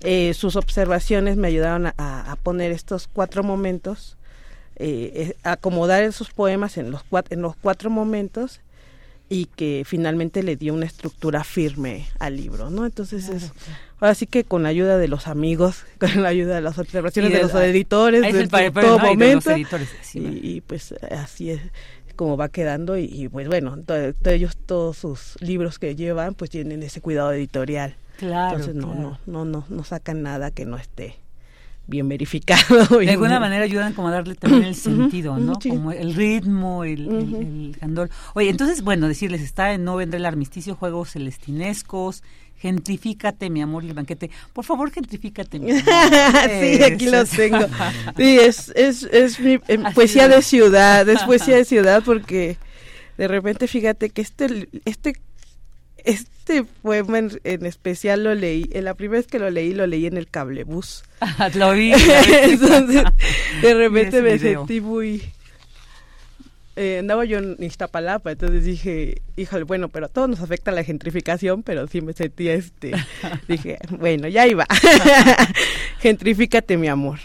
[0.00, 4.18] eh, sus observaciones me ayudaron a, a poner estos cuatro momentos
[4.76, 8.60] eh, eh, acomodar esos poemas en los cuatro, en los cuatro momentos
[9.28, 12.84] y que finalmente le dio una estructura firme al libro, ¿no?
[12.84, 13.52] Entonces es
[14.00, 17.32] ahora sí que con la ayuda de los amigos, con la ayuda de las observaciones
[17.32, 19.50] de, los editores, de, todo momento,
[20.14, 21.60] y, pues así es
[22.16, 23.76] como va quedando y, pues bueno,
[24.24, 27.96] ellos todos sus libros que llevan pues tienen ese cuidado editorial.
[28.18, 28.58] Claro.
[28.58, 31.16] Entonces no no no no no sacan nada que no esté
[31.86, 32.98] bien verificado.
[32.98, 35.58] De alguna manera ayudan como a darle también el sentido, ¿no?
[35.58, 38.10] Como el ritmo, el, el, candor.
[38.34, 42.22] Oye, entonces, bueno, decirles, está en No Vendrá el Armisticio, Juegos Celestinescos,
[42.64, 44.30] Gentrifícate, mi amor, y el banquete.
[44.54, 45.84] Por favor, gentrifícate, mi amor.
[46.48, 47.58] sí, aquí los tengo.
[48.16, 52.56] Sí, es, es, es mi em, poesía de ciudad, es poesía de ciudad porque
[53.18, 55.12] de repente fíjate que este, este
[56.04, 60.06] este poema en, especial lo leí, en la primera vez que lo leí, lo leí
[60.06, 61.04] en el cablebús.
[61.56, 61.92] lo vi.
[61.92, 63.04] Entonces,
[63.60, 65.22] de repente me sentí muy...
[66.76, 70.82] Eh, andaba yo en Iztapalapa, entonces dije, híjole, bueno, pero a todos nos afecta la
[70.82, 72.92] gentrificación, pero sí me sentía este,
[73.48, 74.66] dije, bueno, ya iba.
[76.00, 77.20] Gentrifícate, mi amor.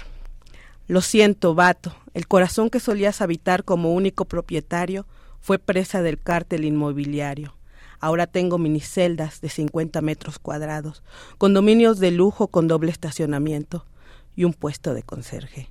[0.88, 5.06] Lo siento, vato, el corazón que solías habitar como único propietario
[5.42, 7.54] fue presa del cártel inmobiliario
[8.00, 11.04] Ahora tengo miniceldas de 50 metros cuadrados,
[11.38, 13.86] condominios de lujo con doble estacionamiento
[14.36, 15.70] y un puesto de conserje.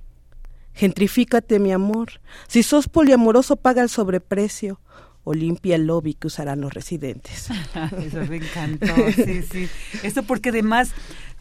[0.79, 2.21] Gentrifícate, mi amor.
[2.47, 4.79] Si sos poliamoroso, paga el sobreprecio
[5.25, 7.49] o limpia el lobby que usarán los residentes.
[8.01, 9.69] Eso me encantó, sí, sí.
[10.03, 10.93] Eso porque además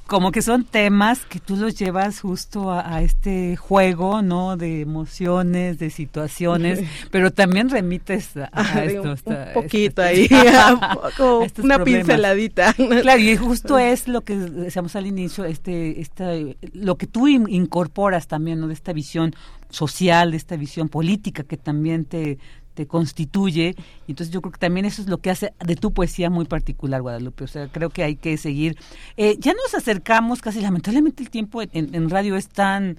[0.08, 4.56] como que son temas que tú los llevas justo a, este juego, ¿no?
[4.56, 6.80] De emociones, de situaciones,
[7.10, 9.16] pero también remites a, a esto.
[9.26, 10.26] Un, poquito ahí,
[11.18, 12.72] como una pinceladita.
[12.72, 16.32] Claro, y justo es lo que decíamos al inicio, este, esta,
[16.72, 18.68] lo que tú incorporas también, ¿no?
[18.68, 19.34] De esta visión
[19.68, 22.38] social, de esta visión política que también te,
[22.78, 23.74] te constituye.
[24.06, 26.44] Y entonces yo creo que también eso es lo que hace de tu poesía muy
[26.44, 27.42] particular, Guadalupe.
[27.42, 28.78] O sea, creo que hay que seguir.
[29.16, 32.98] Eh, ya nos acercamos casi, lamentablemente el tiempo en, radio es tan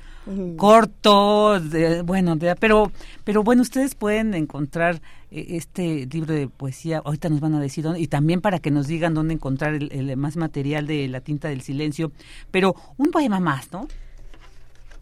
[0.58, 1.62] corto,
[2.04, 2.92] bueno, pero,
[3.24, 5.02] pero bueno, ustedes pueden encontrar
[5.32, 8.70] eh, este libro de poesía, ahorita nos van a decir dónde, y también para que
[8.70, 12.12] nos digan dónde encontrar el, más material de La tinta del silencio,
[12.52, 13.88] pero un poema más, ¿no?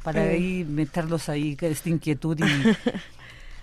[0.04, 0.36] Para eh.
[0.36, 2.44] ahí meterlos ahí, esta inquietud y,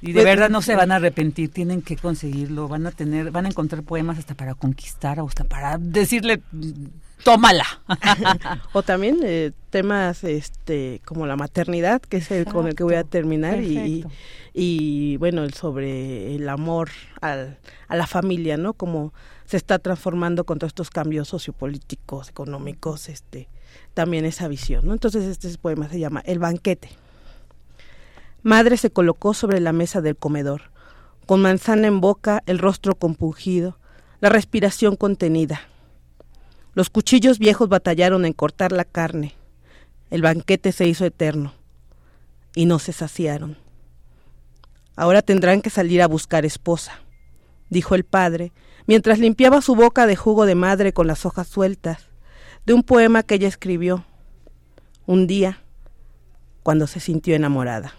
[0.05, 3.31] Y de pues, verdad no se van a arrepentir, tienen que conseguirlo, van a tener,
[3.31, 6.43] van a encontrar poemas hasta para conquistar o hasta para decirle
[7.22, 7.64] tómala.
[8.74, 12.97] o también eh, temas este como la maternidad, que es el con el que voy
[12.97, 14.05] a terminar y,
[14.52, 16.90] y, bueno, el sobre el amor
[17.22, 17.59] al,
[17.89, 18.74] a la familia, ¿no?
[18.74, 19.14] Como
[19.47, 23.48] se está transformando con todos estos cambios sociopolíticos, económicos, este
[23.94, 24.93] también esa visión, ¿no?
[24.93, 26.90] Entonces este poema se llama El banquete.
[28.44, 30.70] Madre se colocó sobre la mesa del comedor,
[31.24, 33.78] con manzana en boca, el rostro compungido,
[34.20, 35.62] la respiración contenida.
[36.74, 39.34] Los cuchillos viejos batallaron en cortar la carne.
[40.10, 41.54] El banquete se hizo eterno
[42.54, 43.56] y no se saciaron.
[44.94, 47.00] Ahora tendrán que salir a buscar esposa,
[47.70, 48.52] dijo el padre,
[48.86, 52.10] mientras limpiaba su boca de jugo de madre con las hojas sueltas
[52.66, 54.04] de un poema que ella escribió
[55.06, 55.62] un día
[56.62, 57.94] cuando se sintió enamorada.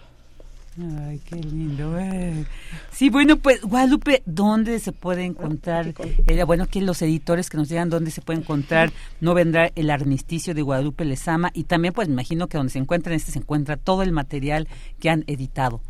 [0.78, 1.98] Ay, qué lindo.
[1.98, 2.46] Eh.
[2.92, 5.94] Sí, bueno, pues Guadalupe, ¿dónde se puede encontrar?
[6.28, 8.92] Eh, bueno, que los editores que nos digan dónde se puede encontrar,
[9.22, 12.80] no vendrá el armisticio de Guadalupe Lezama y también pues me imagino que donde se
[12.80, 14.68] encuentra este se encuentra todo el material
[15.00, 15.82] que han editado.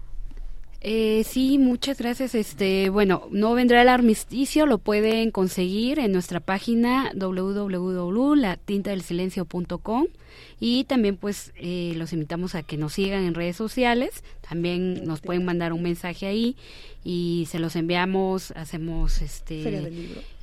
[0.88, 2.36] Eh, sí, muchas gracias.
[2.36, 10.06] Este, bueno, no vendrá el armisticio, lo pueden conseguir en nuestra página www.latintadelsilencio.com
[10.60, 14.24] y también pues eh, los invitamos a que nos sigan en redes sociales.
[14.48, 16.56] También nos pueden mandar un mensaje ahí
[17.04, 18.52] y se los enviamos.
[18.52, 19.92] Hacemos este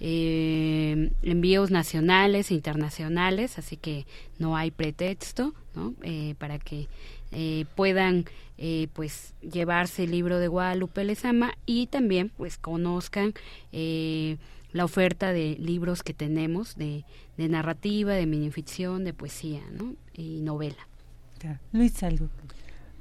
[0.00, 4.06] eh, envíos nacionales e internacionales, así que
[4.40, 5.94] no hay pretexto, ¿no?
[6.02, 6.88] Eh, para que
[7.32, 8.26] eh, puedan
[8.58, 13.34] eh, pues llevarse el libro de Guadalupe Lezama y también pues conozcan
[13.72, 14.36] eh,
[14.72, 17.04] la oferta de libros que tenemos de,
[17.36, 19.94] de narrativa, de minificción, de poesía ¿no?
[20.14, 20.86] y novela.
[21.72, 22.28] Luis, algo.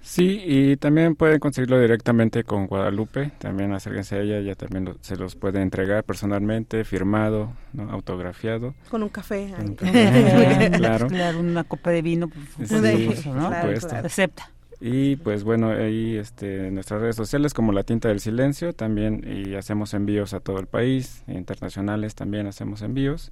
[0.02, 5.16] Sí, y también pueden conseguirlo directamente con Guadalupe, también acérquense a ella, ella también se
[5.16, 7.90] los puede entregar personalmente, firmado, ¿no?
[7.92, 8.74] autografiado.
[8.90, 9.54] Con un café.
[10.78, 11.08] claro.
[11.08, 11.40] claro.
[11.40, 13.48] una copa de vino, pues, sí, ¿no?
[13.48, 14.50] Acepta.
[14.84, 19.54] Y pues bueno, ahí este, nuestras redes sociales como La Tinta del Silencio también y
[19.54, 23.32] hacemos envíos a todo el país, internacionales también hacemos envíos.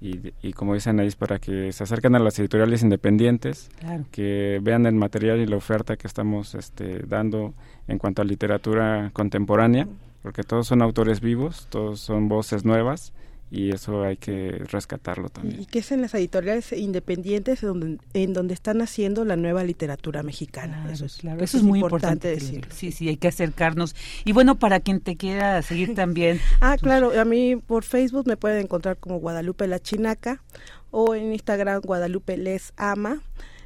[0.00, 3.70] Y, como dicen ahí, es para que se acerquen a las editoriales independientes,
[4.10, 7.54] que vean el material y la oferta que estamos este, dando
[7.88, 9.88] en cuanto a literatura contemporánea,
[10.22, 13.12] porque todos son autores vivos, todos son voces nuevas
[13.50, 15.62] y eso hay que rescatarlo también.
[15.62, 20.22] Y que es en las editoriales independientes donde, en donde están haciendo la nueva literatura
[20.24, 20.88] mexicana.
[20.90, 22.68] eso es, claro, eso es, muy importante, decirlo.
[22.74, 23.94] Sí, sí, hay que acercarnos.
[24.24, 26.40] Y bueno, para quien te quiera seguir también.
[26.60, 30.42] ah, claro, a mí por Facebook me pueden encontrar como Guadalupe la Chinaca
[30.90, 33.20] o en Instagram Guadalupe les ama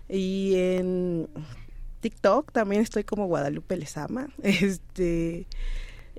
[0.08, 1.28] y en
[2.00, 4.28] TikTok también estoy como Guadalupe les ama.
[4.42, 5.46] Este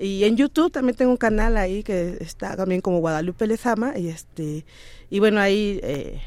[0.02, 4.08] y en YouTube también tengo un canal ahí que está también como Guadalupe Lezama y
[4.08, 4.66] este
[5.10, 6.22] y bueno ahí eh,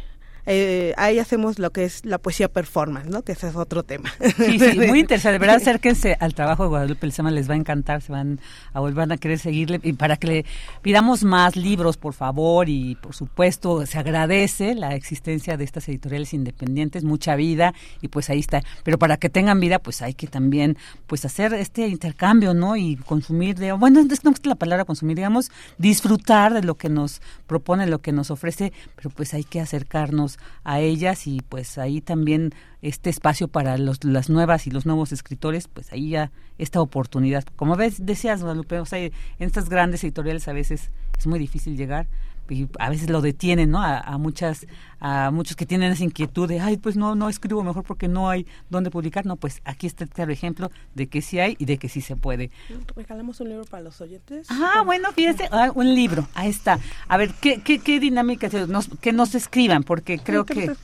[0.46, 3.22] eh, ahí hacemos lo que es la poesía performance, ¿no?
[3.22, 4.12] Que ese es otro tema.
[4.36, 5.34] Sí, sí, muy interesante.
[5.34, 8.40] De verdad, acérquense al trabajo de Guadalupe Lezama, les va a encantar, se van
[8.72, 9.80] a volver a querer seguirle.
[9.82, 10.44] Y para que le
[10.82, 16.34] pidamos más libros, por favor, y por supuesto, se agradece la existencia de estas editoriales
[16.34, 18.62] independientes, mucha vida, y pues ahí está.
[18.82, 20.76] Pero para que tengan vida, pues hay que también
[21.06, 22.76] pues hacer este intercambio, ¿no?
[22.76, 27.22] Y consumir, de, bueno, no es la palabra consumir, digamos, disfrutar de lo que nos
[27.46, 30.34] propone, lo que nos ofrece, pero pues hay que acercarnos
[30.65, 32.52] a ellas y pues ahí también
[32.82, 37.44] este espacio para los, las nuevas y los nuevos escritores, pues ahí ya esta oportunidad.
[37.56, 42.06] Como ves, decías, Guadalupe, o en estas grandes editoriales a veces es muy difícil llegar,
[42.48, 43.82] y a veces lo detienen, ¿no?
[43.82, 44.66] A, muchas,
[45.06, 48.31] a muchos que tienen esa inquietud de, ay, pues no, no escribo mejor porque no
[48.31, 49.26] hay dónde publicar.
[49.26, 52.01] No, pues aquí está el claro ejemplo de que sí hay y de que sí
[52.01, 52.51] se puede.
[52.97, 54.47] Regalamos un libro para los oyentes.
[54.48, 56.78] Ah, bueno, fíjese, ah, un libro, ahí está.
[57.06, 58.48] A ver, ¿qué, qué, qué dinámica?
[58.66, 60.74] Nos, que nos escriban, porque creo que...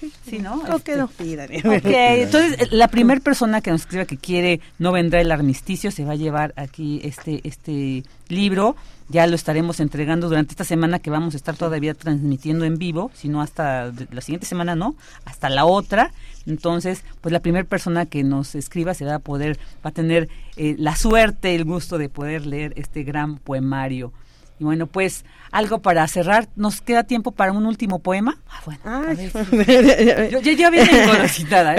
[0.00, 0.12] sí.
[0.28, 0.38] sí.
[0.40, 0.60] ¿no?
[0.62, 1.48] Creo que este, nos pidan.
[1.48, 6.04] Ok, entonces la primera persona que nos escriba que quiere no vendrá el armisticio se
[6.04, 8.74] va a llevar aquí este, este libro
[9.08, 13.10] ya lo estaremos entregando durante esta semana que vamos a estar todavía transmitiendo en vivo,
[13.14, 13.40] si no
[14.10, 16.12] la siguiente semana no, hasta la otra.
[16.46, 20.28] Entonces, pues la primera persona que nos escriba se va a poder, va a tener
[20.56, 24.12] eh, la suerte, el gusto de poder leer este gran poemario.
[24.60, 26.48] Y bueno, pues algo para cerrar.
[26.56, 28.38] ¿Nos queda tiempo para un último poema?
[28.48, 28.80] Ah, bueno.
[30.40, 31.28] yo, ya viene ¿eh?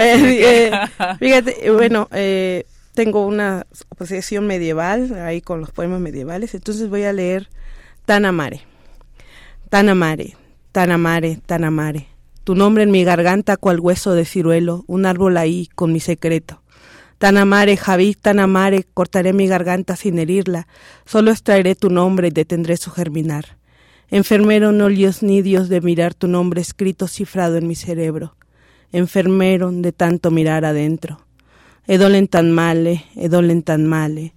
[0.00, 0.72] eh,
[1.18, 2.64] fíjate, bueno, eh,
[2.94, 7.48] tengo una posesión medieval ahí con los poemas medievales, entonces voy a leer
[10.72, 11.36] Tanamare.
[11.36, 12.06] Tanamare, Tanamare, Tanamare.
[12.44, 16.62] Tu nombre en mi garganta cual hueso de ciruelo, un árbol ahí con mi secreto.
[17.18, 20.66] Tanamare, Javí, Tanamare, cortaré mi garganta sin herirla,
[21.04, 23.58] solo extraeré tu nombre y detendré su germinar.
[24.10, 28.36] Enfermero no lios ni Dios de mirar tu nombre escrito cifrado en mi cerebro.
[28.92, 31.20] Enfermero de tanto mirar adentro
[31.90, 34.32] edolen tan male, edolen tan male,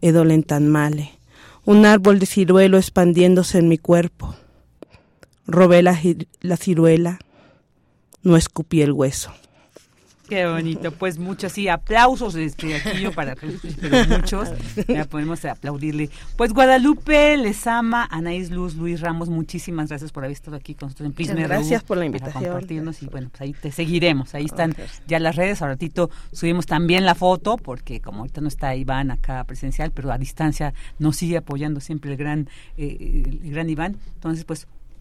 [0.00, 1.12] edolen tan male.
[1.64, 4.34] Un árbol de ciruelo expandiéndose en mi cuerpo.
[5.46, 5.96] Robé la,
[6.56, 7.18] ciruela,
[8.22, 9.32] no escupí el hueso.
[10.28, 13.52] Qué bonito, pues muchos sí, aplausos este, aquí yo para pero
[14.08, 14.48] muchos,
[14.88, 16.10] ya podemos aplaudirle.
[16.36, 21.06] Pues Guadalupe, Lesama, Anaís Luz, Luis Ramos, muchísimas gracias por haber estado aquí con nosotros
[21.06, 22.42] en Prisma Gracias por la invitación.
[22.42, 24.74] compartirnos y bueno, pues ahí te seguiremos, ahí están
[25.06, 29.12] ya las redes, ahora ratito subimos también la foto, porque como ahorita no está Iván
[29.12, 33.96] acá presencial, pero a distancia nos sigue apoyando siempre el gran, eh, el gran Iván,
[34.16, 34.66] entonces pues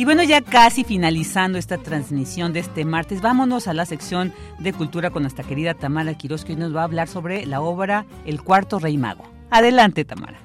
[0.00, 4.72] Y bueno, ya casi finalizando esta transmisión de este martes, vámonos a la sección de
[4.72, 8.06] cultura con nuestra querida Tamara Quiroz, que hoy nos va a hablar sobre la obra
[8.24, 9.30] El cuarto rey mago.
[9.50, 10.38] Adelante, Tamara.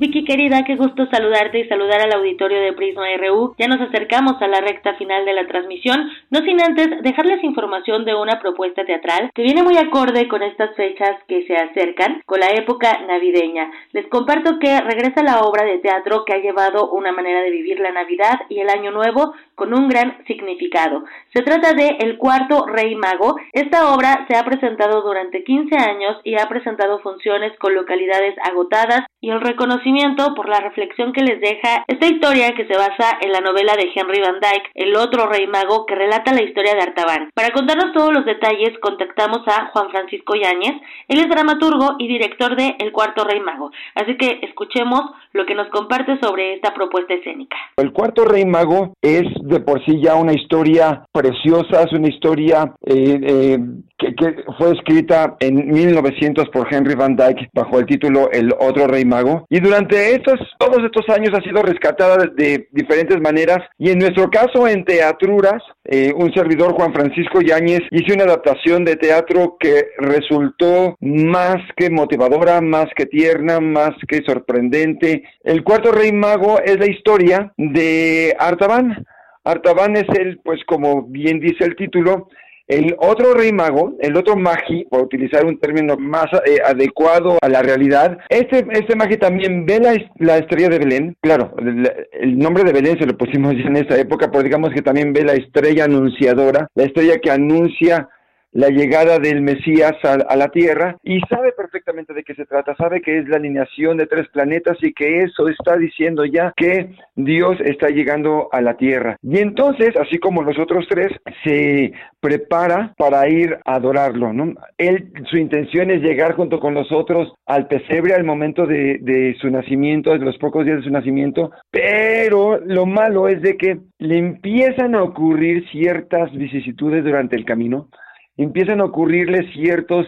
[0.00, 3.54] Vicky querida, qué gusto saludarte y saludar al auditorio de Prisma RU.
[3.58, 8.06] Ya nos acercamos a la recta final de la transmisión, no sin antes dejarles información
[8.06, 12.40] de una propuesta teatral que viene muy acorde con estas fechas que se acercan, con
[12.40, 13.70] la época navideña.
[13.92, 17.78] Les comparto que regresa la obra de teatro que ha llevado una manera de vivir
[17.78, 21.04] la Navidad y el Año Nuevo con un gran significado.
[21.34, 23.36] Se trata de El Cuarto Rey Mago.
[23.52, 29.04] Esta obra se ha presentado durante 15 años y ha presentado funciones con localidades agotadas
[29.20, 33.32] y el reconocimiento por la reflexión que les deja esta historia que se basa en
[33.32, 36.82] la novela de Henry Van Dyke, El otro rey mago, que relata la historia de
[36.82, 37.30] Artaban.
[37.34, 40.80] Para contarnos todos los detalles, contactamos a Juan Francisco Yáñez.
[41.08, 43.70] Él es dramaturgo y director de El cuarto rey mago.
[43.94, 45.02] Así que escuchemos
[45.32, 47.56] lo que nos comparte sobre esta propuesta escénica.
[47.76, 52.72] El cuarto rey mago es de por sí ya una historia preciosa, es una historia
[52.86, 53.58] eh, eh,
[54.00, 59.04] que, fue escrita en 1900 por Henry Van Dyke bajo el título El otro rey
[59.04, 63.98] mago y durante estos todos estos años ha sido rescatada de, diferentes maneras y en
[63.98, 69.56] nuestro caso en Teatruras eh, un servidor Juan Francisco Yáñez hizo una adaptación de teatro
[69.58, 75.24] que resultó más que motivadora, más que tierna, más que sorprendente.
[75.42, 79.04] El cuarto rey mago es la historia de Artaban.
[79.44, 82.28] Artaban es el, pues como bien dice el título,
[82.70, 87.48] el otro rey mago, el otro magi, por utilizar un término más eh, adecuado a
[87.48, 89.80] la realidad, este, este magi también ve
[90.18, 91.16] la, estrella de Belén.
[91.20, 94.82] Claro, el, nombre de Belén se lo pusimos ya en esa época, pero digamos que
[94.82, 98.08] también ve la estrella anunciadora, la estrella que anuncia
[98.52, 103.00] la llegada del Mesías a, la Tierra y sabe perfectamente de qué se trata, sabe
[103.00, 107.58] que es la alineación de tres planetas y que eso está diciendo ya que Dios
[107.64, 109.16] está llegando a la Tierra.
[109.22, 111.12] Y entonces, así como los otros tres,
[111.44, 114.30] se prepara para ir a adorarlo.
[114.78, 119.36] Él, su intención es llegar junto con los otros al pesebre al momento de, de
[119.40, 123.78] su nacimiento, de los pocos días de su nacimiento, pero lo malo es de que
[123.98, 127.88] le empiezan a ocurrir ciertas vicisitudes durante el camino,
[128.36, 130.06] empiezan a ocurrirle ciertos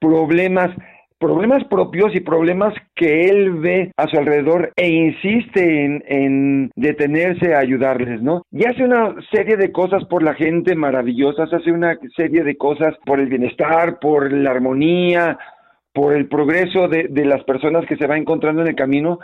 [0.00, 0.70] problemas,
[1.18, 7.60] problemas propios y problemas que él ve a su alrededor e insiste en, detenerse a
[7.60, 8.42] ayudarles, ¿no?
[8.50, 12.94] Y hace una serie de cosas por la gente maravillosas, hace una serie de cosas
[13.04, 15.38] por el bienestar, por la armonía,
[15.92, 19.18] por el progreso de, de las personas que se va encontrando en el camino,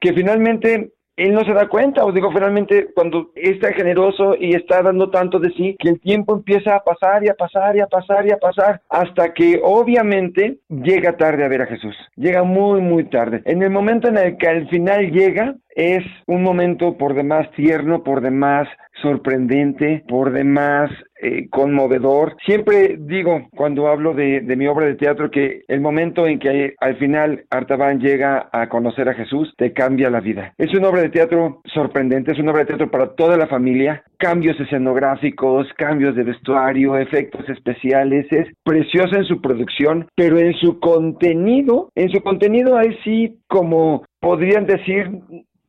[0.00, 4.82] que finalmente él no se da cuenta, os digo, finalmente cuando está generoso y está
[4.82, 7.86] dando tanto de sí, que el tiempo empieza a pasar y a pasar y a
[7.86, 12.80] pasar y a pasar, hasta que obviamente llega tarde a ver a Jesús, llega muy,
[12.80, 13.42] muy tarde.
[13.44, 18.02] En el momento en el que al final llega, es un momento por demás tierno,
[18.02, 18.68] por demás
[19.00, 20.90] sorprendente, por demás
[21.20, 22.36] eh, conmovedor.
[22.44, 26.96] Siempre digo cuando hablo de, mi obra de teatro que el momento en que al
[26.96, 30.52] final Artaban llega a conocer a Jesús te cambia la vida.
[30.58, 34.02] Es una obra de teatro sorprendente, es una obra de teatro para toda la familia,
[34.18, 40.80] cambios escenográficos, cambios de vestuario, efectos especiales, es preciosa en su producción, pero en su
[40.80, 45.08] contenido, en su contenido hay sí como podrían decir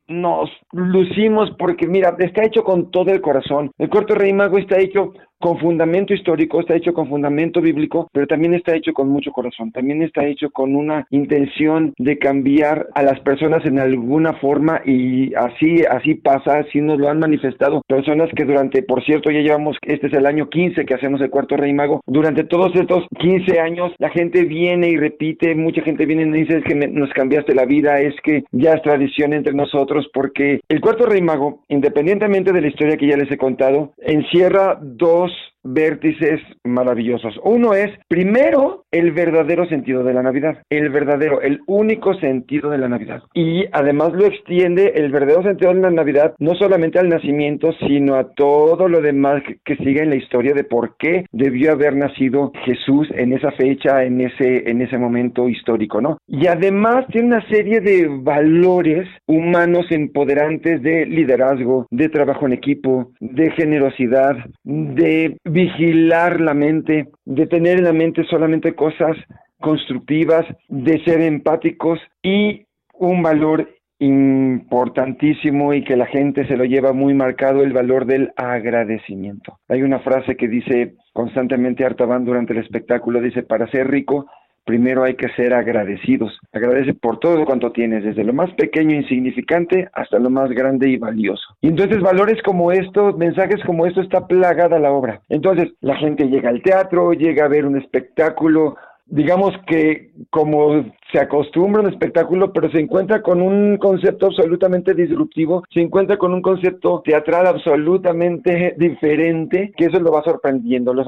[0.08, 3.70] nos lucimos porque mira, está hecho con todo el corazón.
[3.78, 8.26] El cuarto rey mago está hecho con fundamento histórico, está hecho con fundamento bíblico, pero
[8.26, 13.02] también está hecho con mucho corazón, también está hecho con una intención de cambiar a
[13.02, 18.30] las personas en alguna forma y así así pasa, así nos lo han manifestado personas
[18.34, 21.56] que durante, por cierto, ya llevamos, este es el año 15 que hacemos el cuarto
[21.56, 26.22] rey mago, durante todos estos 15 años la gente viene y repite, mucha gente viene
[26.22, 30.08] y dice es que nos cambiaste la vida, es que ya es tradición entre nosotros
[30.12, 34.78] porque el cuarto rey mago, independientemente de la historia que ya les he contado, encierra
[34.80, 37.34] dos course vértices maravillosos.
[37.42, 42.78] Uno es, primero, el verdadero sentido de la Navidad, el verdadero, el único sentido de
[42.78, 43.22] la Navidad.
[43.34, 48.14] Y además lo extiende el verdadero sentido de la Navidad no solamente al nacimiento, sino
[48.14, 52.52] a todo lo demás que, sigue en la historia de por qué debió haber nacido
[52.64, 56.18] Jesús en esa fecha, en ese, en ese momento histórico, ¿no?
[56.28, 63.10] Y además tiene una serie de valores humanos empoderantes de liderazgo, de trabajo en equipo,
[63.20, 69.16] de generosidad, de vigilar la mente, de tener en la mente solamente cosas
[69.60, 73.68] constructivas, de ser empáticos y un valor
[74.00, 79.60] importantísimo y que la gente se lo lleva muy marcado el valor del agradecimiento.
[79.68, 84.26] Hay una frase que dice constantemente Artaban durante el espectáculo, dice, para ser rico
[84.64, 86.38] primero hay que ser agradecidos.
[86.52, 90.88] Agradece por todo cuanto tienes, desde lo más pequeño e insignificante hasta lo más grande
[90.88, 91.56] y valioso.
[91.60, 95.20] Y entonces valores como estos, mensajes como estos, está plagada la obra.
[95.28, 98.76] Entonces la gente llega al teatro, llega a ver un espectáculo,
[99.06, 105.62] digamos que como se acostumbra un espectáculo, pero se encuentra con un concepto absolutamente disruptivo,
[105.72, 110.94] se encuentra con un concepto teatral absolutamente diferente, que eso lo va sorprendiendo.
[110.94, 111.06] Los,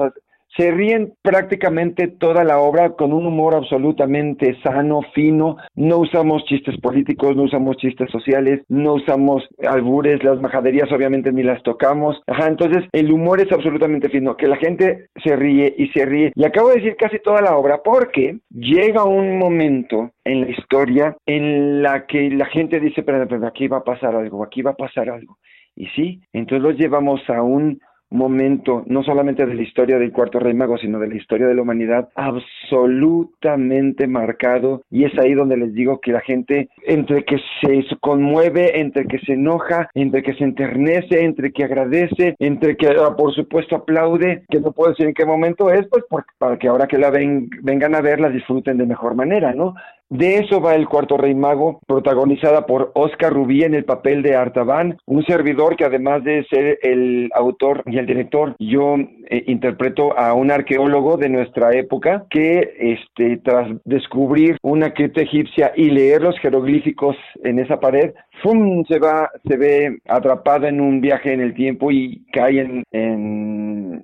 [0.57, 6.79] se ríen prácticamente toda la obra con un humor absolutamente sano, fino, no usamos chistes
[6.81, 12.47] políticos, no usamos chistes sociales, no usamos albures, las majaderías obviamente ni las tocamos, ajá,
[12.47, 16.43] entonces el humor es absolutamente fino, que la gente se ríe y se ríe, y
[16.43, 21.83] acabo de decir casi toda la obra porque llega un momento en la historia en
[21.83, 24.75] la que la gente dice, pero, pero aquí va a pasar algo, aquí va a
[24.75, 25.37] pasar algo,
[25.75, 27.79] y sí, entonces los llevamos a un
[28.09, 31.55] momento, no solamente de la historia del cuarto rey mago, sino de la historia de
[31.55, 34.83] la humanidad, absolutamente marcado.
[34.89, 39.19] Y es ahí donde les digo que la gente, entre que se conmueve, entre que
[39.19, 44.43] se enoja, entre que se enternece, entre que agradece, entre que ah, por supuesto aplaude,
[44.49, 46.03] que no puedo decir en qué momento es, pues
[46.37, 49.75] para que ahora que la ven, vengan a ver, la disfruten de mejor manera, ¿no?
[50.09, 54.35] De eso va el cuarto rey mago, protagonizada por Oscar Rubí en el papel de
[54.35, 58.95] Artaban, un servidor que además de ser el autor y el director, yo
[59.29, 65.73] eh, interpreto a un arqueólogo de nuestra época que este, tras descubrir una cripta egipcia
[65.75, 68.85] y leer los jeroglíficos en esa pared, ¡fum!
[68.85, 73.56] se va, se ve atrapado en un viaje en el tiempo y cae en, en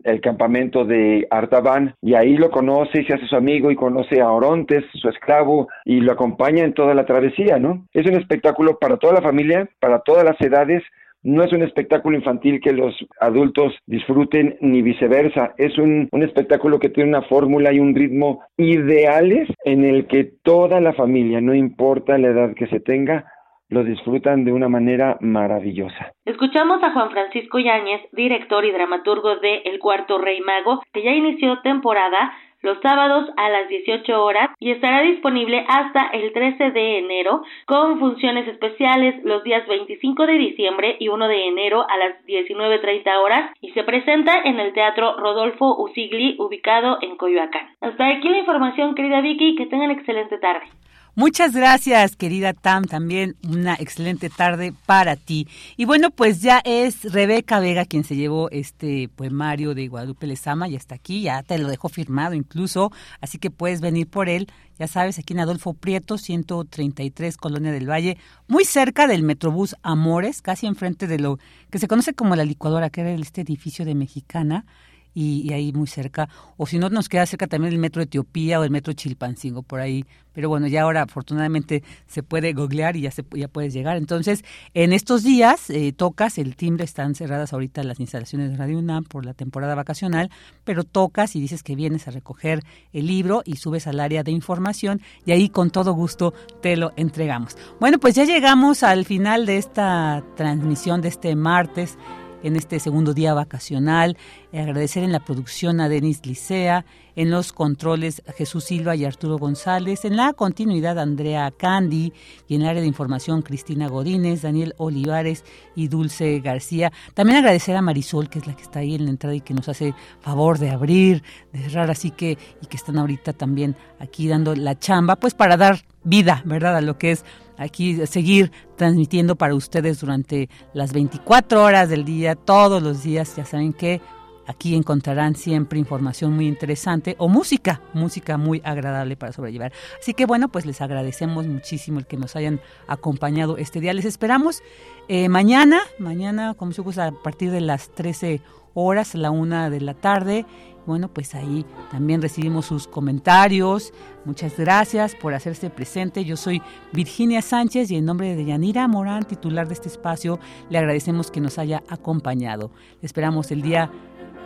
[0.03, 4.21] el campamento de Artaban y ahí lo conoce y se hace su amigo y conoce
[4.21, 7.85] a Orontes, su esclavo, y lo acompaña en toda la travesía, ¿no?
[7.93, 10.83] Es un espectáculo para toda la familia, para todas las edades,
[11.23, 16.79] no es un espectáculo infantil que los adultos disfruten ni viceversa, es un, un espectáculo
[16.79, 21.55] que tiene una fórmula y un ritmo ideales en el que toda la familia, no
[21.55, 23.25] importa la edad que se tenga,
[23.73, 26.13] lo disfrutan de una manera maravillosa.
[26.25, 31.11] Escuchamos a Juan Francisco Yáñez, director y dramaturgo de El Cuarto Rey Mago, que ya
[31.11, 32.31] inició temporada
[32.61, 37.99] los sábados a las 18 horas y estará disponible hasta el 13 de enero con
[37.99, 43.51] funciones especiales los días 25 de diciembre y 1 de enero a las 19.30 horas
[43.59, 47.67] y se presenta en el Teatro Rodolfo Usigli ubicado en Coyoacán.
[47.81, 50.65] Hasta aquí la información querida Vicky, que tengan excelente tarde.
[51.15, 55.47] Muchas gracias, querida Tam, también una excelente tarde para ti.
[55.77, 60.67] Y bueno, pues ya es Rebeca Vega quien se llevó este poemario de Guadalupe Lezama,
[60.67, 62.91] y está aquí, ya te lo dejó firmado incluso,
[63.21, 64.47] así que puedes venir por él,
[64.79, 68.17] ya sabes, aquí en Adolfo Prieto, 133, Colonia del Valle,
[68.47, 71.37] muy cerca del Metrobús Amores, casi enfrente de lo
[71.69, 74.65] que se conoce como la licuadora, que era este edificio de Mexicana,
[75.13, 78.63] y, ahí muy cerca, o si no nos queda cerca también el metro Etiopía o
[78.63, 83.11] el metro Chilpancingo por ahí, pero bueno, ya ahora afortunadamente se puede googlear y ya
[83.11, 83.97] se ya puedes llegar.
[83.97, 88.79] Entonces, en estos días eh, tocas el timbre, están cerradas ahorita las instalaciones de Radio
[88.79, 90.31] UNAM por la temporada vacacional,
[90.63, 94.31] pero tocas y dices que vienes a recoger el libro y subes al área de
[94.31, 97.55] información y ahí con todo gusto te lo entregamos.
[97.79, 101.97] Bueno, pues ya llegamos al final de esta transmisión de este martes
[102.43, 104.17] en este segundo día vacacional.
[104.51, 109.05] Eh, agradecer en la producción a Denis Licea, en los controles a Jesús Silva y
[109.05, 112.13] Arturo González, en la continuidad Andrea Candy
[112.47, 115.43] y en el área de información Cristina Godínez, Daniel Olivares
[115.75, 116.91] y Dulce García.
[117.13, 119.53] También agradecer a Marisol, que es la que está ahí en la entrada y que
[119.53, 124.27] nos hace favor de abrir, de cerrar, así que, y que están ahorita también aquí
[124.27, 126.75] dando la chamba, pues para dar vida, ¿verdad?
[126.77, 127.23] A lo que es
[127.57, 133.45] aquí seguir transmitiendo para ustedes durante las 24 horas del día, todos los días, ya
[133.45, 134.01] saben que
[134.45, 139.71] Aquí encontrarán siempre información muy interesante o música, música muy agradable para sobrellevar.
[139.99, 143.93] Así que bueno, pues les agradecemos muchísimo el que nos hayan acompañado este día.
[143.93, 144.61] Les esperamos
[145.07, 148.41] eh, mañana, mañana, como se gusta, a partir de las 13
[148.73, 150.45] horas, la una de la tarde.
[150.85, 153.93] Bueno, pues ahí también recibimos sus comentarios.
[154.25, 156.25] Muchas gracias por hacerse presente.
[156.25, 156.61] Yo soy
[156.91, 160.39] Virginia Sánchez y en nombre de Yanira Morán, titular de este espacio,
[160.69, 162.71] le agradecemos que nos haya acompañado.
[163.01, 163.91] Esperamos el día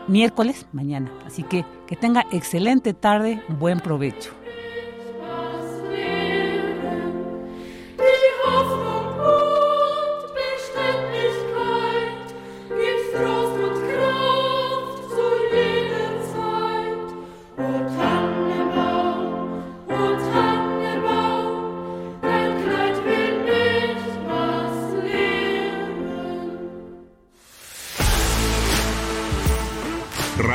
[0.08, 1.12] miércoles, mañana.
[1.26, 4.37] Así que que tenga excelente tarde, buen provecho.